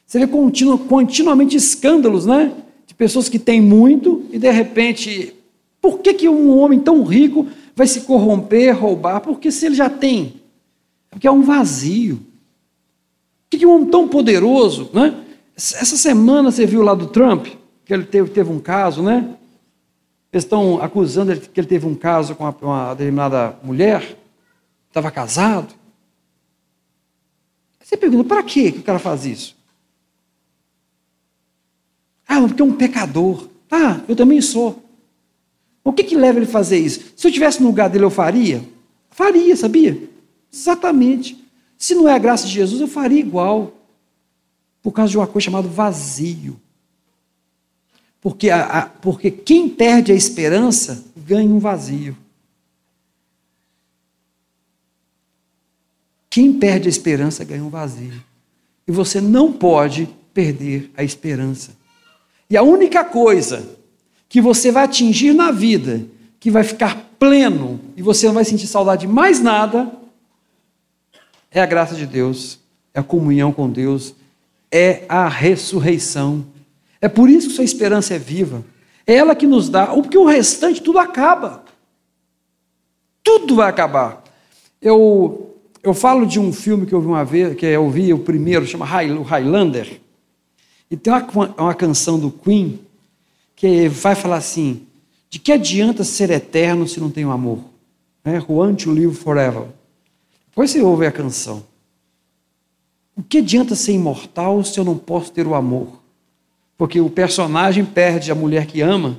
Você 0.07 0.17
vê 0.17 0.25
continu, 0.25 0.75
continuamente 0.79 1.55
escândalos, 1.55 2.25
né? 2.25 2.51
De 2.87 2.95
pessoas 2.95 3.29
que 3.29 3.37
têm 3.37 3.61
muito 3.61 4.25
e 4.31 4.39
de 4.39 4.49
repente, 4.49 5.35
por 5.79 5.99
que, 5.99 6.15
que 6.15 6.27
um 6.27 6.57
homem 6.57 6.79
tão 6.79 7.03
rico 7.03 7.45
vai 7.75 7.85
se 7.85 8.01
corromper, 8.01 8.75
roubar? 8.75 9.21
Porque 9.21 9.51
se 9.51 9.67
ele 9.67 9.75
já 9.75 9.87
tem, 9.87 10.33
é 11.11 11.15
porque 11.15 11.27
é 11.27 11.31
um 11.31 11.43
vazio. 11.43 12.15
Por 12.15 13.51
que, 13.51 13.59
que 13.59 13.65
um 13.67 13.75
homem 13.75 13.89
tão 13.89 14.07
poderoso, 14.07 14.89
né? 14.91 15.15
Essa 15.55 15.95
semana 15.95 16.49
você 16.49 16.65
viu 16.65 16.81
lá 16.81 16.95
do 16.95 17.05
Trump, 17.05 17.45
que 17.85 17.93
ele 17.93 18.05
teve, 18.05 18.31
teve 18.31 18.51
um 18.51 18.59
caso, 18.59 19.03
né? 19.03 19.29
Eles 20.33 20.45
estão 20.45 20.81
acusando 20.81 21.39
que 21.39 21.59
ele 21.59 21.67
teve 21.67 21.85
um 21.85 21.93
caso 21.93 22.33
com 22.33 22.51
uma, 22.63 22.95
determinada 22.95 23.55
mulher, 23.61 24.17
estava 24.87 25.11
casado. 25.11 25.71
Você 27.79 27.95
pergunta, 27.95 28.23
para 28.27 28.41
que 28.41 28.69
o 28.69 28.81
cara 28.81 28.97
faz 28.97 29.27
isso? 29.27 29.55
Ah, 32.27 32.41
porque 32.41 32.63
é 32.63 32.65
um 32.65 32.73
pecador. 32.73 33.47
Ah, 33.69 34.01
eu 34.07 34.15
também 34.15 34.41
sou. 34.41 34.83
O 35.83 35.93
que, 35.93 36.03
que 36.03 36.15
leva 36.15 36.39
ele 36.39 36.47
a 36.47 36.49
fazer 36.49 36.79
isso? 36.79 37.13
Se 37.15 37.27
eu 37.27 37.29
estivesse 37.29 37.61
no 37.61 37.67
lugar 37.67 37.87
dele, 37.87 38.05
eu 38.05 38.09
faria? 38.09 38.67
Faria, 39.11 39.55
sabia? 39.55 40.09
Exatamente. 40.51 41.45
Se 41.77 41.93
não 41.93 42.09
é 42.09 42.15
a 42.15 42.17
graça 42.19 42.47
de 42.47 42.53
Jesus, 42.53 42.81
eu 42.81 42.87
faria 42.87 43.19
igual. 43.19 43.71
Por 44.81 44.93
causa 44.93 45.11
de 45.11 45.17
uma 45.17 45.27
coisa 45.27 45.45
chamada 45.45 45.67
vazio. 45.67 46.59
Porque, 48.23 48.49
a, 48.49 48.63
a, 48.63 48.85
porque 48.85 49.29
quem 49.29 49.67
perde 49.67 50.13
a 50.13 50.15
esperança 50.15 51.03
ganha 51.17 51.53
um 51.53 51.59
vazio. 51.59 52.15
Quem 56.29 56.53
perde 56.53 56.87
a 56.87 56.89
esperança 56.89 57.43
ganha 57.43 57.61
um 57.61 57.69
vazio. 57.69 58.23
E 58.87 58.91
você 58.93 59.19
não 59.19 59.51
pode 59.51 60.07
perder 60.33 60.89
a 60.95 61.03
esperança. 61.03 61.71
E 62.49 62.55
a 62.55 62.63
única 62.63 63.03
coisa 63.03 63.77
que 64.29 64.39
você 64.39 64.71
vai 64.71 64.85
atingir 64.85 65.33
na 65.33 65.51
vida, 65.51 66.05
que 66.39 66.49
vai 66.49 66.63
ficar 66.63 67.09
pleno 67.19 67.79
e 67.97 68.01
você 68.01 68.25
não 68.27 68.33
vai 68.35 68.45
sentir 68.45 68.67
saudade 68.67 69.05
de 69.05 69.11
mais 69.11 69.41
nada, 69.41 69.91
é 71.51 71.61
a 71.61 71.65
graça 71.65 71.93
de 71.93 72.07
Deus, 72.07 72.57
é 72.93 73.01
a 73.01 73.03
comunhão 73.03 73.51
com 73.51 73.69
Deus, 73.69 74.15
é 74.71 75.03
a 75.09 75.27
ressurreição. 75.27 76.52
É 77.03 77.09
por 77.09 77.29
isso 77.29 77.49
que 77.49 77.55
sua 77.55 77.65
esperança 77.65 78.13
é 78.13 78.17
viva. 78.17 78.63
É 79.05 79.15
ela 79.15 79.35
que 79.35 79.45
nos 79.45 79.67
dá, 79.67 79.87
porque 79.87 80.17
o 80.17 80.23
restante 80.23 80.81
tudo 80.81 80.99
acaba. 80.99 81.65
Tudo 83.21 83.57
vai 83.57 83.69
acabar. 83.69 84.23
Eu, 84.81 85.53
eu 85.83 85.93
falo 85.93 86.25
de 86.25 86.39
um 86.39 86.53
filme 86.53 86.85
que 86.85 86.95
eu 86.95 87.01
vi 87.01 87.07
uma 87.07 87.25
vez, 87.25 87.57
que 87.57 87.65
eu 87.65 87.89
vi 87.89 88.13
o 88.13 88.19
primeiro, 88.19 88.65
chama 88.65 88.85
Highlander. 88.85 89.99
E 90.89 90.95
tem 90.95 91.11
uma, 91.11 91.53
uma 91.57 91.75
canção 91.75 92.17
do 92.17 92.31
Queen 92.31 92.79
que 93.53 93.89
vai 93.89 94.15
falar 94.15 94.37
assim: 94.37 94.87
de 95.29 95.39
que 95.39 95.51
adianta 95.51 96.05
ser 96.05 96.29
eterno 96.31 96.87
se 96.87 97.01
não 97.01 97.11
tem 97.11 97.25
o 97.25 97.31
amor? 97.31 97.59
É, 98.23 98.39
Who 98.39 98.59
want 98.59 98.81
to 98.83 98.91
live 98.91 99.13
forever? 99.13 99.65
Depois 100.47 100.71
você 100.71 100.81
ouve 100.81 101.05
a 101.05 101.11
canção. 101.11 101.65
O 103.13 103.21
que 103.21 103.39
adianta 103.39 103.75
ser 103.75 103.91
imortal 103.91 104.63
se 104.63 104.79
eu 104.79 104.85
não 104.85 104.97
posso 104.97 105.33
ter 105.33 105.45
o 105.45 105.53
amor? 105.53 106.01
Porque 106.77 106.99
o 106.99 107.09
personagem 107.09 107.85
perde 107.85 108.31
a 108.31 108.35
mulher 108.35 108.65
que 108.65 108.81
ama 108.81 109.17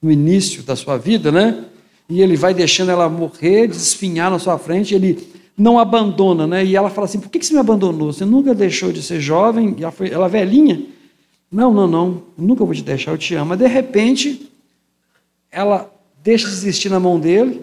no 0.00 0.10
início 0.10 0.62
da 0.62 0.76
sua 0.76 0.96
vida, 0.96 1.30
né? 1.30 1.64
E 2.08 2.20
ele 2.20 2.36
vai 2.36 2.52
deixando 2.52 2.90
ela 2.90 3.08
morrer, 3.08 3.68
desespinhar 3.68 4.30
na 4.30 4.38
sua 4.38 4.58
frente, 4.58 4.94
ele 4.94 5.26
não 5.56 5.78
abandona, 5.78 6.46
né? 6.46 6.64
E 6.64 6.76
ela 6.76 6.90
fala 6.90 7.06
assim: 7.06 7.20
por 7.20 7.30
que 7.30 7.44
você 7.44 7.52
me 7.54 7.60
abandonou? 7.60 8.12
Você 8.12 8.24
nunca 8.24 8.54
deixou 8.54 8.92
de 8.92 9.02
ser 9.02 9.20
jovem, 9.20 9.76
ela, 9.78 9.90
foi, 9.90 10.10
ela 10.10 10.26
é 10.26 10.28
velhinha. 10.28 10.82
Não, 11.50 11.72
não, 11.72 11.86
não, 11.86 12.22
nunca 12.36 12.64
vou 12.64 12.74
te 12.74 12.82
deixar, 12.82 13.10
eu 13.10 13.18
te 13.18 13.34
amo. 13.34 13.50
Mas 13.50 13.58
de 13.58 13.66
repente, 13.66 14.50
ela 15.50 15.92
deixa 16.22 16.46
de 16.46 16.52
existir 16.52 16.88
na 16.88 16.98
mão 16.98 17.20
dele, 17.20 17.60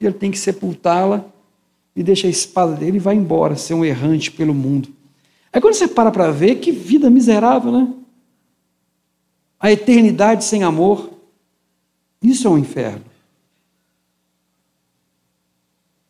e 0.00 0.06
ele 0.06 0.14
tem 0.14 0.30
que 0.30 0.38
sepultá-la, 0.38 1.24
e 1.94 2.02
deixa 2.02 2.26
a 2.26 2.30
espada 2.30 2.72
dele 2.72 2.96
e 2.96 3.00
vai 3.00 3.14
embora, 3.14 3.56
ser 3.56 3.74
um 3.74 3.84
errante 3.84 4.30
pelo 4.30 4.54
mundo. 4.54 4.88
Aí 5.52 5.60
quando 5.60 5.74
você 5.74 5.88
para 5.88 6.10
para 6.10 6.30
ver, 6.30 6.56
que 6.56 6.70
vida 6.70 7.08
miserável, 7.08 7.72
né? 7.72 7.88
A 9.58 9.70
eternidade 9.70 10.44
sem 10.44 10.62
amor, 10.62 11.10
isso 12.22 12.46
é 12.46 12.50
um 12.50 12.58
inferno. 12.58 13.04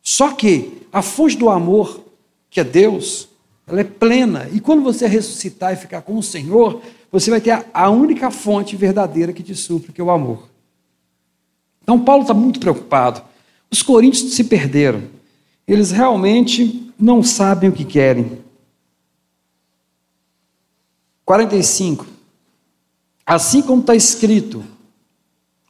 Só 0.01 0.33
que 0.33 0.87
a 0.91 1.01
fonte 1.01 1.37
do 1.37 1.49
amor, 1.49 2.01
que 2.49 2.59
é 2.59 2.63
Deus, 2.63 3.29
ela 3.67 3.81
é 3.81 3.83
plena. 3.83 4.47
E 4.53 4.59
quando 4.59 4.81
você 4.81 5.05
ressuscitar 5.05 5.73
e 5.73 5.77
ficar 5.77 6.01
com 6.01 6.17
o 6.17 6.23
Senhor, 6.23 6.81
você 7.11 7.29
vai 7.29 7.41
ter 7.41 7.65
a 7.73 7.89
única 7.89 8.31
fonte 8.31 8.75
verdadeira 8.75 9.33
que 9.33 9.43
te 9.43 9.53
supre, 9.53 9.91
que 9.91 9.99
é 9.99 10.03
o 10.03 10.09
amor. 10.09 10.47
Então, 11.83 12.03
Paulo 12.03 12.23
está 12.23 12.33
muito 12.33 12.59
preocupado. 12.59 13.21
Os 13.69 13.81
coríntios 13.81 14.33
se 14.33 14.43
perderam. 14.45 15.03
Eles 15.67 15.91
realmente 15.91 16.93
não 16.97 17.21
sabem 17.21 17.69
o 17.69 17.73
que 17.73 17.85
querem. 17.85 18.39
45. 21.25 22.16
Assim 23.27 23.61
como 23.61 23.81
está 23.81 23.93
escrito, 23.93 24.63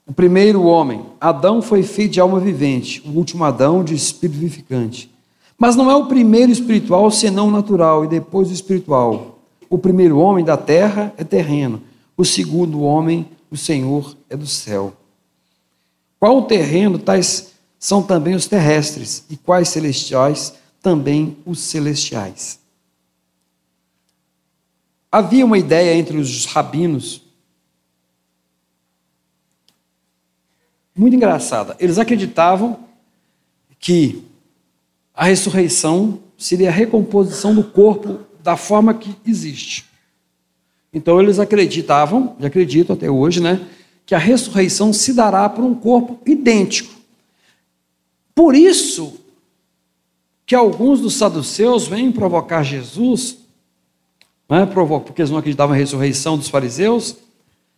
o 0.06 0.14
primeiro 0.14 0.62
homem, 0.62 1.04
Adão 1.20 1.60
foi 1.60 1.82
feito 1.82 2.12
de 2.12 2.20
alma 2.20 2.40
vivente, 2.40 3.02
o 3.04 3.10
último 3.10 3.44
Adão 3.44 3.84
de 3.84 3.96
espírito 3.96 4.38
vivificante. 4.38 5.12
Mas 5.58 5.76
não 5.76 5.90
é 5.90 5.96
o 5.96 6.06
primeiro 6.06 6.52
espiritual 6.52 7.10
senão 7.10 7.48
o 7.48 7.52
natural, 7.52 8.06
e 8.06 8.08
depois 8.08 8.52
o 8.52 8.54
espiritual. 8.54 9.40
O 9.68 9.80
primeiro 9.80 10.20
homem 10.20 10.46
da 10.46 10.56
terra 10.56 11.12
é 11.18 11.24
terreno, 11.24 11.82
o 12.16 12.24
segundo 12.24 12.84
homem, 12.84 13.28
o 13.50 13.58
Senhor, 13.58 14.16
é 14.30 14.38
do 14.38 14.46
céu. 14.46 14.94
Qual 16.20 16.38
o 16.38 16.44
terreno, 16.44 17.00
tais 17.00 17.54
são 17.80 18.04
também 18.04 18.36
os 18.36 18.46
terrestres, 18.46 19.26
e 19.32 19.36
quais 19.36 19.70
celestiais, 19.70 20.54
também 20.80 21.36
os 21.44 21.60
celestiais. 21.60 22.60
Havia 25.12 25.44
uma 25.44 25.58
ideia 25.58 25.98
entre 25.98 26.18
os 26.18 26.46
rabinos 26.46 27.26
muito 30.98 31.16
engraçada. 31.16 31.76
Eles 31.80 31.98
acreditavam 32.00 32.80
que 33.80 34.24
a 35.14 35.26
ressurreição 35.26 36.20
seria 36.38 36.70
a 36.70 36.74
recomposição 36.74 37.54
do 37.54 37.64
corpo 37.64 38.20
da 38.42 38.58
forma 38.58 38.94
que 38.94 39.16
existe. 39.26 39.86
Então 40.94 41.22
eles 41.22 41.40
acreditavam, 41.40 42.36
e 42.40 42.46
acreditam 42.46 42.96
até 42.96 43.10
hoje, 43.10 43.42
né, 43.42 43.66
que 44.06 44.16
a 44.16 44.18
ressurreição 44.18 44.92
se 44.92 45.14
dará 45.14 45.48
por 45.50 45.64
um 45.64 45.76
corpo 45.76 46.20
idêntico. 46.26 46.96
Por 48.34 48.56
isso 48.56 49.20
que 50.46 50.56
alguns 50.56 51.02
dos 51.02 51.16
saduceus 51.16 51.88
vêm 51.88 52.12
provocar 52.12 52.64
Jesus, 52.64 53.38
né, 54.50 54.66
porque 54.66 55.22
eles 55.22 55.30
não 55.30 55.40
acreditavam 55.40 55.76
na 55.76 55.80
ressurreição 55.80 56.38
dos 56.38 56.48
fariseus, 56.48 57.18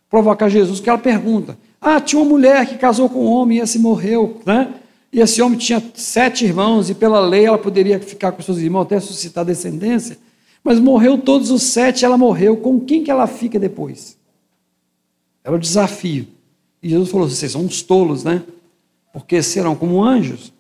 provocar 0.10 0.50
Jesus, 0.50 0.80
que 0.80 0.90
ela 0.90 1.00
pergunta: 1.00 1.58
ah, 1.82 2.02
tinha 2.02 2.22
uma 2.22 2.30
mulher 2.30 2.68
que 2.68 2.78
casou 2.78 3.10
com 3.10 3.26
um 3.26 3.32
homem 3.32 3.58
e 3.58 3.62
esse 3.62 3.80
morreu, 3.80 4.42
né? 4.46 4.74
E 5.12 5.20
esse 5.20 5.42
homem 5.42 5.58
tinha 5.58 5.82
sete 5.96 6.46
irmãos, 6.46 6.90
e 6.90 6.94
pela 6.94 7.20
lei 7.20 7.46
ela 7.46 7.58
poderia 7.58 8.00
ficar 8.00 8.32
com 8.32 8.42
seus 8.42 8.58
irmãos 8.60 8.84
até 8.84 9.00
suscitar 9.00 9.44
descendência. 9.44 10.18
Mas 10.64 10.80
morreu 10.80 11.18
todos 11.18 11.50
os 11.50 11.64
sete, 11.64 12.06
ela 12.06 12.18
morreu. 12.18 12.58
Com 12.58 12.80
quem 12.80 13.04
que 13.04 13.10
ela 13.10 13.26
fica 13.26 13.58
depois? 13.58 14.18
Era 15.44 15.56
o 15.56 15.60
desafio. 15.60 16.28
E 16.84 16.90
Jesus 16.90 17.10
falou: 17.10 17.28
vocês 17.28 17.52
são 17.52 17.62
uns 17.62 17.82
tolos, 17.82 18.24
né? 18.24 18.44
Porque 19.12 19.42
serão 19.42 19.76
como 19.76 20.04
anjos. 20.04 20.54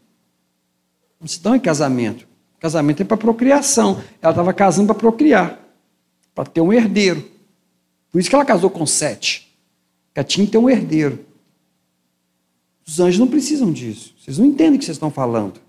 Não 1.19 1.27
se 1.27 1.41
dão 1.41 1.53
em 1.53 1.60
casamento. 1.60 2.25
Casamento 2.60 3.01
é 3.01 3.05
para 3.05 3.17
procriação. 3.17 4.01
Ela 4.21 4.32
estava 4.32 4.53
casando 4.53 4.88
para 4.88 4.95
procriar, 4.95 5.60
para 6.34 6.45
ter 6.45 6.62
um 6.62 6.73
herdeiro. 6.73 7.23
Por 8.12 8.19
isso 8.19 8.29
que 8.29 8.36
ela 8.36 8.45
casou 8.45 8.69
com 8.69 8.86
sete. 8.86 9.48
Que 10.13 10.48
ter 10.48 10.58
um 10.58 10.69
herdeiro. 10.69 11.26
Os 12.86 13.00
anjos 13.00 13.19
não 13.19 13.28
precisam 13.28 13.72
disso. 13.72 14.15
Vocês 14.19 14.38
não 14.39 14.45
entendem 14.45 14.76
o 14.76 14.80
que 14.80 14.86
vocês 14.86 14.95
estão 14.95 15.12
falando. 15.12 15.60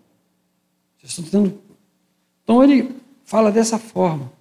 Vocês 0.99 1.13
estão 1.13 1.25
tentando. 1.25 1.59
Então 2.43 2.65
ele 2.65 2.95
fala 3.25 3.53
dessa 3.53 3.79
forma. 3.79 4.33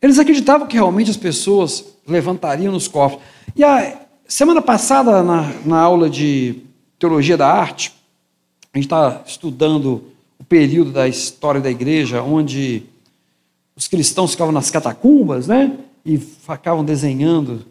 Eles 0.00 0.18
acreditavam 0.18 0.66
que 0.66 0.74
realmente 0.74 1.10
as 1.10 1.16
pessoas 1.16 1.84
levantariam 2.06 2.72
nos 2.72 2.86
corpos. 2.86 3.22
E 3.56 3.64
a 3.64 4.00
semana 4.28 4.60
passada, 4.60 5.22
na, 5.22 5.52
na 5.64 5.80
aula 5.80 6.10
de 6.10 6.62
teologia 6.98 7.36
da 7.36 7.48
arte, 7.48 7.92
a 8.72 8.78
gente 8.78 8.86
está 8.86 9.22
estudando 9.26 10.04
o 10.38 10.44
período 10.44 10.92
da 10.92 11.08
história 11.08 11.60
da 11.60 11.70
igreja, 11.70 12.22
onde 12.22 12.82
os 13.74 13.88
cristãos 13.88 14.32
ficavam 14.32 14.52
nas 14.52 14.70
catacumbas, 14.70 15.46
né? 15.46 15.78
E 16.04 16.18
ficavam 16.18 16.84
desenhando 16.84 17.64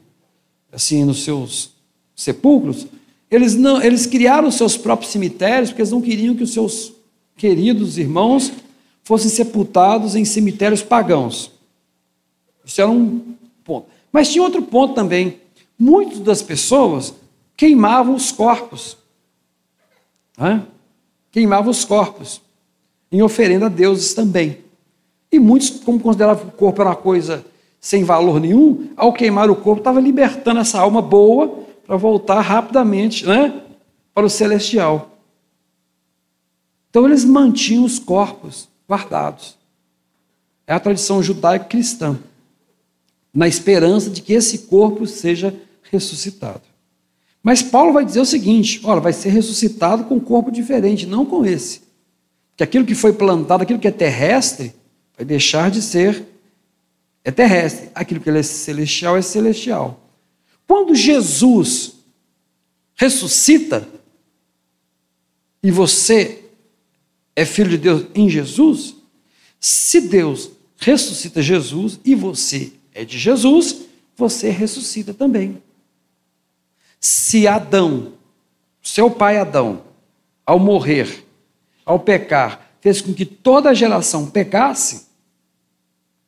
assim 0.71 1.03
nos 1.03 1.23
seus 1.23 1.71
sepulcros, 2.15 2.87
eles 3.29 3.55
não, 3.55 3.81
eles 3.81 4.05
criaram 4.05 4.47
os 4.47 4.55
seus 4.55 4.77
próprios 4.77 5.11
cemitérios 5.11 5.69
porque 5.69 5.81
eles 5.81 5.91
não 5.91 6.01
queriam 6.01 6.35
que 6.35 6.43
os 6.43 6.53
seus 6.53 6.93
queridos 7.35 7.97
irmãos 7.97 8.51
fossem 9.03 9.29
sepultados 9.29 10.15
em 10.15 10.25
cemitérios 10.25 10.81
pagãos. 10.81 11.51
Isso 12.63 12.81
era 12.81 12.89
um 12.89 13.35
ponto. 13.63 13.87
Mas 14.11 14.29
tinha 14.29 14.43
outro 14.43 14.61
ponto 14.61 14.93
também. 14.93 15.39
Muitas 15.77 16.19
das 16.19 16.41
pessoas 16.41 17.13
queimavam 17.55 18.13
os 18.13 18.31
corpos. 18.31 18.97
Queimavam 21.31 21.71
os 21.71 21.85
corpos 21.85 22.41
em 23.11 23.21
oferenda 23.21 23.65
a 23.65 23.69
deuses 23.69 24.13
também. 24.13 24.59
E 25.31 25.39
muitos, 25.39 25.69
como 25.69 25.99
consideravam 25.99 26.45
que 26.45 26.53
o 26.53 26.57
corpo 26.57 26.81
era 26.81 26.89
uma 26.91 26.95
coisa 26.95 27.45
sem 27.81 28.03
valor 28.03 28.39
nenhum, 28.39 28.89
ao 28.95 29.11
queimar 29.11 29.49
o 29.49 29.55
corpo, 29.55 29.81
estava 29.81 29.99
libertando 29.99 30.59
essa 30.59 30.79
alma 30.79 31.01
boa 31.01 31.65
para 31.85 31.97
voltar 31.97 32.39
rapidamente 32.39 33.25
né, 33.25 33.59
para 34.13 34.23
o 34.23 34.29
celestial. 34.29 35.17
Então 36.91 37.05
eles 37.05 37.25
mantinham 37.25 37.83
os 37.83 37.97
corpos 37.97 38.69
guardados. 38.87 39.57
É 40.67 40.73
a 40.73 40.79
tradição 40.79 41.23
judaico-cristã, 41.23 42.19
na 43.33 43.47
esperança 43.47 44.11
de 44.11 44.21
que 44.21 44.33
esse 44.33 44.59
corpo 44.59 45.07
seja 45.07 45.53
ressuscitado. 45.89 46.61
Mas 47.41 47.63
Paulo 47.63 47.93
vai 47.93 48.05
dizer 48.05 48.19
o 48.19 48.25
seguinte: 48.25 48.79
olha, 48.83 49.01
vai 49.01 49.11
ser 49.11 49.29
ressuscitado 49.29 50.03
com 50.03 50.15
um 50.15 50.19
corpo 50.19 50.51
diferente, 50.51 51.07
não 51.07 51.25
com 51.25 51.43
esse. 51.43 51.81
Que 52.55 52.63
aquilo 52.63 52.85
que 52.85 52.93
foi 52.93 53.13
plantado, 53.13 53.63
aquilo 53.63 53.79
que 53.79 53.87
é 53.87 53.91
terrestre, 53.91 54.75
vai 55.17 55.25
deixar 55.25 55.71
de 55.71 55.81
ser 55.81 56.30
é 57.23 57.31
terrestre. 57.31 57.89
Aquilo 57.93 58.19
que 58.19 58.29
é 58.29 58.43
celestial 58.43 59.17
é 59.17 59.21
celestial. 59.21 60.09
Quando 60.67 60.95
Jesus 60.95 61.95
ressuscita 62.95 63.87
e 65.61 65.71
você 65.71 66.45
é 67.35 67.45
filho 67.45 67.69
de 67.69 67.77
Deus 67.77 68.05
em 68.15 68.29
Jesus, 68.29 68.95
se 69.59 70.01
Deus 70.01 70.51
ressuscita 70.77 71.41
Jesus 71.41 71.99
e 72.03 72.15
você 72.15 72.73
é 72.93 73.05
de 73.05 73.17
Jesus, 73.17 73.81
você 74.15 74.49
ressuscita 74.49 75.13
também. 75.13 75.61
Se 76.99 77.47
Adão, 77.47 78.13
seu 78.81 79.09
pai 79.09 79.37
Adão, 79.37 79.83
ao 80.45 80.59
morrer, 80.59 81.25
ao 81.85 81.99
pecar, 81.99 82.71
fez 82.79 83.01
com 83.01 83.13
que 83.13 83.25
toda 83.25 83.69
a 83.69 83.73
geração 83.73 84.29
pecasse, 84.29 85.07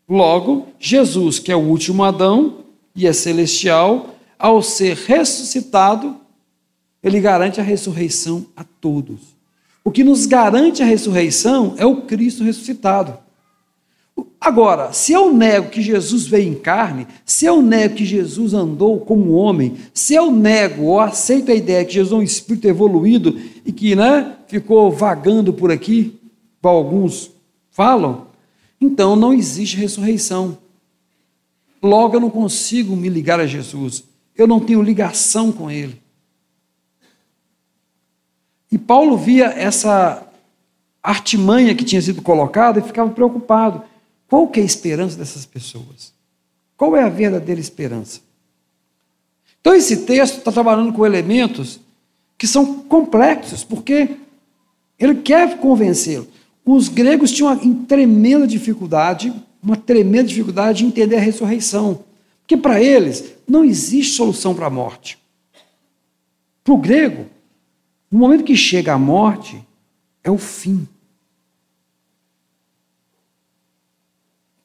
logo, 0.08 0.68
Jesus, 0.80 1.40
que 1.40 1.52
é 1.52 1.56
o 1.56 1.60
último 1.60 2.04
Adão 2.04 2.60
e 2.96 3.08
é 3.08 3.14
celestial, 3.14 4.16
ao 4.38 4.62
ser 4.62 4.96
ressuscitado, 4.96 6.18
ele 7.02 7.20
garante 7.20 7.60
a 7.60 7.64
ressurreição 7.64 8.46
a 8.56 8.64
todos. 8.64 9.20
O 9.84 9.92
que 9.92 10.04
nos 10.04 10.26
garante 10.26 10.82
a 10.82 10.86
ressurreição 10.86 11.76
é 11.78 11.86
o 11.86 12.02
Cristo 12.04 12.44
ressuscitado. 12.44 13.18
Agora, 14.40 14.92
se 14.92 15.14
eu 15.14 15.34
nego 15.34 15.70
que 15.70 15.82
Jesus 15.82 16.28
veio 16.28 16.50
em 16.50 16.56
carne, 16.56 17.08
se 17.26 17.46
eu 17.46 17.62
nego 17.62 17.96
que 17.96 18.06
Jesus 18.06 18.54
andou 18.54 19.00
como 19.00 19.32
homem, 19.32 19.76
se 19.94 20.14
eu 20.14 20.32
nego 20.32 20.84
ou 20.84 21.00
aceito 21.00 21.52
a 21.52 21.56
ideia 21.56 21.86
que 21.86 21.94
Jesus 21.94 22.12
é 22.12 22.16
um 22.16 22.24
espírito 22.24 22.68
evoluído 22.68 23.40
e 23.66 23.72
que 23.72 23.96
né, 23.96 24.36
ficou 24.48 24.92
vagando 24.92 25.54
por 25.54 25.72
aqui, 25.72 26.20
como 26.62 26.76
alguns 26.76 27.32
falam, 27.72 28.28
então 28.84 29.16
não 29.16 29.34
existe 29.34 29.78
ressurreição. 29.78 30.58
Logo 31.82 32.16
eu 32.16 32.20
não 32.20 32.30
consigo 32.30 32.96
me 32.96 33.10
ligar 33.10 33.40
a 33.40 33.48
Jesus, 33.48 34.04
eu 34.36 34.46
não 34.46 34.60
tenho 34.60 34.82
ligação 34.82 35.52
com 35.52 35.72
Ele. 35.72 36.02
E 38.72 38.78
Paulo 38.78 39.18
via 39.18 39.46
essa 39.48 40.28
artimanha 41.02 41.76
que 41.76 41.84
tinha 41.84 42.02
sido 42.02 42.22
colocada 42.22 42.80
e 42.80 42.84
ficava 42.84 43.12
preocupado. 43.12 43.84
Qual 44.28 44.48
que 44.48 44.60
é 44.60 44.64
a 44.64 44.66
esperança 44.66 45.18
dessas 45.18 45.46
pessoas? 45.46 46.14
Qual 46.76 46.96
é 46.96 47.04
a 47.04 47.10
verdadeira 47.10 47.62
esperança? 47.62 48.22
Então 49.62 49.76
esse 49.76 50.06
texto 50.06 50.40
está 50.40 50.52
trabalhando 50.52 50.92
com 50.92 51.06
elementos 51.06 51.80
que 52.38 52.48
são 52.48 52.80
complexos, 52.84 53.64
porque 53.64 54.18
ele 54.98 55.16
quer 55.16 55.58
convencê-lo. 55.60 56.28
Os 56.66 56.88
gregos 56.88 57.32
tinham 57.32 57.54
uma 57.54 57.86
tremenda 57.86 58.48
dificuldade, 58.48 59.34
uma 59.62 59.76
tremenda 59.76 60.30
dificuldade 60.30 60.80
de 60.80 60.86
entender 60.86 61.18
a 61.18 61.22
ressurreição. 61.22 62.04
Porque 62.42 62.56
para 62.56 62.82
eles 62.82 63.34
não 63.48 63.64
existe 63.64 64.16
solução 64.16 64.56
para 64.56 64.68
a 64.68 64.70
morte. 64.70 65.18
Para 66.64 66.74
o 66.74 66.78
grego, 66.78 67.26
no 68.10 68.20
momento 68.20 68.44
que 68.44 68.56
chega 68.56 68.94
a 68.94 68.98
morte, 68.98 69.62
é 70.24 70.32
o 70.32 70.38
fim. 70.38 70.88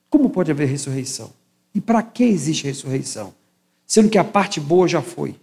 Como 0.08 0.30
pode 0.30 0.50
haver 0.50 0.68
ressurreição? 0.68 1.32
E 1.74 1.80
para 1.80 2.02
que 2.02 2.24
existe 2.24 2.64
ressurreição? 2.64 3.34
Sendo 3.86 4.08
que 4.08 4.18
a 4.18 4.24
parte 4.24 4.60
boa 4.60 4.86
já 4.86 5.02
foi. 5.02 5.34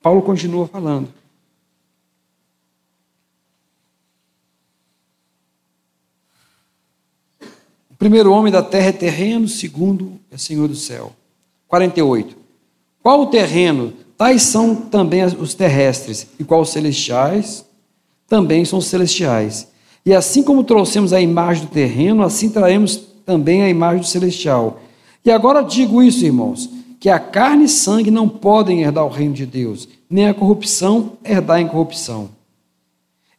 Paulo 0.00 0.22
continua 0.22 0.68
falando. 0.68 1.12
Primeiro 8.04 8.30
homem 8.32 8.52
da 8.52 8.62
terra 8.62 8.88
é 8.88 8.92
terreno, 8.92 9.46
o 9.46 9.48
segundo 9.48 10.20
é 10.30 10.36
senhor 10.36 10.68
do 10.68 10.76
céu. 10.76 11.14
48. 11.66 12.36
Qual 13.02 13.22
o 13.22 13.26
terreno 13.28 13.94
Tais 14.18 14.42
são 14.42 14.76
também 14.76 15.24
os 15.24 15.54
terrestres, 15.54 16.26
e 16.38 16.44
qual 16.44 16.60
os 16.60 16.68
celestiais? 16.68 17.64
Também 18.28 18.62
são 18.62 18.78
os 18.78 18.84
celestiais. 18.88 19.68
E 20.04 20.12
assim 20.12 20.42
como 20.42 20.62
trouxemos 20.62 21.14
a 21.14 21.20
imagem 21.20 21.64
do 21.64 21.70
terreno, 21.70 22.22
assim 22.22 22.50
traremos 22.50 23.00
também 23.24 23.62
a 23.62 23.70
imagem 23.70 24.00
do 24.00 24.06
celestial. 24.06 24.82
E 25.24 25.30
agora 25.30 25.62
digo 25.62 26.02
isso, 26.02 26.26
irmãos, 26.26 26.68
que 27.00 27.08
a 27.08 27.18
carne 27.18 27.64
e 27.64 27.68
sangue 27.70 28.10
não 28.10 28.28
podem 28.28 28.82
herdar 28.82 29.06
o 29.06 29.08
reino 29.08 29.32
de 29.32 29.46
Deus, 29.46 29.88
nem 30.10 30.28
a 30.28 30.34
corrupção 30.34 31.12
herdar 31.24 31.56
a 31.56 31.62
incorrupção. 31.62 32.28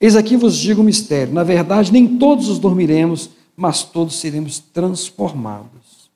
Eis 0.02 0.16
aqui 0.16 0.36
vos 0.36 0.58
digo 0.58 0.82
um 0.82 0.86
mistério: 0.86 1.32
na 1.32 1.44
verdade, 1.44 1.94
nem 1.94 2.18
todos 2.18 2.50
os 2.50 2.58
dormiremos, 2.58 3.30
mas 3.56 3.84
todos 3.84 4.20
seremos 4.20 4.60
transformados. 4.60 6.10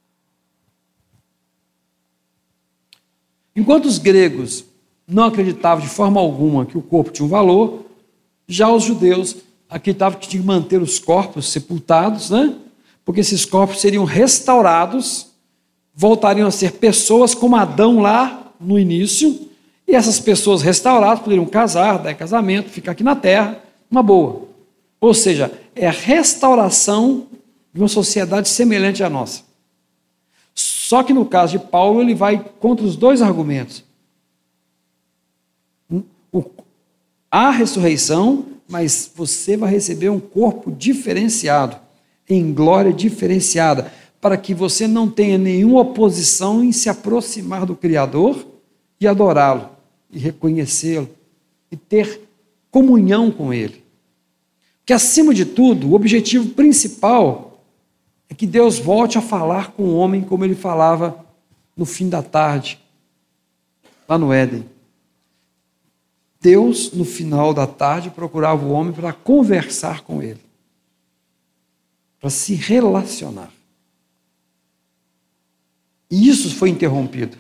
Enquanto 3.56 3.86
os 3.86 3.98
gregos 3.98 4.66
não 5.08 5.26
acreditavam 5.26 5.84
de 5.84 5.90
forma 5.90 6.20
alguma 6.20 6.66
que 6.66 6.78
o 6.78 6.82
corpo 6.82 7.12
tinha 7.12 7.26
um 7.26 7.30
valor, 7.30 7.86
já 8.48 8.70
os 8.70 8.84
judeus 8.84 9.38
acreditavam 9.70 10.20
que 10.20 10.28
tinham 10.28 10.44
que 10.44 10.48
manter 10.48 10.82
os 10.82 11.00
corpos 11.00 11.50
sepultados, 11.50 12.30
né? 12.30 12.56
porque 13.04 13.22
esses 13.22 13.44
corpos 13.46 13.82
seriam 13.82 14.04
restaurados, 14.04 15.28
voltariam 15.96 16.48
a 16.48 16.52
ser 16.52 16.74
pessoas 16.74 17.34
como 17.34 17.56
Adão 17.56 18.00
lá 18.00 18.54
no 18.60 18.78
início, 18.78 19.50
e 19.88 19.96
essas 19.96 20.20
pessoas 20.20 20.62
restauradas 20.62 21.20
poderiam 21.20 21.46
casar, 21.46 21.98
dar 21.98 22.14
casamento, 22.14 22.70
ficar 22.70 22.92
aqui 22.92 23.04
na 23.04 23.16
terra, 23.16 23.60
uma 23.90 24.04
boa. 24.04 24.44
Ou 25.02 25.14
seja, 25.14 25.52
é 25.76 25.88
a 25.88 25.92
restauração 25.92 27.26
de 27.80 27.84
uma 27.84 27.88
sociedade 27.88 28.50
semelhante 28.50 29.02
à 29.06 29.10
nossa. 29.10 29.44
Só 30.54 31.02
que 31.02 31.14
no 31.14 31.26
caso 31.26 31.58
de 31.58 31.64
Paulo, 31.64 32.02
ele 32.02 32.14
vai 32.14 32.44
contra 32.60 32.86
os 32.86 32.98
dois 32.98 33.22
argumentos. 33.22 33.86
Há 37.32 37.52
ressurreição, 37.52 38.48
mas 38.68 39.10
você 39.16 39.56
vai 39.56 39.72
receber 39.72 40.10
um 40.10 40.20
corpo 40.20 40.70
diferenciado, 40.70 41.78
em 42.28 42.54
glória 42.54 42.92
diferenciada, 42.92 43.94
para 44.20 44.36
que 44.36 44.54
você 44.54 44.86
não 44.86 45.10
tenha 45.10 45.38
nenhuma 45.38 45.80
oposição 45.80 46.62
em 46.62 46.74
se 46.74 46.90
aproximar 46.90 47.66
do 47.66 47.78
Criador 47.78 48.46
e 49.00 49.08
adorá-lo, 49.08 49.70
e 50.12 50.20
reconhecê-lo, 50.20 51.10
e 51.72 51.78
ter 51.78 52.28
comunhão 52.70 53.32
com 53.32 53.54
Ele. 53.54 53.82
Que, 54.86 54.92
acima 54.92 55.34
de 55.34 55.46
tudo, 55.46 55.92
o 55.92 55.94
objetivo 55.94 56.50
principal 56.50 57.49
é 58.30 58.36
que 58.36 58.46
Deus 58.46 58.78
volte 58.78 59.18
a 59.18 59.22
falar 59.22 59.72
com 59.72 59.84
o 59.84 59.96
homem 59.96 60.22
como 60.22 60.46
ele 60.46 60.56
falava 60.56 61.26
no 61.76 61.86
fim 61.86 62.08
da 62.08 62.22
tarde, 62.22 62.80
lá 64.08 64.18
no 64.18 64.32
Éden. 64.32 64.66
Deus, 66.40 66.94
no 66.94 67.04
final 67.04 67.54
da 67.54 67.68
tarde, 67.68 68.10
procurava 68.10 68.66
o 68.66 68.72
homem 68.72 68.94
para 68.94 69.12
conversar 69.12 70.02
com 70.02 70.22
ele, 70.22 70.40
para 72.20 72.30
se 72.30 72.54
relacionar. 72.54 73.52
E 76.10 76.30
isso 76.30 76.56
foi 76.56 76.70
interrompido. 76.70 77.38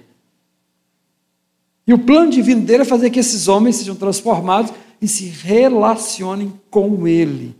E 1.87 1.93
o 1.93 1.99
plano 1.99 2.29
divino 2.29 2.61
dele 2.61 2.83
é 2.83 2.85
fazer 2.85 3.09
que 3.09 3.19
esses 3.19 3.47
homens 3.47 3.77
sejam 3.77 3.95
transformados 3.95 4.71
e 5.01 5.07
se 5.07 5.25
relacionem 5.25 6.53
com 6.69 7.07
ele. 7.07 7.55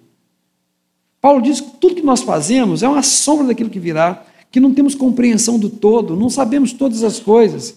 Paulo 1.22 1.42
diz 1.42 1.60
que 1.60 1.72
tudo 1.78 1.96
que 1.96 2.02
nós 2.02 2.22
fazemos 2.22 2.82
é 2.82 2.88
uma 2.88 3.04
sombra 3.04 3.48
daquilo 3.48 3.70
que 3.70 3.80
virá, 3.80 4.26
que 4.52 4.60
não 4.60 4.74
temos 4.74 4.96
compreensão 4.96 5.60
do 5.60 5.70
todo, 5.70 6.16
não 6.16 6.30
sabemos 6.30 6.74
todas 6.74 7.04
as 7.04 7.20
coisas. 7.20 7.76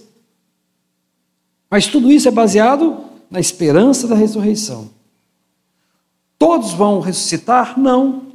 Mas 1.69 1.87
tudo 1.87 2.11
isso 2.11 2.29
é 2.29 2.31
baseado 2.31 3.05
na 3.31 3.41
esperança 3.41 4.07
da 4.07 4.15
ressurreição. 4.15 4.91
Todos 6.39 6.73
vão 6.73 7.01
ressuscitar? 7.01 7.79
Não, 7.79 8.27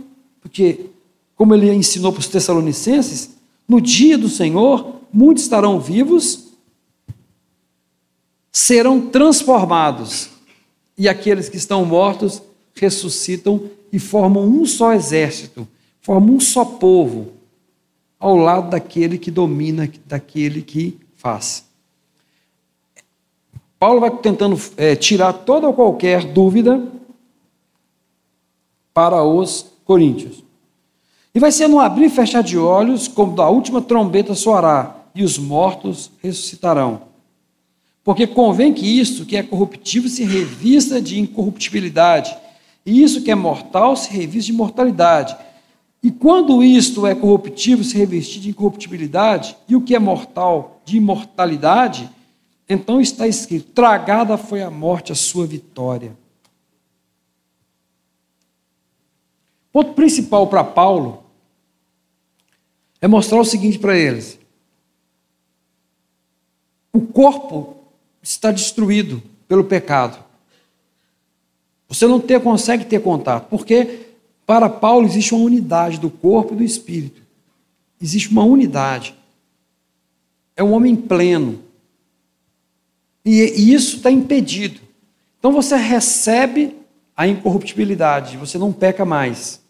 porque, 0.42 0.88
como 1.36 1.54
ele 1.54 1.72
ensinou 1.74 2.12
para 2.12 2.20
os 2.20 2.28
Tessalonicenses, 2.28 3.32
no 3.68 3.82
dia 3.82 4.18
do 4.18 4.30
Senhor, 4.30 4.96
muitos 5.12 5.44
estarão 5.44 5.80
vivos, 5.80 6.48
serão 8.52 9.02
transformados, 9.08 10.30
e 10.98 11.08
aqueles 11.08 11.48
que 11.48 11.58
estão 11.58 11.86
mortos 11.86 12.42
ressuscitam 12.80 13.70
e 13.92 14.00
formam 14.00 14.46
um 14.46 14.66
só 14.66 14.94
exército, 14.94 15.68
formam 16.02 16.36
um 16.36 16.40
só 16.40 16.64
povo, 16.66 17.34
ao 18.20 18.36
lado 18.36 18.70
daquele 18.70 19.18
que 19.18 19.30
domina, 19.30 19.90
daquele 20.06 20.62
que 20.62 20.98
faz. 21.16 21.66
Paulo 23.80 24.00
vai 24.00 24.10
tentando 24.10 24.60
é, 24.76 24.96
tirar 24.96 25.34
toda 25.34 25.68
ou 25.68 25.74
qualquer 25.74 26.24
dúvida 26.26 26.92
para 28.94 29.24
os 29.24 29.68
coríntios. 29.86 30.44
E 31.34 31.40
vai 31.40 31.52
ser 31.52 31.68
no 31.68 31.80
abrir 31.80 32.06
e 32.06 32.10
fechar 32.10 32.42
de 32.42 32.58
olhos, 32.58 33.08
como 33.08 33.36
da 33.36 33.48
última 33.48 33.80
trombeta 33.80 34.34
soará, 34.34 34.96
e 35.14 35.24
os 35.24 35.38
mortos 35.38 36.10
ressuscitarão. 36.24 37.04
Porque 38.04 38.26
convém 38.26 38.74
que 38.74 39.00
isto 39.00 39.26
que 39.26 39.38
é 39.38 39.44
corruptível 39.44 40.10
se 40.10 40.24
revista 40.24 41.00
de 41.00 41.20
incorruptibilidade, 41.20 42.36
e 42.88 43.04
isso 43.04 43.22
que 43.22 43.30
é 43.30 43.36
mortal 43.36 43.98
se 43.98 44.10
revista 44.10 44.50
de 44.50 44.58
mortalidade. 44.58 45.36
E 46.02 46.10
quando 46.10 46.64
isto 46.64 47.06
é 47.06 47.14
corruptível 47.14 47.84
se 47.84 47.98
revestir 47.98 48.40
de 48.40 48.50
incorruptibilidade, 48.52 49.58
e 49.68 49.76
o 49.76 49.82
que 49.82 49.94
é 49.94 50.00
mortal 50.00 50.80
de 50.86 50.96
imortalidade, 50.96 52.10
então 52.70 53.02
está 53.02 53.28
escrito: 53.28 53.74
tragada 53.74 54.38
foi 54.38 54.62
a 54.62 54.72
morte 54.72 55.12
a 55.12 55.16
sua 55.16 55.46
vitória. 55.46 56.18
Ponto 59.70 59.92
principal 59.92 60.48
para 60.48 60.64
Paulo 60.64 61.26
é 63.02 63.08
mostrar 63.08 63.42
o 63.42 63.46
seguinte 63.46 63.78
para 63.78 63.98
eles: 63.98 64.40
o 66.94 67.02
corpo 67.02 67.76
está 68.24 68.50
destruído 68.50 69.22
pelo 69.46 69.66
pecado. 69.66 70.27
Você 71.88 72.06
não 72.06 72.20
ter, 72.20 72.42
consegue 72.42 72.86
ter 72.86 73.02
contato, 73.02 73.48
porque 73.50 74.08
para 74.46 74.70
Paulo 74.70 75.06
existe 75.06 75.34
uma 75.34 75.44
unidade 75.44 76.00
do 76.00 76.10
corpo 76.10 76.54
e 76.54 76.58
do 76.58 76.64
espírito. 76.64 77.22
Existe 78.02 78.30
uma 78.30 78.44
unidade. 78.44 79.16
É 80.56 80.64
um 80.64 80.74
homem 80.74 80.96
pleno. 80.96 81.62
E, 83.24 83.42
e 83.42 83.74
isso 83.74 83.98
está 83.98 84.12
impedido. 84.12 84.80
Então 85.40 85.52
você 85.52 85.76
recebe 85.76 86.76
a 87.16 87.28
incorruptibilidade, 87.28 88.38
você 88.38 88.58
não 88.58 88.72
peca 88.72 89.04
mais. 89.04 89.62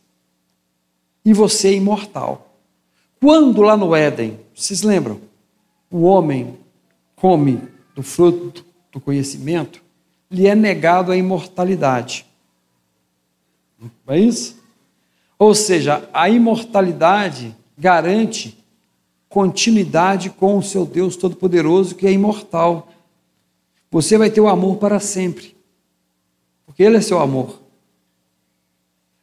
E 1.23 1.33
você 1.33 1.69
é 1.69 1.73
imortal. 1.73 2.55
Quando 3.19 3.61
lá 3.61 3.75
no 3.75 3.95
Éden, 3.95 4.39
vocês 4.53 4.83
lembram? 4.83 5.19
O 5.89 6.01
homem 6.01 6.57
come 7.15 7.61
do 7.95 8.03
fruto 8.03 8.65
do 8.91 8.99
conhecimento, 8.99 9.81
lhe 10.29 10.47
é 10.47 10.55
negado 10.55 11.11
a 11.11 11.17
imortalidade. 11.17 12.25
Não 13.79 14.15
é 14.15 14.19
isso? 14.19 14.57
Ou 15.39 15.53
seja, 15.53 16.07
a 16.13 16.29
imortalidade 16.29 17.55
garante 17.77 18.57
continuidade 19.29 20.29
com 20.29 20.57
o 20.57 20.63
seu 20.63 20.85
Deus 20.85 21.15
Todo-Poderoso, 21.15 21.95
que 21.95 22.07
é 22.07 22.11
imortal. 22.11 22.89
Você 23.91 24.17
vai 24.17 24.29
ter 24.29 24.41
o 24.41 24.47
amor 24.47 24.77
para 24.77 24.99
sempre, 24.99 25.55
porque 26.65 26.83
Ele 26.83 26.97
é 26.97 27.01
seu 27.01 27.19
amor. 27.19 27.61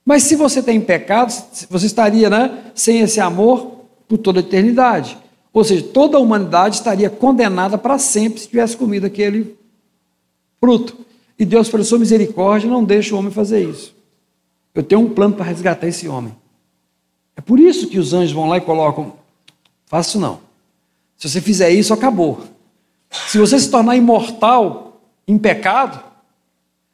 Mas 0.04 0.22
se 0.24 0.36
você 0.36 0.62
tem 0.62 0.80
pecado, 0.80 1.32
você 1.68 1.86
estaria 1.86 2.28
né, 2.28 2.70
sem 2.74 3.00
esse 3.00 3.20
amor 3.20 3.84
por 4.06 4.18
toda 4.18 4.40
a 4.40 4.42
eternidade. 4.42 5.18
Ou 5.52 5.64
seja, 5.64 5.82
toda 5.82 6.18
a 6.18 6.20
humanidade 6.20 6.76
estaria 6.76 7.08
condenada 7.08 7.78
para 7.78 7.98
sempre 7.98 8.40
se 8.40 8.48
tivesse 8.48 8.76
comido 8.76 9.06
aquele 9.06 9.56
fruto. 10.64 10.96
E 11.38 11.44
Deus, 11.44 11.68
pela 11.68 11.84
sua 11.84 11.98
misericórdia, 11.98 12.70
não 12.70 12.82
deixa 12.82 13.14
o 13.14 13.18
homem 13.18 13.30
fazer 13.30 13.68
isso. 13.68 13.94
Eu 14.74 14.82
tenho 14.82 15.02
um 15.02 15.10
plano 15.10 15.34
para 15.34 15.44
resgatar 15.44 15.86
esse 15.86 16.08
homem. 16.08 16.34
É 17.36 17.40
por 17.42 17.60
isso 17.60 17.86
que 17.88 17.98
os 17.98 18.14
anjos 18.14 18.32
vão 18.32 18.48
lá 18.48 18.56
e 18.56 18.62
colocam: 18.62 19.12
faço 19.84 20.18
não. 20.18 20.40
Se 21.18 21.28
você 21.28 21.40
fizer 21.40 21.70
isso, 21.70 21.92
acabou. 21.92 22.44
Se 23.10 23.38
você 23.38 23.58
se 23.58 23.70
tornar 23.70 23.94
imortal 23.94 25.02
em 25.28 25.36
pecado, 25.36 26.02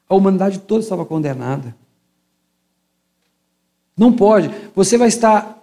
a 0.09 0.15
humanidade 0.15 0.59
toda 0.59 0.83
estava 0.83 1.05
condenada. 1.05 1.75
Não 3.97 4.13
pode. 4.13 4.51
Você 4.75 4.99
vai 4.99 5.09
estar 5.09 5.59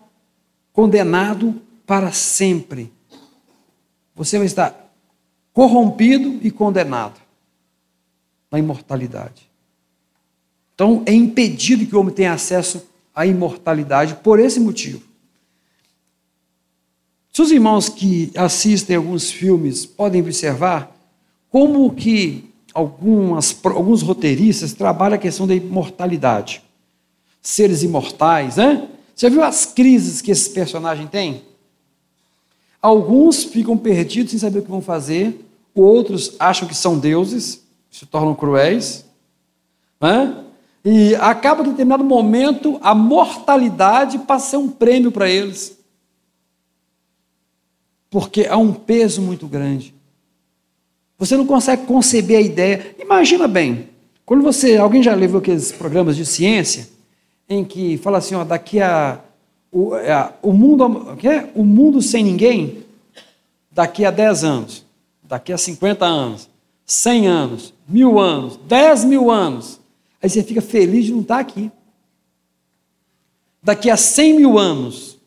condenado 0.71 1.61
para 1.85 2.11
sempre. 2.11 2.91
Você 4.15 4.37
vai 4.37 4.47
estar 4.47 4.91
corrompido 5.53 6.39
e 6.41 6.49
condenado 6.49 7.26
na 8.51 8.59
imortalidade. 8.59 9.49
Então, 10.73 11.03
é 11.05 11.13
impedido 11.13 11.85
que 11.85 11.95
o 11.95 11.99
homem 11.99 12.13
tenha 12.13 12.33
acesso 12.33 12.87
à 13.13 13.25
imortalidade 13.25 14.15
por 14.23 14.39
esse 14.39 14.59
motivo. 14.59 15.01
Se 17.33 17.41
os 17.41 17.51
irmãos 17.51 17.89
que 17.89 18.31
assistem 18.35 18.95
alguns 18.95 19.31
filmes 19.31 19.85
podem 19.85 20.21
observar 20.21 20.95
como 21.49 21.93
que 21.93 22.47
algumas, 22.73 23.55
alguns 23.63 24.01
roteiristas 24.01 24.73
trabalham 24.73 25.15
a 25.15 25.19
questão 25.19 25.47
da 25.47 25.55
imortalidade. 25.55 26.61
Seres 27.41 27.81
imortais, 27.81 28.57
né? 28.57 28.87
Você 29.15 29.29
viu 29.29 29.43
as 29.43 29.65
crises 29.65 30.21
que 30.21 30.29
esse 30.29 30.49
personagem 30.51 31.07
tem? 31.07 31.41
Alguns 32.79 33.43
ficam 33.43 33.75
perdidos 33.75 34.31
sem 34.31 34.39
saber 34.39 34.59
o 34.59 34.61
que 34.61 34.69
vão 34.69 34.81
fazer, 34.81 35.43
outros 35.73 36.35
acham 36.39 36.67
que 36.67 36.75
são 36.75 36.99
deuses, 36.99 37.63
se 37.89 38.05
tornam 38.05 38.35
cruéis, 38.35 39.05
né? 39.99 40.43
e 40.83 41.15
acaba 41.15 41.63
que 41.63 41.69
em 41.69 41.71
determinado 41.71 42.03
momento 42.03 42.79
a 42.81 42.95
mortalidade 42.95 44.19
passa 44.19 44.45
a 44.45 44.49
ser 44.51 44.57
um 44.57 44.69
prêmio 44.69 45.11
para 45.11 45.29
eles, 45.29 45.77
porque 48.09 48.45
há 48.45 48.57
um 48.57 48.73
peso 48.73 49.21
muito 49.21 49.47
grande. 49.47 49.93
Você 51.17 51.35
não 51.35 51.45
consegue 51.45 51.85
conceber 51.85 52.37
a 52.37 52.41
ideia. 52.41 52.95
Imagina 52.99 53.47
bem, 53.47 53.89
quando 54.25 54.43
você, 54.43 54.77
alguém 54.77 55.01
já 55.03 55.13
levou 55.15 55.39
aqueles 55.39 55.71
programas 55.71 56.15
de 56.15 56.25
ciência 56.25 56.87
em 57.49 57.65
que 57.65 57.97
fala 57.97 58.19
assim, 58.19 58.35
ó, 58.35 58.43
daqui 58.43 58.79
a 58.79 59.19
o, 59.71 59.95
é, 59.95 60.33
o 60.41 60.53
mundo, 60.53 60.85
o, 60.85 61.27
é? 61.27 61.49
o 61.53 61.63
mundo 61.63 62.01
sem 62.01 62.23
ninguém, 62.23 62.83
daqui 63.71 64.05
a 64.05 64.11
10 64.11 64.43
anos, 64.43 64.85
daqui 65.21 65.51
a 65.51 65.57
50 65.57 66.05
anos, 66.05 66.49
100 66.87 67.27
anos, 67.27 67.73
mil 67.87 68.17
anos, 68.17 68.57
10 68.65 69.03
mil 69.03 69.29
anos. 69.29 69.79
Aí 70.23 70.29
você 70.29 70.41
fica 70.41 70.61
feliz 70.61 71.05
de 71.05 71.11
não 71.11 71.19
estar 71.19 71.39
aqui. 71.39 71.69
Daqui 73.61 73.89
a 73.89 73.97
100 73.97 74.37
mil 74.37 74.57
anos. 74.57 75.17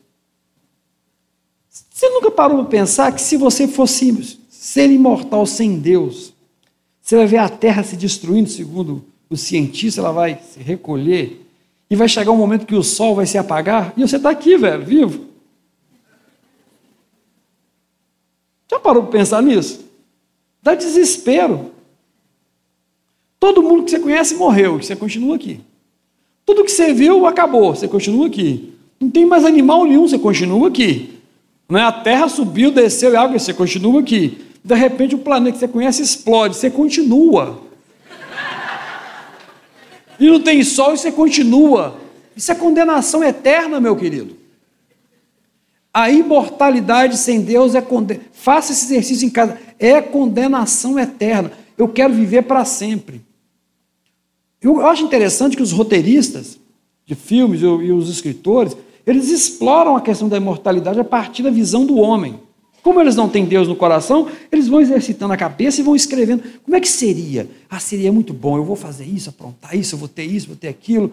Você 1.69 2.09
nunca 2.09 2.31
parou 2.31 2.57
para 2.63 2.67
pensar 2.67 3.11
que 3.11 3.21
se 3.21 3.37
você 3.37 3.67
fosse 3.67 4.39
ser 4.49 4.89
imortal 4.89 5.45
sem 5.45 5.77
Deus, 5.77 6.33
você 6.99 7.15
vai 7.15 7.27
ver 7.27 7.37
a 7.37 7.47
Terra 7.47 7.83
se 7.83 7.95
destruindo, 7.95 8.49
segundo 8.49 9.05
o 9.29 9.37
cientista, 9.37 10.01
ela 10.01 10.11
vai 10.11 10.41
se 10.41 10.59
recolher, 10.59 11.45
e 11.89 11.95
vai 11.95 12.09
chegar 12.09 12.31
um 12.31 12.37
momento 12.37 12.65
que 12.65 12.75
o 12.75 12.83
sol 12.83 13.15
vai 13.15 13.25
se 13.27 13.37
apagar, 13.37 13.93
e 13.95 14.01
você 14.01 14.17
está 14.17 14.31
aqui, 14.31 14.57
velho, 14.57 14.83
vivo. 14.83 15.25
Já 18.69 18.79
parou 18.79 19.03
para 19.03 19.11
pensar 19.11 19.41
nisso? 19.43 19.90
Dá 20.61 20.75
desespero. 20.75 21.71
Todo 23.39 23.63
mundo 23.63 23.85
que 23.85 23.91
você 23.91 23.99
conhece 23.99 24.35
morreu, 24.35 24.77
você 24.81 24.95
continua 24.95 25.35
aqui. 25.35 25.59
Tudo 26.45 26.63
que 26.63 26.71
você 26.71 26.93
viu 26.93 27.25
acabou, 27.25 27.75
você 27.75 27.87
continua 27.87 28.27
aqui. 28.27 28.73
Não 28.99 29.09
tem 29.09 29.25
mais 29.25 29.43
animal 29.45 29.85
nenhum, 29.85 30.07
você 30.07 30.19
continua 30.19 30.67
aqui. 30.67 31.17
Não 31.67 31.79
é? 31.79 31.83
A 31.83 31.91
terra 31.91 32.27
subiu, 32.27 32.71
desceu 32.71 33.13
e 33.13 33.15
água, 33.15 33.39
você 33.39 33.53
continua 33.53 34.01
aqui. 34.01 34.37
De 34.63 34.75
repente 34.75 35.15
o 35.15 35.19
planeta 35.19 35.53
que 35.53 35.59
você 35.59 35.67
conhece 35.67 36.03
explode, 36.03 36.55
você 36.55 36.69
continua. 36.69 37.59
E 40.19 40.27
não 40.27 40.39
tem 40.39 40.63
sol 40.63 40.93
e 40.93 40.97
você 40.97 41.11
continua. 41.11 41.95
Isso 42.35 42.51
é 42.51 42.55
condenação 42.55 43.23
eterna, 43.23 43.79
meu 43.79 43.95
querido. 43.95 44.40
A 45.93 46.09
imortalidade 46.09 47.17
sem 47.17 47.41
Deus 47.41 47.75
é 47.75 47.81
condenação. 47.81 48.29
Faça 48.31 48.71
esse 48.71 48.85
exercício 48.85 49.25
em 49.25 49.29
casa. 49.29 49.57
É 49.77 50.01
condenação 50.01 50.97
eterna. 50.97 51.51
Eu 51.77 51.87
quero 51.87 52.13
viver 52.13 52.43
para 52.43 52.63
sempre. 52.63 53.21
Eu 54.61 54.85
acho 54.85 55.03
interessante 55.03 55.57
que 55.57 55.63
os 55.63 55.71
roteiristas 55.71 56.59
de 57.05 57.15
filmes 57.15 57.61
e 57.61 57.65
os 57.65 58.09
escritores, 58.09 58.77
eles 59.05 59.29
exploram 59.29 59.95
a 59.95 60.01
questão 60.01 60.29
da 60.29 60.37
imortalidade 60.37 60.99
a 60.99 61.03
partir 61.03 61.43
da 61.43 61.49
visão 61.49 61.85
do 61.85 61.97
homem. 61.97 62.39
Como 62.81 62.99
eles 62.99 63.15
não 63.15 63.27
têm 63.27 63.45
Deus 63.45 63.67
no 63.67 63.75
coração, 63.75 64.27
eles 64.51 64.67
vão 64.67 64.81
exercitando 64.81 65.33
a 65.33 65.37
cabeça 65.37 65.81
e 65.81 65.83
vão 65.83 65.95
escrevendo. 65.95 66.43
Como 66.63 66.75
é 66.75 66.79
que 66.79 66.87
seria? 66.87 67.49
Ah, 67.69 67.79
seria 67.79 68.11
muito 68.11 68.33
bom, 68.33 68.57
eu 68.57 68.63
vou 68.63 68.75
fazer 68.75 69.05
isso, 69.05 69.29
aprontar 69.29 69.75
isso, 69.75 69.95
eu 69.95 69.99
vou 69.99 70.07
ter 70.07 70.23
isso, 70.23 70.47
vou 70.47 70.55
ter 70.55 70.69
aquilo. 70.69 71.11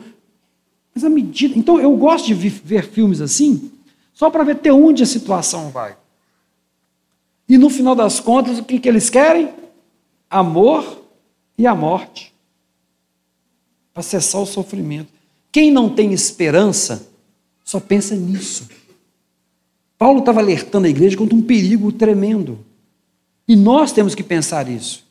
Mas 0.95 1.05
a 1.05 1.11
medida. 1.11 1.59
Então, 1.59 1.81
eu 1.81 1.95
gosto 1.97 2.27
de 2.27 2.35
ver 2.35 2.89
filmes 2.89 3.21
assim, 3.21 3.71
só 4.19 4.29
para 4.29 4.43
ver 4.43 4.57
até 4.57 4.73
onde 4.73 5.05
a 5.05 5.07
situação 5.07 5.71
vai. 5.71 5.97
E 7.49 7.57
no 7.57 7.71
final 7.71 7.95
das 7.95 8.19
contas, 8.19 8.59
o 8.59 8.65
que, 8.65 8.81
que 8.81 8.89
eles 8.89 9.09
querem? 9.09 9.55
Amor 10.29 11.05
e 11.57 11.69
a 11.69 11.73
morte. 11.73 12.35
Para 13.95 14.03
cessar 14.03 14.41
o 14.41 14.45
sofrimento. 14.45 15.13
Quem 15.53 15.71
não 15.71 15.89
tem 15.89 16.13
esperança, 16.13 17.09
só 17.65 17.79
pensa 17.79 18.17
nisso. 18.17 18.69
Paulo 19.97 20.19
estava 20.19 20.41
alertando 20.41 20.89
a 20.89 20.91
igreja 20.91 21.17
contra 21.17 21.37
um 21.37 21.43
perigo 21.43 21.93
tremendo. 21.93 22.59
E 23.47 23.55
nós 23.55 23.93
temos 23.93 24.17
que 24.17 24.25
pensar 24.25 24.69
isso. 24.69 25.05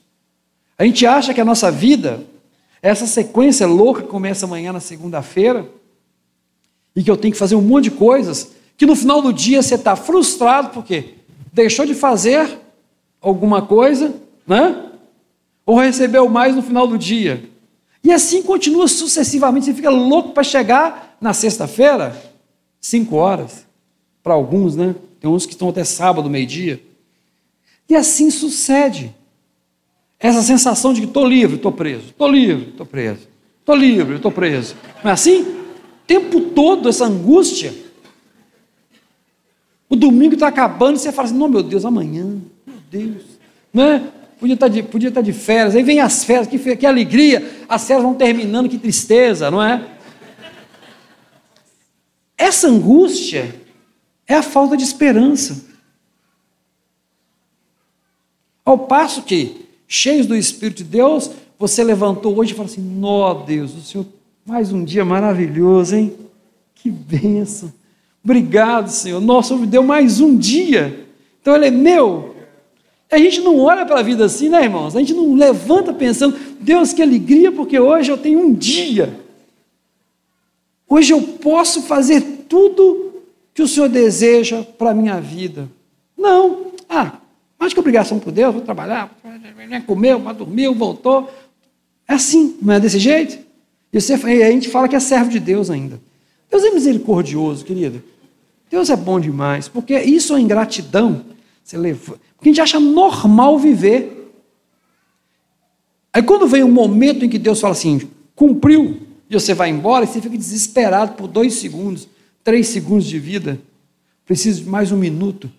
A 0.77 0.83
gente 0.83 1.05
acha 1.05 1.33
que 1.33 1.39
a 1.39 1.45
nossa 1.45 1.71
vida, 1.71 2.25
essa 2.81 3.07
sequência 3.07 3.65
louca 3.67 4.01
que 4.01 4.09
começa 4.09 4.45
amanhã 4.45 4.73
na 4.73 4.81
segunda-feira, 4.81 5.65
e 6.93 7.01
que 7.01 7.09
eu 7.09 7.15
tenho 7.15 7.31
que 7.31 7.39
fazer 7.39 7.55
um 7.55 7.61
monte 7.61 7.85
de 7.85 7.91
coisas, 7.91 8.56
que 8.77 8.85
no 8.85 8.95
final 8.95 9.21
do 9.21 9.33
dia 9.33 9.61
você 9.61 9.75
está 9.75 9.95
frustrado 9.95 10.69
porque 10.69 11.15
deixou 11.51 11.85
de 11.85 11.95
fazer 11.95 12.59
alguma 13.19 13.63
coisa, 13.63 14.13
né? 14.45 14.91
Ou 15.65 15.75
recebeu 15.75 16.29
mais 16.29 16.55
no 16.55 16.61
final 16.61 16.87
do 16.87 16.97
dia. 16.97 17.49
E 18.03 18.13
assim 18.13 18.43
continua 18.43 18.87
sucessivamente. 18.87 19.65
Você 19.65 19.73
fica 19.73 19.89
louco 19.89 20.29
para 20.31 20.43
chegar 20.43 21.17
na 21.19 21.33
sexta-feira, 21.33 22.15
cinco 22.79 23.15
horas 23.15 23.65
para 24.23 24.35
alguns, 24.35 24.75
né? 24.75 24.95
Tem 25.19 25.29
uns 25.29 25.45
que 25.45 25.53
estão 25.53 25.69
até 25.69 25.83
sábado, 25.83 26.29
meio-dia. 26.29 26.81
E 27.89 27.95
assim 27.95 28.29
sucede. 28.29 29.13
Essa 30.19 30.41
sensação 30.41 30.93
de 30.93 31.01
que 31.01 31.07
estou 31.07 31.25
livre, 31.25 31.57
estou 31.57 31.71
preso, 31.71 32.09
estou 32.09 32.27
livre, 32.27 32.69
estou 32.69 32.85
preso, 32.85 33.27
estou 33.59 33.75
livre, 33.75 34.15
estou 34.15 34.31
preso. 34.31 34.75
Não 35.03 35.11
é 35.11 35.13
assim? 35.13 35.41
O 35.41 35.65
tempo 36.05 36.41
todo 36.41 36.89
essa 36.89 37.05
angústia. 37.05 37.86
O 39.89 39.95
domingo 39.95 40.33
está 40.33 40.47
acabando 40.47 40.97
você 40.97 41.11
fala 41.11 41.27
assim: 41.27 41.37
não, 41.37 41.47
meu 41.47 41.63
Deus, 41.63 41.85
amanhã, 41.85 42.25
meu 42.65 42.77
Deus, 42.91 43.23
né? 43.73 44.11
Podia 44.39 44.53
estar, 44.53 44.67
tá 44.67 44.73
de, 44.73 44.83
podia 44.83 45.09
estar 45.09 45.21
tá 45.21 45.25
de 45.25 45.33
férias, 45.33 45.75
aí 45.75 45.81
vem 45.81 45.99
as 45.99 46.23
férias, 46.23 46.47
que, 46.47 46.75
que 46.75 46.85
alegria, 46.85 47.65
as 47.67 47.87
férias 47.87 48.03
vão 48.03 48.13
terminando, 48.13 48.69
que 48.69 48.77
tristeza, 48.77 49.49
não 49.49 49.63
é? 49.63 49.83
Essa 52.37 52.67
angústia 52.67 53.55
é 54.27 54.35
a 54.35 54.43
falta 54.43 54.77
de 54.77 54.83
esperança. 54.83 55.65
Ao 58.63 58.77
passo 58.77 59.23
que, 59.23 59.65
cheios 59.87 60.27
do 60.27 60.35
Espírito 60.35 60.79
de 60.79 60.83
Deus, 60.83 61.31
você 61.57 61.83
levantou 61.83 62.37
hoje 62.37 62.51
e 62.51 62.55
falou 62.55 62.69
assim: 62.69 62.81
Nó 62.81 63.33
Deus, 63.33 63.73
o 63.73 63.81
Senhor, 63.81 64.05
mais 64.45 64.71
um 64.71 64.83
dia 64.83 65.03
maravilhoso, 65.03 65.95
hein? 65.95 66.15
Que 66.75 66.91
benção. 66.91 67.73
Obrigado, 68.27 68.89
Senhor. 68.89 69.21
Nossa, 69.21 69.55
me 69.55 69.65
deu 69.65 69.81
mais 69.81 70.19
um 70.19 70.35
dia. 70.35 71.07
Então 71.41 71.55
ele 71.55 71.67
é 71.67 71.71
meu. 71.71 72.35
A 73.09 73.17
gente 73.17 73.39
não 73.39 73.57
olha 73.57 73.85
para 73.85 74.01
a 74.01 74.03
vida 74.03 74.25
assim, 74.25 74.49
né, 74.49 74.65
irmãos? 74.65 74.97
A 74.97 74.99
gente 74.99 75.13
não 75.13 75.33
levanta 75.33 75.93
pensando, 75.93 76.37
Deus, 76.59 76.91
que 76.91 77.01
alegria, 77.01 77.53
porque 77.53 77.79
hoje 77.79 78.11
eu 78.11 78.17
tenho 78.17 78.41
um 78.41 78.53
dia. 78.53 79.17
Hoje 80.89 81.13
eu 81.13 81.21
posso 81.21 81.83
fazer 81.83 82.19
tudo 82.49 83.13
que 83.53 83.61
o 83.61 83.67
Senhor 83.67 83.87
deseja 83.87 84.61
para 84.61 84.89
a 84.89 84.93
minha 84.93 85.21
vida. 85.21 85.69
Não. 86.17 86.73
Ah, 86.89 87.13
mais 87.57 87.73
que 87.73 87.79
obrigação 87.79 88.19
por 88.19 88.33
Deus, 88.33 88.53
vou 88.53 88.61
trabalhar, 88.61 89.09
comeu, 89.85 90.19
dormiu, 90.33 90.75
voltou. 90.75 91.31
É 92.05 92.15
assim, 92.15 92.57
não 92.61 92.73
é 92.73 92.79
desse 92.81 92.99
jeito? 92.99 93.39
E 93.93 93.97
a 94.43 94.51
gente 94.51 94.67
fala 94.67 94.89
que 94.89 94.97
é 94.97 94.99
servo 94.99 95.29
de 95.29 95.39
Deus 95.39 95.69
ainda. 95.69 95.97
Deus 96.51 96.61
é 96.65 96.71
misericordioso, 96.71 97.63
querido. 97.63 98.03
Deus 98.69 98.89
é 98.89 98.95
bom 98.95 99.19
demais, 99.19 99.67
porque 99.67 99.97
isso 99.99 100.35
é 100.35 100.39
ingratidão. 100.39 101.25
Você 101.63 101.77
leva, 101.77 102.19
porque 102.35 102.49
a 102.49 102.51
gente 102.51 102.61
acha 102.61 102.79
normal 102.79 103.57
viver. 103.57 104.31
Aí 106.13 106.23
quando 106.23 106.47
vem 106.47 106.63
um 106.63 106.71
momento 106.71 107.25
em 107.25 107.29
que 107.29 107.37
Deus 107.37 107.59
fala 107.59 107.73
assim, 107.73 108.09
cumpriu, 108.35 109.01
e 109.29 109.33
você 109.33 109.53
vai 109.53 109.69
embora, 109.69 110.05
e 110.05 110.07
você 110.07 110.21
fica 110.21 110.37
desesperado 110.37 111.13
por 111.13 111.27
dois 111.27 111.53
segundos 111.55 112.07
três 112.47 112.69
segundos 112.69 113.05
de 113.05 113.19
vida, 113.19 113.59
preciso 114.25 114.63
de 114.63 114.69
mais 114.69 114.89
um 114.93 114.97
minuto. 114.97 115.51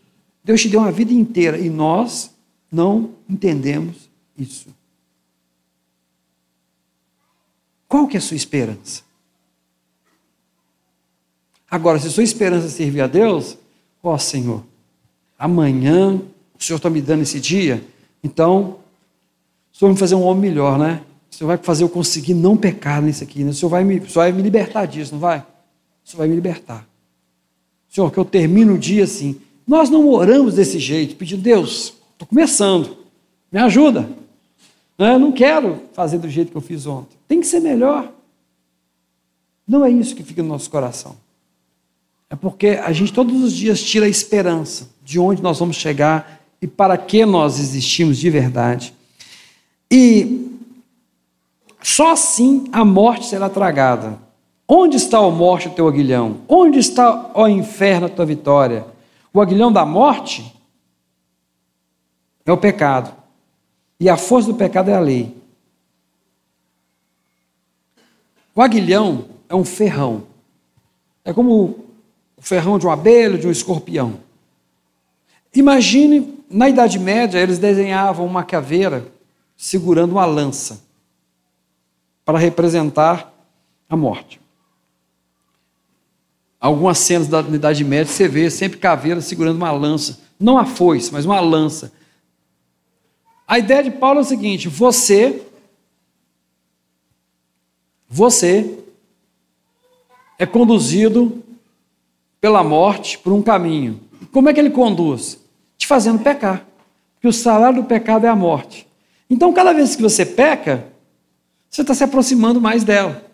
Deus 0.42 0.62
te 0.62 0.70
deu 0.70 0.80
uma 0.80 0.90
vida 0.90 1.12
inteira 1.12 1.58
e 1.58 1.68
nós 1.68 2.30
não 2.72 3.10
entendemos 3.28 4.08
isso. 4.38 4.68
Qual 7.86 8.08
que 8.08 8.16
é 8.16 8.18
a 8.18 8.22
sua 8.22 8.38
esperança? 8.38 9.02
Agora, 11.70 11.98
se 11.98 12.10
sua 12.10 12.22
esperança 12.22 12.66
é 12.66 12.70
servir 12.70 13.00
a 13.00 13.06
Deus, 13.06 13.58
ó 14.02 14.16
Senhor, 14.16 14.64
amanhã 15.38 16.20
o 16.58 16.62
Senhor 16.62 16.78
está 16.78 16.88
me 16.88 17.00
dando 17.00 17.22
esse 17.22 17.38
dia, 17.38 17.84
então 18.24 18.78
o 19.72 19.76
Senhor 19.78 19.88
vai 19.88 19.92
me 19.92 19.98
fazer 19.98 20.14
um 20.14 20.22
homem 20.22 20.50
melhor, 20.50 20.78
né? 20.78 21.02
O 21.30 21.34
Senhor 21.34 21.48
vai 21.48 21.58
fazer 21.58 21.84
eu 21.84 21.88
conseguir 21.88 22.34
não 22.34 22.56
pecar 22.56 23.02
nisso 23.02 23.22
aqui, 23.22 23.44
né? 23.44 23.50
o, 23.50 23.54
Senhor 23.54 23.68
vai 23.68 23.84
me, 23.84 23.98
o 23.98 24.08
Senhor 24.08 24.24
vai 24.24 24.32
me 24.32 24.42
libertar 24.42 24.86
disso, 24.86 25.12
não 25.12 25.20
vai? 25.20 25.44
Isso 26.04 26.16
vai 26.16 26.26
me 26.26 26.34
libertar. 26.34 26.88
Senhor, 27.88 28.10
que 28.10 28.18
eu 28.18 28.24
termine 28.24 28.70
o 28.70 28.78
dia 28.78 29.04
assim. 29.04 29.40
Nós 29.66 29.90
não 29.90 30.08
oramos 30.08 30.54
desse 30.54 30.78
jeito, 30.78 31.16
pedindo, 31.16 31.42
Deus, 31.42 31.94
estou 32.12 32.26
começando, 32.26 32.96
me 33.52 33.58
ajuda. 33.60 34.08
Eu 34.98 35.18
não 35.18 35.30
quero 35.30 35.82
fazer 35.92 36.18
do 36.18 36.28
jeito 36.28 36.50
que 36.50 36.56
eu 36.56 36.62
fiz 36.62 36.86
ontem. 36.86 37.16
Tem 37.28 37.40
que 37.40 37.46
ser 37.46 37.60
melhor. 37.60 38.10
Não 39.66 39.84
é 39.84 39.90
isso 39.90 40.16
que 40.16 40.22
fica 40.22 40.42
no 40.42 40.48
nosso 40.48 40.70
coração. 40.70 41.14
É 42.30 42.36
porque 42.36 42.68
a 42.68 42.92
gente 42.92 43.12
todos 43.12 43.42
os 43.42 43.52
dias 43.52 43.82
tira 43.82 44.06
a 44.06 44.08
esperança 44.08 44.90
de 45.02 45.18
onde 45.18 45.42
nós 45.42 45.58
vamos 45.58 45.76
chegar 45.76 46.42
e 46.60 46.66
para 46.66 46.96
que 46.98 47.24
nós 47.24 47.58
existimos 47.58 48.18
de 48.18 48.28
verdade. 48.28 48.92
E 49.90 50.60
só 51.82 52.12
assim 52.12 52.68
a 52.70 52.84
morte 52.84 53.26
será 53.26 53.48
tragada. 53.48 54.18
Onde 54.66 54.96
está, 54.96 55.18
ó 55.18 55.30
morte, 55.30 55.68
o 55.68 55.70
teu 55.70 55.88
aguilhão? 55.88 56.42
Onde 56.46 56.78
está, 56.78 57.30
ó 57.32 57.48
inferno, 57.48 58.06
a 58.06 58.10
tua 58.10 58.26
vitória? 58.26 58.84
O 59.32 59.40
aguilhão 59.40 59.72
da 59.72 59.86
morte 59.86 60.54
é 62.44 62.52
o 62.52 62.58
pecado. 62.58 63.16
E 63.98 64.10
a 64.10 64.16
força 64.18 64.48
do 64.48 64.54
pecado 64.54 64.90
é 64.90 64.94
a 64.94 65.00
lei. 65.00 65.34
O 68.54 68.60
aguilhão 68.60 69.26
é 69.48 69.54
um 69.54 69.64
ferrão. 69.64 70.24
É 71.24 71.32
como 71.32 71.87
o 72.38 72.42
ferrão 72.42 72.78
de 72.78 72.86
uma 72.86 72.94
abelha, 72.94 73.36
de 73.36 73.46
um 73.46 73.50
escorpião. 73.50 74.20
Imagine, 75.54 76.38
na 76.48 76.68
Idade 76.68 76.98
Média, 76.98 77.38
eles 77.38 77.58
desenhavam 77.58 78.24
uma 78.24 78.44
caveira 78.44 79.06
segurando 79.56 80.12
uma 80.12 80.24
lança 80.24 80.80
para 82.24 82.38
representar 82.38 83.32
a 83.88 83.96
morte 83.96 84.40
algumas 86.60 86.98
cenas 86.98 87.28
da 87.28 87.40
Idade 87.40 87.84
Média, 87.84 88.12
você 88.12 88.28
vê 88.28 88.50
sempre 88.50 88.78
caveira 88.78 89.20
segurando 89.20 89.56
uma 89.56 89.70
lança. 89.70 90.20
Não 90.38 90.58
a 90.58 90.64
foice, 90.64 91.12
mas 91.12 91.24
uma 91.24 91.40
lança. 91.40 91.92
A 93.46 93.58
ideia 93.58 93.82
de 93.82 93.90
Paulo 93.90 94.18
é 94.18 94.22
o 94.22 94.26
seguinte: 94.26 94.68
você, 94.68 95.42
você 98.08 98.78
é 100.38 100.46
conduzido 100.46 101.42
pela 102.40 102.62
morte 102.62 103.18
por 103.18 103.32
um 103.32 103.42
caminho. 103.42 104.00
Como 104.32 104.48
é 104.48 104.54
que 104.54 104.60
ele 104.60 104.70
conduz? 104.70 105.38
Te 105.76 105.86
fazendo 105.86 106.22
pecar. 106.22 106.66
Porque 107.14 107.28
o 107.28 107.32
salário 107.32 107.82
do 107.82 107.88
pecado 107.88 108.26
é 108.26 108.28
a 108.28 108.36
morte. 108.36 108.86
Então, 109.28 109.52
cada 109.52 109.72
vez 109.72 109.96
que 109.96 110.02
você 110.02 110.24
peca, 110.24 110.86
você 111.68 111.82
está 111.82 111.94
se 111.94 112.04
aproximando 112.04 112.60
mais 112.60 112.84
dela. 112.84 113.24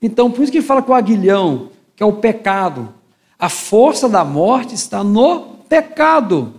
Então, 0.00 0.30
por 0.30 0.42
isso 0.42 0.52
que 0.52 0.62
fala 0.62 0.82
com 0.82 0.92
o 0.92 0.94
aguilhão, 0.94 1.70
que 1.96 2.02
é 2.02 2.06
o 2.06 2.14
pecado. 2.14 2.94
A 3.38 3.48
força 3.48 4.08
da 4.08 4.24
morte 4.24 4.74
está 4.74 5.02
no 5.02 5.56
pecado. 5.68 6.54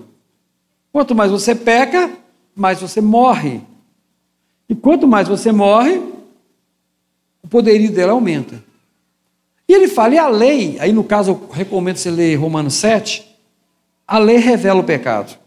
Quanto 0.91 1.15
mais 1.15 1.31
você 1.31 1.55
peca, 1.55 2.11
mais 2.55 2.81
você 2.81 2.99
morre. 2.99 3.61
E 4.67 4.75
quanto 4.75 5.07
mais 5.07 5.27
você 5.27 5.51
morre, 5.51 6.01
o 7.43 7.47
poderio 7.47 7.91
dele 7.91 8.11
aumenta. 8.11 8.63
E 9.71 9.73
ele 9.73 9.87
fala, 9.87 10.15
e 10.15 10.17
a 10.17 10.27
lei, 10.27 10.77
aí 10.81 10.91
no 10.91 11.01
caso 11.01 11.31
eu 11.31 11.49
recomendo 11.49 11.95
você 11.95 12.11
ler 12.11 12.35
Romanos 12.35 12.73
7, 12.73 13.25
a 14.05 14.17
lei 14.17 14.35
revela 14.35 14.81
o 14.81 14.83
pecado. 14.83 15.39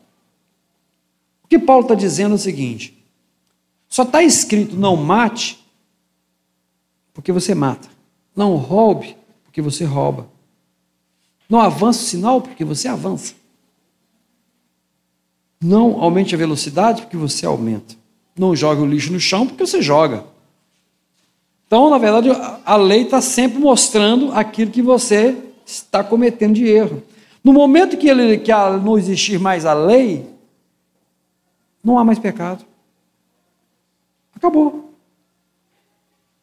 O 1.42 1.46
que 1.46 1.58
Paulo 1.58 1.82
está 1.82 1.94
dizendo 1.94 2.32
é 2.32 2.34
o 2.36 2.38
seguinte: 2.38 3.04
só 3.86 4.02
está 4.02 4.22
escrito 4.22 4.76
não 4.76 4.96
mate, 4.96 5.62
porque 7.12 7.30
você 7.30 7.54
mata. 7.54 7.86
Não 8.34 8.56
roube, 8.56 9.14
porque 9.44 9.60
você 9.60 9.84
rouba. 9.84 10.26
Não 11.46 11.60
avança 11.60 12.00
o 12.00 12.06
sinal 12.06 12.40
porque 12.40 12.64
você 12.64 12.88
avança. 12.88 13.34
Não 15.60 16.00
aumente 16.02 16.34
a 16.34 16.38
velocidade 16.38 17.02
porque 17.02 17.18
você 17.18 17.44
aumenta. 17.44 17.94
Não 18.34 18.56
jogue 18.56 18.80
o 18.80 18.86
lixo 18.86 19.12
no 19.12 19.20
chão 19.20 19.46
porque 19.46 19.66
você 19.66 19.82
joga. 19.82 20.24
Então, 21.74 21.90
na 21.90 21.98
verdade, 21.98 22.28
a 22.64 22.76
lei 22.76 23.02
está 23.02 23.20
sempre 23.20 23.58
mostrando 23.58 24.30
aquilo 24.30 24.70
que 24.70 24.80
você 24.80 25.36
está 25.66 26.04
cometendo 26.04 26.54
de 26.54 26.68
erro. 26.68 27.02
No 27.42 27.52
momento 27.52 27.96
que, 27.96 28.08
ele, 28.08 28.38
que 28.38 28.52
não 28.80 28.96
existir 28.96 29.40
mais 29.40 29.66
a 29.66 29.74
lei, 29.74 30.24
não 31.82 31.98
há 31.98 32.04
mais 32.04 32.20
pecado. 32.20 32.64
Acabou. 34.36 34.94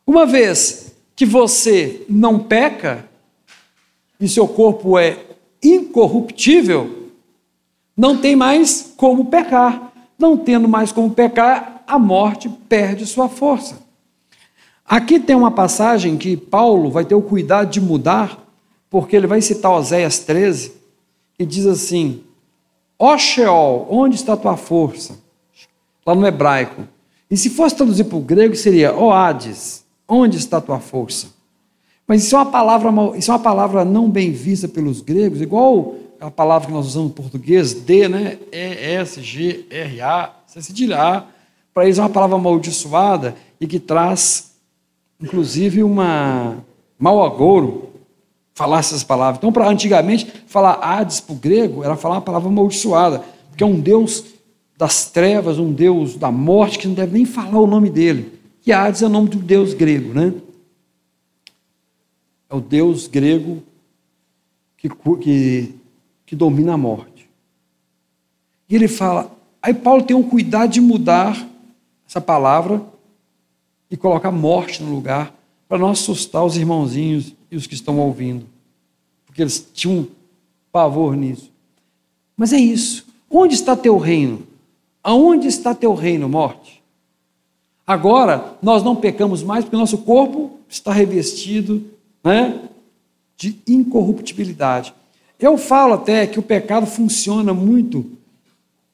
Uma 0.06 0.26
vez 0.26 0.94
que 1.16 1.26
você 1.26 2.06
não 2.10 2.38
peca, 2.38 3.08
e 4.20 4.28
seu 4.28 4.50
corpo 4.50 5.00
é 5.00 5.18
incorruptível, 5.64 7.08
não 7.96 8.18
tem 8.18 8.36
mais 8.36 8.94
como 8.98 9.28
pecar. 9.28 9.94
Não 10.20 10.36
tendo 10.36 10.68
mais 10.68 10.92
como 10.92 11.10
pecar, 11.10 11.86
a 11.88 11.98
morte 11.98 12.50
perde 12.68 13.06
sua 13.06 13.30
força. 13.30 13.81
Aqui 14.92 15.22
tem 15.22 15.38
uma 15.38 15.52
passagem 15.52 16.18
que 16.18 16.36
Paulo 16.36 16.92
vai 16.92 17.06
ter 17.06 17.16
o 17.16 17.22
cuidado 17.22 17.70
de 17.70 17.80
mudar, 17.80 18.46
porque 18.90 19.16
ele 19.16 19.26
vai 19.26 19.42
citar 19.42 19.72
Oséias 19.72 20.20
13, 20.20 20.74
e 21.40 21.46
diz 21.46 21.66
assim: 21.66 22.24
Ó 23.00 23.18
Sheol, 23.18 23.88
onde 23.90 24.16
está 24.18 24.34
a 24.34 24.38
tua 24.38 24.58
força? 24.58 25.18
Lá 26.06 26.14
no 26.14 26.28
hebraico. 26.28 26.86
E 27.30 27.38
se 27.38 27.50
fosse 27.50 27.74
traduzir 27.74 28.04
para 28.04 28.18
o 28.18 28.22
grego, 28.22 28.54
seria: 28.54 28.94
Ó 28.94 29.14
Hades, 29.14 29.86
onde 30.06 30.36
está 30.36 30.58
a 30.58 30.62
tua 30.62 30.80
força? 30.82 31.28
Mas 32.06 32.26
isso 32.26 32.36
é 32.36 32.40
uma 32.40 32.52
palavra, 32.52 33.18
isso 33.18 33.32
é 33.32 33.34
uma 33.34 33.40
palavra 33.40 33.86
não 33.86 34.10
bem 34.10 34.34
vista 34.34 34.68
pelos 34.68 35.00
gregos, 35.00 35.40
igual 35.40 35.96
a 36.20 36.30
palavra 36.30 36.68
que 36.68 36.74
nós 36.74 36.88
usamos 36.88 37.08
no 37.08 37.16
português, 37.16 37.74
D, 37.74 38.10
né? 38.10 38.38
E, 38.52 38.96
S, 38.96 39.22
G, 39.22 39.66
R, 39.70 40.02
A, 40.02 40.34
C, 40.46 40.62
cedilha 40.62 41.02
A. 41.02 41.24
Para 41.74 41.86
eles 41.86 41.98
é 41.98 42.02
uma 42.02 42.10
palavra 42.10 42.36
amaldiçoada 42.36 43.38
e 43.58 43.66
que 43.66 43.80
traz, 43.80 44.51
inclusive, 45.22 45.84
uma 45.84 46.58
mau 46.98 47.24
agouro 47.24 47.90
falar 48.54 48.80
essas 48.80 49.04
palavras. 49.04 49.38
Então, 49.38 49.52
para 49.52 49.68
antigamente, 49.68 50.26
falar 50.48 50.74
Hades 50.82 51.20
para 51.20 51.34
o 51.34 51.38
grego 51.38 51.84
era 51.84 51.96
falar 51.96 52.16
uma 52.16 52.22
palavra 52.22 52.50
amaldiçoada, 52.50 53.24
porque 53.50 53.64
é 53.64 53.68
um 53.68 53.80
Deus 53.80 54.26
das 54.78 55.10
trevas, 55.10 55.60
um 55.60 55.72
Deus 55.72 56.16
da 56.16 56.32
morte, 56.32 56.80
que 56.80 56.88
não 56.88 56.94
deve 56.94 57.14
nem 57.14 57.26
falar 57.26 57.60
o 57.60 57.68
nome 57.68 57.90
dele. 57.90 58.40
E 58.66 58.72
Hades 58.72 59.02
é 59.02 59.06
o 59.06 59.10
nome 59.10 59.30
do 59.30 59.38
Deus 59.38 59.74
grego, 59.74 60.14
né? 60.14 60.34
É 62.50 62.56
o 62.56 62.60
Deus 62.60 63.08
grego 63.08 63.64
que, 64.78 64.90
que, 65.22 65.76
que 66.26 66.36
domina 66.36 66.74
a 66.74 66.78
morte. 66.78 67.30
E 68.68 68.76
ele 68.76 68.88
fala, 68.88 69.32
aí 69.62 69.74
Paulo 69.74 70.04
tem 70.04 70.16
um 70.16 70.24
cuidado 70.24 70.72
de 70.72 70.82
mudar 70.82 71.48
essa 72.08 72.20
palavra 72.20 72.82
e 73.92 73.98
colocar 73.98 74.32
morte 74.32 74.82
no 74.82 74.96
lugar, 74.96 75.36
para 75.68 75.78
não 75.78 75.90
assustar 75.90 76.46
os 76.46 76.56
irmãozinhos 76.56 77.34
e 77.52 77.58
os 77.58 77.68
que 77.68 77.76
estão 77.76 78.00
ouvindo, 78.00 78.46
porque 79.26 79.42
eles 79.42 79.70
tinham 79.74 80.08
pavor 80.72 81.16
nisso. 81.16 81.52
Mas 82.36 82.54
é 82.54 82.58
isso. 82.58 83.06
Onde 83.30 83.54
está 83.54 83.76
teu 83.76 83.98
reino? 83.98 84.48
Aonde 85.04 85.48
está 85.48 85.76
teu 85.76 85.94
reino, 85.94 86.30
morte? 86.30 86.82
Agora, 87.86 88.58
nós 88.62 88.84
não 88.84 88.96
pecamos 88.96 89.44
mais 89.44 89.66
porque 89.66 89.76
nosso 89.76 89.98
corpo 90.00 90.60
está 90.70 90.94
revestido 90.94 91.84
né, 92.24 92.62
de 93.36 93.58
incorruptibilidade. 93.68 94.94
Eu 95.40 95.58
falo 95.58 95.94
até 95.96 96.28
que 96.28 96.40
o 96.40 96.44
pecado 96.44 96.86
funciona 96.86 97.54
muito 97.54 98.06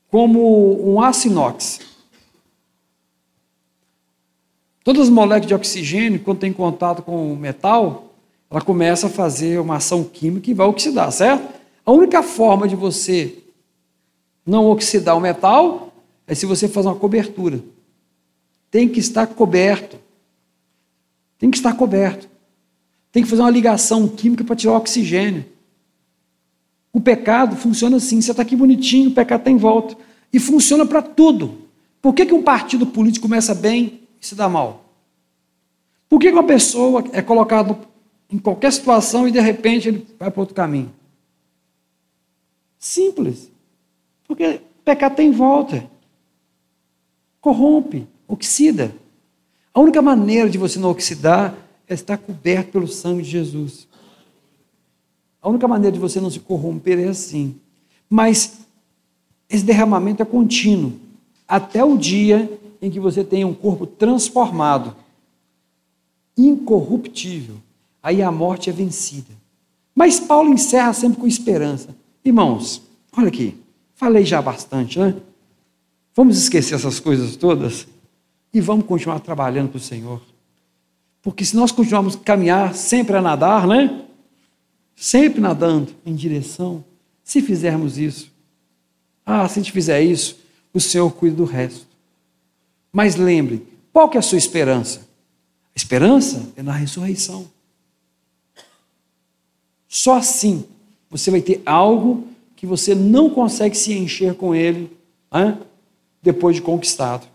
como 0.09 0.91
um 0.91 1.01
aço 1.01 1.27
inox. 1.27 1.79
Todas 4.87 5.01
as 5.01 5.09
moléculas 5.09 5.47
de 5.47 5.53
oxigênio, 5.53 6.21
quando 6.21 6.39
tem 6.39 6.53
contato 6.53 7.01
com 7.01 7.33
o 7.33 7.35
metal, 7.35 8.15
ela 8.49 8.61
começa 8.61 9.07
a 9.07 9.09
fazer 9.09 9.59
uma 9.59 9.75
ação 9.75 10.01
química 10.01 10.49
e 10.49 10.53
vai 10.53 10.65
oxidar, 10.65 11.11
certo? 11.11 11.45
A 11.85 11.91
única 11.91 12.23
forma 12.23 12.69
de 12.69 12.75
você 12.77 13.37
não 14.45 14.65
oxidar 14.67 15.17
o 15.17 15.19
metal 15.19 15.91
é 16.25 16.33
se 16.33 16.45
você 16.45 16.69
fazer 16.69 16.87
uma 16.87 16.95
cobertura. 16.95 17.61
Tem 18.71 18.87
que 18.87 19.01
estar 19.01 19.27
coberto. 19.27 19.97
Tem 21.37 21.51
que 21.51 21.57
estar 21.57 21.73
coberto. 21.73 22.29
Tem 23.11 23.23
que 23.23 23.29
fazer 23.29 23.41
uma 23.41 23.51
ligação 23.51 24.07
química 24.07 24.45
para 24.45 24.55
tirar 24.55 24.71
o 24.71 24.77
oxigênio. 24.77 25.43
O 26.93 27.01
pecado 27.01 27.57
funciona 27.57 27.97
assim. 27.97 28.21
Você 28.21 28.31
está 28.31 28.41
aqui 28.41 28.55
bonitinho, 28.55 29.09
o 29.09 29.13
pecado 29.13 29.41
está 29.41 29.51
em 29.51 29.57
volta. 29.57 29.97
E 30.31 30.39
funciona 30.39 30.85
para 30.85 31.01
tudo. 31.01 31.57
Por 32.01 32.13
que, 32.13 32.25
que 32.25 32.33
um 32.33 32.41
partido 32.41 32.87
político 32.87 33.27
começa 33.27 33.53
bem 33.53 34.06
e 34.21 34.25
se 34.25 34.35
dá 34.35 34.47
mal? 34.47 34.85
Por 36.09 36.19
que, 36.19 36.29
uma 36.29 36.43
pessoa 36.43 37.03
é 37.11 37.21
colocada 37.21 37.77
em 38.29 38.37
qualquer 38.37 38.71
situação 38.71 39.27
e 39.27 39.31
de 39.31 39.39
repente 39.39 39.87
ele 39.87 40.07
vai 40.17 40.31
para 40.31 40.41
outro 40.41 40.55
caminho? 40.55 40.93
Simples. 42.79 43.51
Porque 44.27 44.61
pecado 44.85 45.11
está 45.11 45.23
em 45.23 45.31
volta. 45.31 45.89
Corrompe, 47.41 48.07
oxida. 48.27 48.95
A 49.73 49.79
única 49.79 50.01
maneira 50.01 50.49
de 50.49 50.57
você 50.57 50.79
não 50.79 50.89
oxidar 50.89 51.55
é 51.87 51.93
estar 51.93 52.17
coberto 52.17 52.71
pelo 52.71 52.87
sangue 52.87 53.23
de 53.23 53.29
Jesus. 53.29 53.87
A 55.41 55.49
única 55.49 55.67
maneira 55.67 55.93
de 55.93 55.99
você 55.99 56.19
não 56.19 56.29
se 56.29 56.39
corromper 56.39 56.99
é 56.99 57.07
assim. 57.07 57.55
Mas 58.09 58.59
esse 59.49 59.63
derramamento 59.63 60.21
é 60.21 60.25
contínuo, 60.25 60.93
até 61.47 61.83
o 61.83 61.97
dia 61.97 62.49
em 62.81 62.89
que 62.89 62.99
você 62.99 63.23
tenha 63.23 63.47
um 63.47 63.53
corpo 63.53 63.85
transformado, 63.85 64.95
incorruptível. 66.37 67.55
Aí 68.01 68.21
a 68.21 68.31
morte 68.31 68.69
é 68.69 68.73
vencida. 68.73 69.33
Mas 69.95 70.19
Paulo 70.19 70.53
encerra 70.53 70.93
sempre 70.93 71.19
com 71.19 71.27
esperança. 71.27 71.95
Irmãos, 72.23 72.81
olha 73.15 73.27
aqui, 73.29 73.57
falei 73.95 74.23
já 74.23 74.41
bastante, 74.41 74.99
né? 74.99 75.15
Vamos 76.15 76.37
esquecer 76.37 76.75
essas 76.75 76.99
coisas 76.99 77.35
todas 77.35 77.87
e 78.53 78.61
vamos 78.61 78.85
continuar 78.85 79.19
trabalhando 79.19 79.69
para 79.69 79.77
o 79.77 79.81
Senhor. 79.81 80.21
Porque 81.21 81.43
se 81.43 81.55
nós 81.55 81.71
continuarmos 81.71 82.15
a 82.15 82.19
caminhar 82.19 82.75
sempre 82.75 83.17
a 83.17 83.21
nadar, 83.21 83.67
né? 83.67 84.05
Sempre 84.95 85.41
nadando 85.41 85.93
em 86.05 86.15
direção, 86.15 86.83
se 87.23 87.41
fizermos 87.41 87.97
isso, 87.97 88.31
ah, 89.25 89.47
se 89.47 89.59
a 89.59 89.61
gente 89.61 89.71
fizer 89.71 90.01
isso, 90.01 90.39
o 90.73 90.79
Senhor 90.79 91.11
cuida 91.11 91.35
do 91.35 91.43
resto. 91.43 91.85
Mas 92.97 93.15
lembre, 93.15 93.63
qual 93.93 94.09
que 94.09 94.17
é 94.17 94.19
a 94.19 94.23
sua 94.23 94.39
esperança? 94.39 95.01
A 95.01 95.75
esperança 95.77 96.51
é 96.55 96.63
na 96.63 96.71
ressurreição. 96.71 97.47
Só 99.87 100.15
assim 100.15 100.65
você 101.07 101.29
vai 101.29 101.39
ter 101.39 101.61
algo 101.63 102.25
que 102.55 102.65
você 102.65 102.95
não 102.95 103.29
consegue 103.29 103.77
se 103.77 103.93
encher 103.93 104.33
com 104.33 104.55
ele 104.55 104.89
hein? 105.31 105.59
depois 106.23 106.55
de 106.55 106.61
conquistado. 106.63 107.27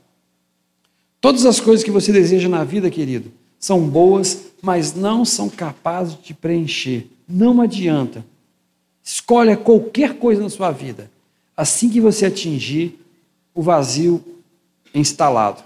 Todas 1.20 1.46
as 1.46 1.60
coisas 1.60 1.84
que 1.84 1.92
você 1.92 2.10
deseja 2.10 2.48
na 2.48 2.64
vida, 2.64 2.90
querido, 2.90 3.30
são 3.56 3.88
boas, 3.88 4.46
mas 4.60 4.96
não 4.96 5.24
são 5.24 5.48
capazes 5.48 6.18
de 6.20 6.34
preencher. 6.34 7.06
Não 7.28 7.60
adianta. 7.60 8.26
Escolha 9.00 9.56
qualquer 9.56 10.18
coisa 10.18 10.42
na 10.42 10.50
sua 10.50 10.72
vida. 10.72 11.08
Assim 11.56 11.88
que 11.88 12.00
você 12.00 12.26
atingir 12.26 12.98
o 13.54 13.62
vazio 13.62 14.32
instalado. 14.94 15.62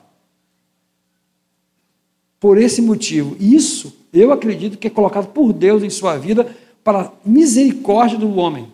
Por 2.39 2.59
esse 2.59 2.81
motivo, 2.83 3.37
isso 3.41 3.97
eu 4.13 4.33
acredito 4.33 4.79
que 4.79 4.87
é 4.87 4.91
colocado 4.91 5.29
por 5.29 5.53
Deus 5.53 5.83
em 5.83 5.91
sua 5.91 6.17
vida 6.17 6.55
para 6.85 7.13
misericórdia 7.25 8.19
do 8.19 8.37
homem. 8.37 8.71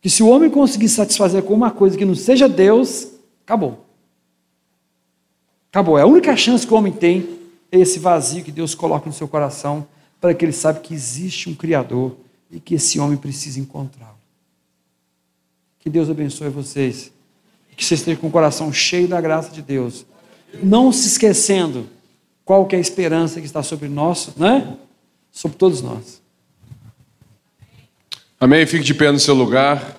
Que 0.00 0.08
se 0.08 0.22
o 0.22 0.28
homem 0.28 0.48
conseguir 0.48 0.88
satisfazer 0.88 1.42
com 1.42 1.52
uma 1.52 1.70
coisa 1.70 1.96
que 1.96 2.04
não 2.04 2.14
seja 2.14 2.48
Deus, 2.48 3.08
acabou. 3.44 3.84
Acabou. 5.70 5.98
É 5.98 6.02
a 6.02 6.06
única 6.06 6.36
chance 6.36 6.66
que 6.66 6.72
o 6.72 6.76
homem 6.76 6.92
tem 6.92 7.38
é 7.70 7.78
esse 7.78 7.98
vazio 7.98 8.42
que 8.42 8.50
Deus 8.50 8.74
coloca 8.74 9.06
no 9.06 9.12
seu 9.12 9.28
coração 9.28 9.86
para 10.20 10.34
que 10.34 10.44
ele 10.44 10.52
saiba 10.52 10.80
que 10.80 10.92
existe 10.92 11.48
um 11.48 11.54
Criador 11.54 12.16
e 12.50 12.58
que 12.58 12.74
esse 12.74 12.98
homem 12.98 13.16
precisa 13.16 13.60
encontrá-lo. 13.60 14.18
Que 15.78 15.88
Deus 15.88 16.10
abençoe 16.10 16.48
vocês. 16.48 17.12
Que 17.80 17.86
vocês 17.86 18.00
estejam 18.00 18.20
com 18.20 18.26
o 18.26 18.30
coração 18.30 18.70
cheio 18.70 19.08
da 19.08 19.18
graça 19.22 19.50
de 19.50 19.62
Deus. 19.62 20.04
Não 20.62 20.92
se 20.92 21.08
esquecendo 21.08 21.88
qual 22.44 22.66
que 22.66 22.76
é 22.76 22.78
a 22.78 22.80
esperança 22.80 23.40
que 23.40 23.46
está 23.46 23.62
sobre 23.62 23.88
nós, 23.88 24.36
né? 24.36 24.76
Sobre 25.32 25.56
todos 25.56 25.80
nós. 25.80 26.20
Amém. 28.38 28.66
Fique 28.66 28.84
de 28.84 28.92
pé 28.92 29.10
no 29.10 29.18
seu 29.18 29.34
lugar. 29.34 29.98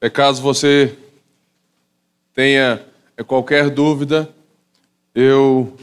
É 0.00 0.08
caso 0.08 0.40
você 0.40 0.96
tenha 2.32 2.82
qualquer 3.26 3.68
dúvida, 3.68 4.34
eu 5.14 5.76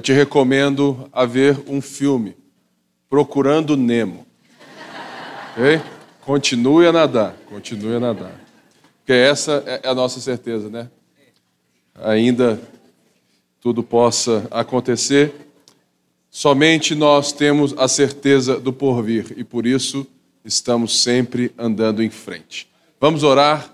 te 0.00 0.14
recomendo 0.14 1.10
a 1.12 1.26
ver 1.26 1.62
um 1.66 1.82
filme, 1.82 2.34
Procurando 3.10 3.76
Nemo. 3.76 4.29
Ok? 5.60 5.78
Continue 6.24 6.86
a 6.86 6.92
nadar, 6.92 7.36
continue 7.46 7.96
a 7.96 8.00
nadar. 8.00 8.32
Porque 8.96 9.12
essa 9.12 9.62
é 9.66 9.86
a 9.86 9.94
nossa 9.94 10.18
certeza, 10.18 10.70
né? 10.70 10.88
Ainda 12.02 12.58
tudo 13.60 13.82
possa 13.82 14.48
acontecer, 14.50 15.34
somente 16.30 16.94
nós 16.94 17.30
temos 17.30 17.74
a 17.76 17.86
certeza 17.88 18.58
do 18.58 18.72
porvir 18.72 19.34
e 19.36 19.44
por 19.44 19.66
isso 19.66 20.06
estamos 20.42 21.02
sempre 21.02 21.52
andando 21.58 22.02
em 22.02 22.08
frente. 22.08 22.66
Vamos 22.98 23.22
orar. 23.22 23.70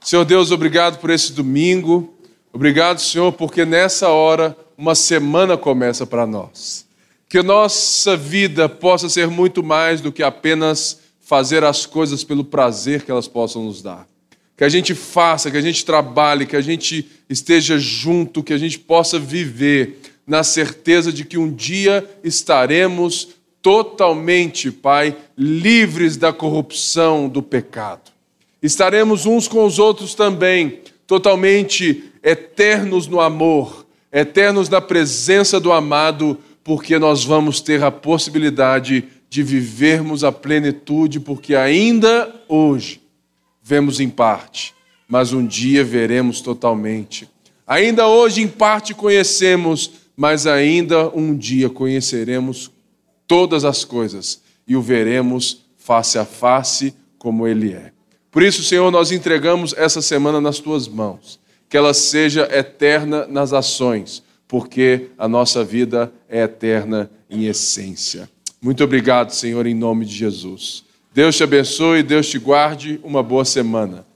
Senhor 0.00 0.24
Deus, 0.24 0.50
obrigado 0.50 0.98
por 0.98 1.10
esse 1.10 1.32
domingo. 1.32 2.12
Obrigado, 2.52 3.00
Senhor, 3.00 3.30
porque 3.30 3.64
nessa 3.64 4.08
hora 4.08 4.56
uma 4.76 4.96
semana 4.96 5.56
começa 5.56 6.04
para 6.04 6.26
nós. 6.26 6.84
Que 7.28 7.40
nossa 7.40 8.16
vida 8.16 8.68
possa 8.68 9.08
ser 9.08 9.28
muito 9.28 9.62
mais 9.62 10.00
do 10.00 10.10
que 10.10 10.24
apenas 10.24 10.99
fazer 11.30 11.62
as 11.62 11.86
coisas 11.86 12.24
pelo 12.24 12.42
prazer 12.42 13.02
que 13.04 13.10
elas 13.12 13.28
possam 13.28 13.62
nos 13.62 13.80
dar. 13.80 14.04
Que 14.56 14.64
a 14.64 14.68
gente 14.68 14.96
faça, 14.96 15.48
que 15.48 15.56
a 15.56 15.60
gente 15.60 15.84
trabalhe, 15.84 16.44
que 16.44 16.56
a 16.56 16.60
gente 16.60 17.08
esteja 17.28 17.78
junto, 17.78 18.42
que 18.42 18.52
a 18.52 18.58
gente 18.58 18.80
possa 18.80 19.16
viver 19.16 20.00
na 20.26 20.42
certeza 20.42 21.12
de 21.12 21.24
que 21.24 21.38
um 21.38 21.48
dia 21.48 22.04
estaremos 22.24 23.28
totalmente, 23.62 24.72
Pai, 24.72 25.16
livres 25.38 26.16
da 26.16 26.32
corrupção, 26.32 27.28
do 27.28 27.44
pecado. 27.44 28.10
Estaremos 28.60 29.24
uns 29.24 29.46
com 29.46 29.64
os 29.64 29.78
outros 29.78 30.16
também, 30.16 30.80
totalmente 31.06 32.10
eternos 32.24 33.06
no 33.06 33.20
amor, 33.20 33.86
eternos 34.12 34.68
na 34.68 34.80
presença 34.80 35.60
do 35.60 35.70
amado, 35.70 36.36
porque 36.64 36.98
nós 36.98 37.24
vamos 37.24 37.60
ter 37.60 37.84
a 37.84 37.90
possibilidade 37.92 39.04
de 39.30 39.44
vivermos 39.44 40.24
a 40.24 40.32
plenitude, 40.32 41.20
porque 41.20 41.54
ainda 41.54 42.34
hoje 42.48 43.00
vemos 43.62 44.00
em 44.00 44.10
parte, 44.10 44.74
mas 45.08 45.32
um 45.32 45.46
dia 45.46 45.84
veremos 45.84 46.40
totalmente. 46.40 47.30
Ainda 47.64 48.08
hoje, 48.08 48.42
em 48.42 48.48
parte, 48.48 48.92
conhecemos, 48.92 49.92
mas 50.16 50.48
ainda 50.48 51.08
um 51.16 51.36
dia 51.36 51.70
conheceremos 51.70 52.72
todas 53.28 53.64
as 53.64 53.84
coisas 53.84 54.42
e 54.66 54.74
o 54.74 54.82
veremos 54.82 55.64
face 55.78 56.18
a 56.18 56.24
face 56.24 56.92
como 57.16 57.46
Ele 57.46 57.72
é. 57.72 57.92
Por 58.32 58.42
isso, 58.42 58.64
Senhor, 58.64 58.90
nós 58.90 59.12
entregamos 59.12 59.72
essa 59.76 60.02
semana 60.02 60.40
nas 60.40 60.58
tuas 60.58 60.88
mãos 60.88 61.38
que 61.68 61.76
ela 61.76 61.94
seja 61.94 62.48
eterna 62.50 63.28
nas 63.28 63.52
ações, 63.52 64.24
porque 64.48 65.06
a 65.16 65.28
nossa 65.28 65.62
vida 65.62 66.12
é 66.28 66.42
eterna 66.42 67.08
em 67.30 67.44
essência. 67.46 68.28
Muito 68.62 68.84
obrigado, 68.84 69.30
Senhor, 69.30 69.66
em 69.66 69.74
nome 69.74 70.04
de 70.04 70.14
Jesus. 70.14 70.84
Deus 71.14 71.36
te 71.36 71.42
abençoe, 71.42 72.02
Deus 72.02 72.28
te 72.28 72.38
guarde. 72.38 73.00
Uma 73.02 73.22
boa 73.22 73.44
semana. 73.44 74.09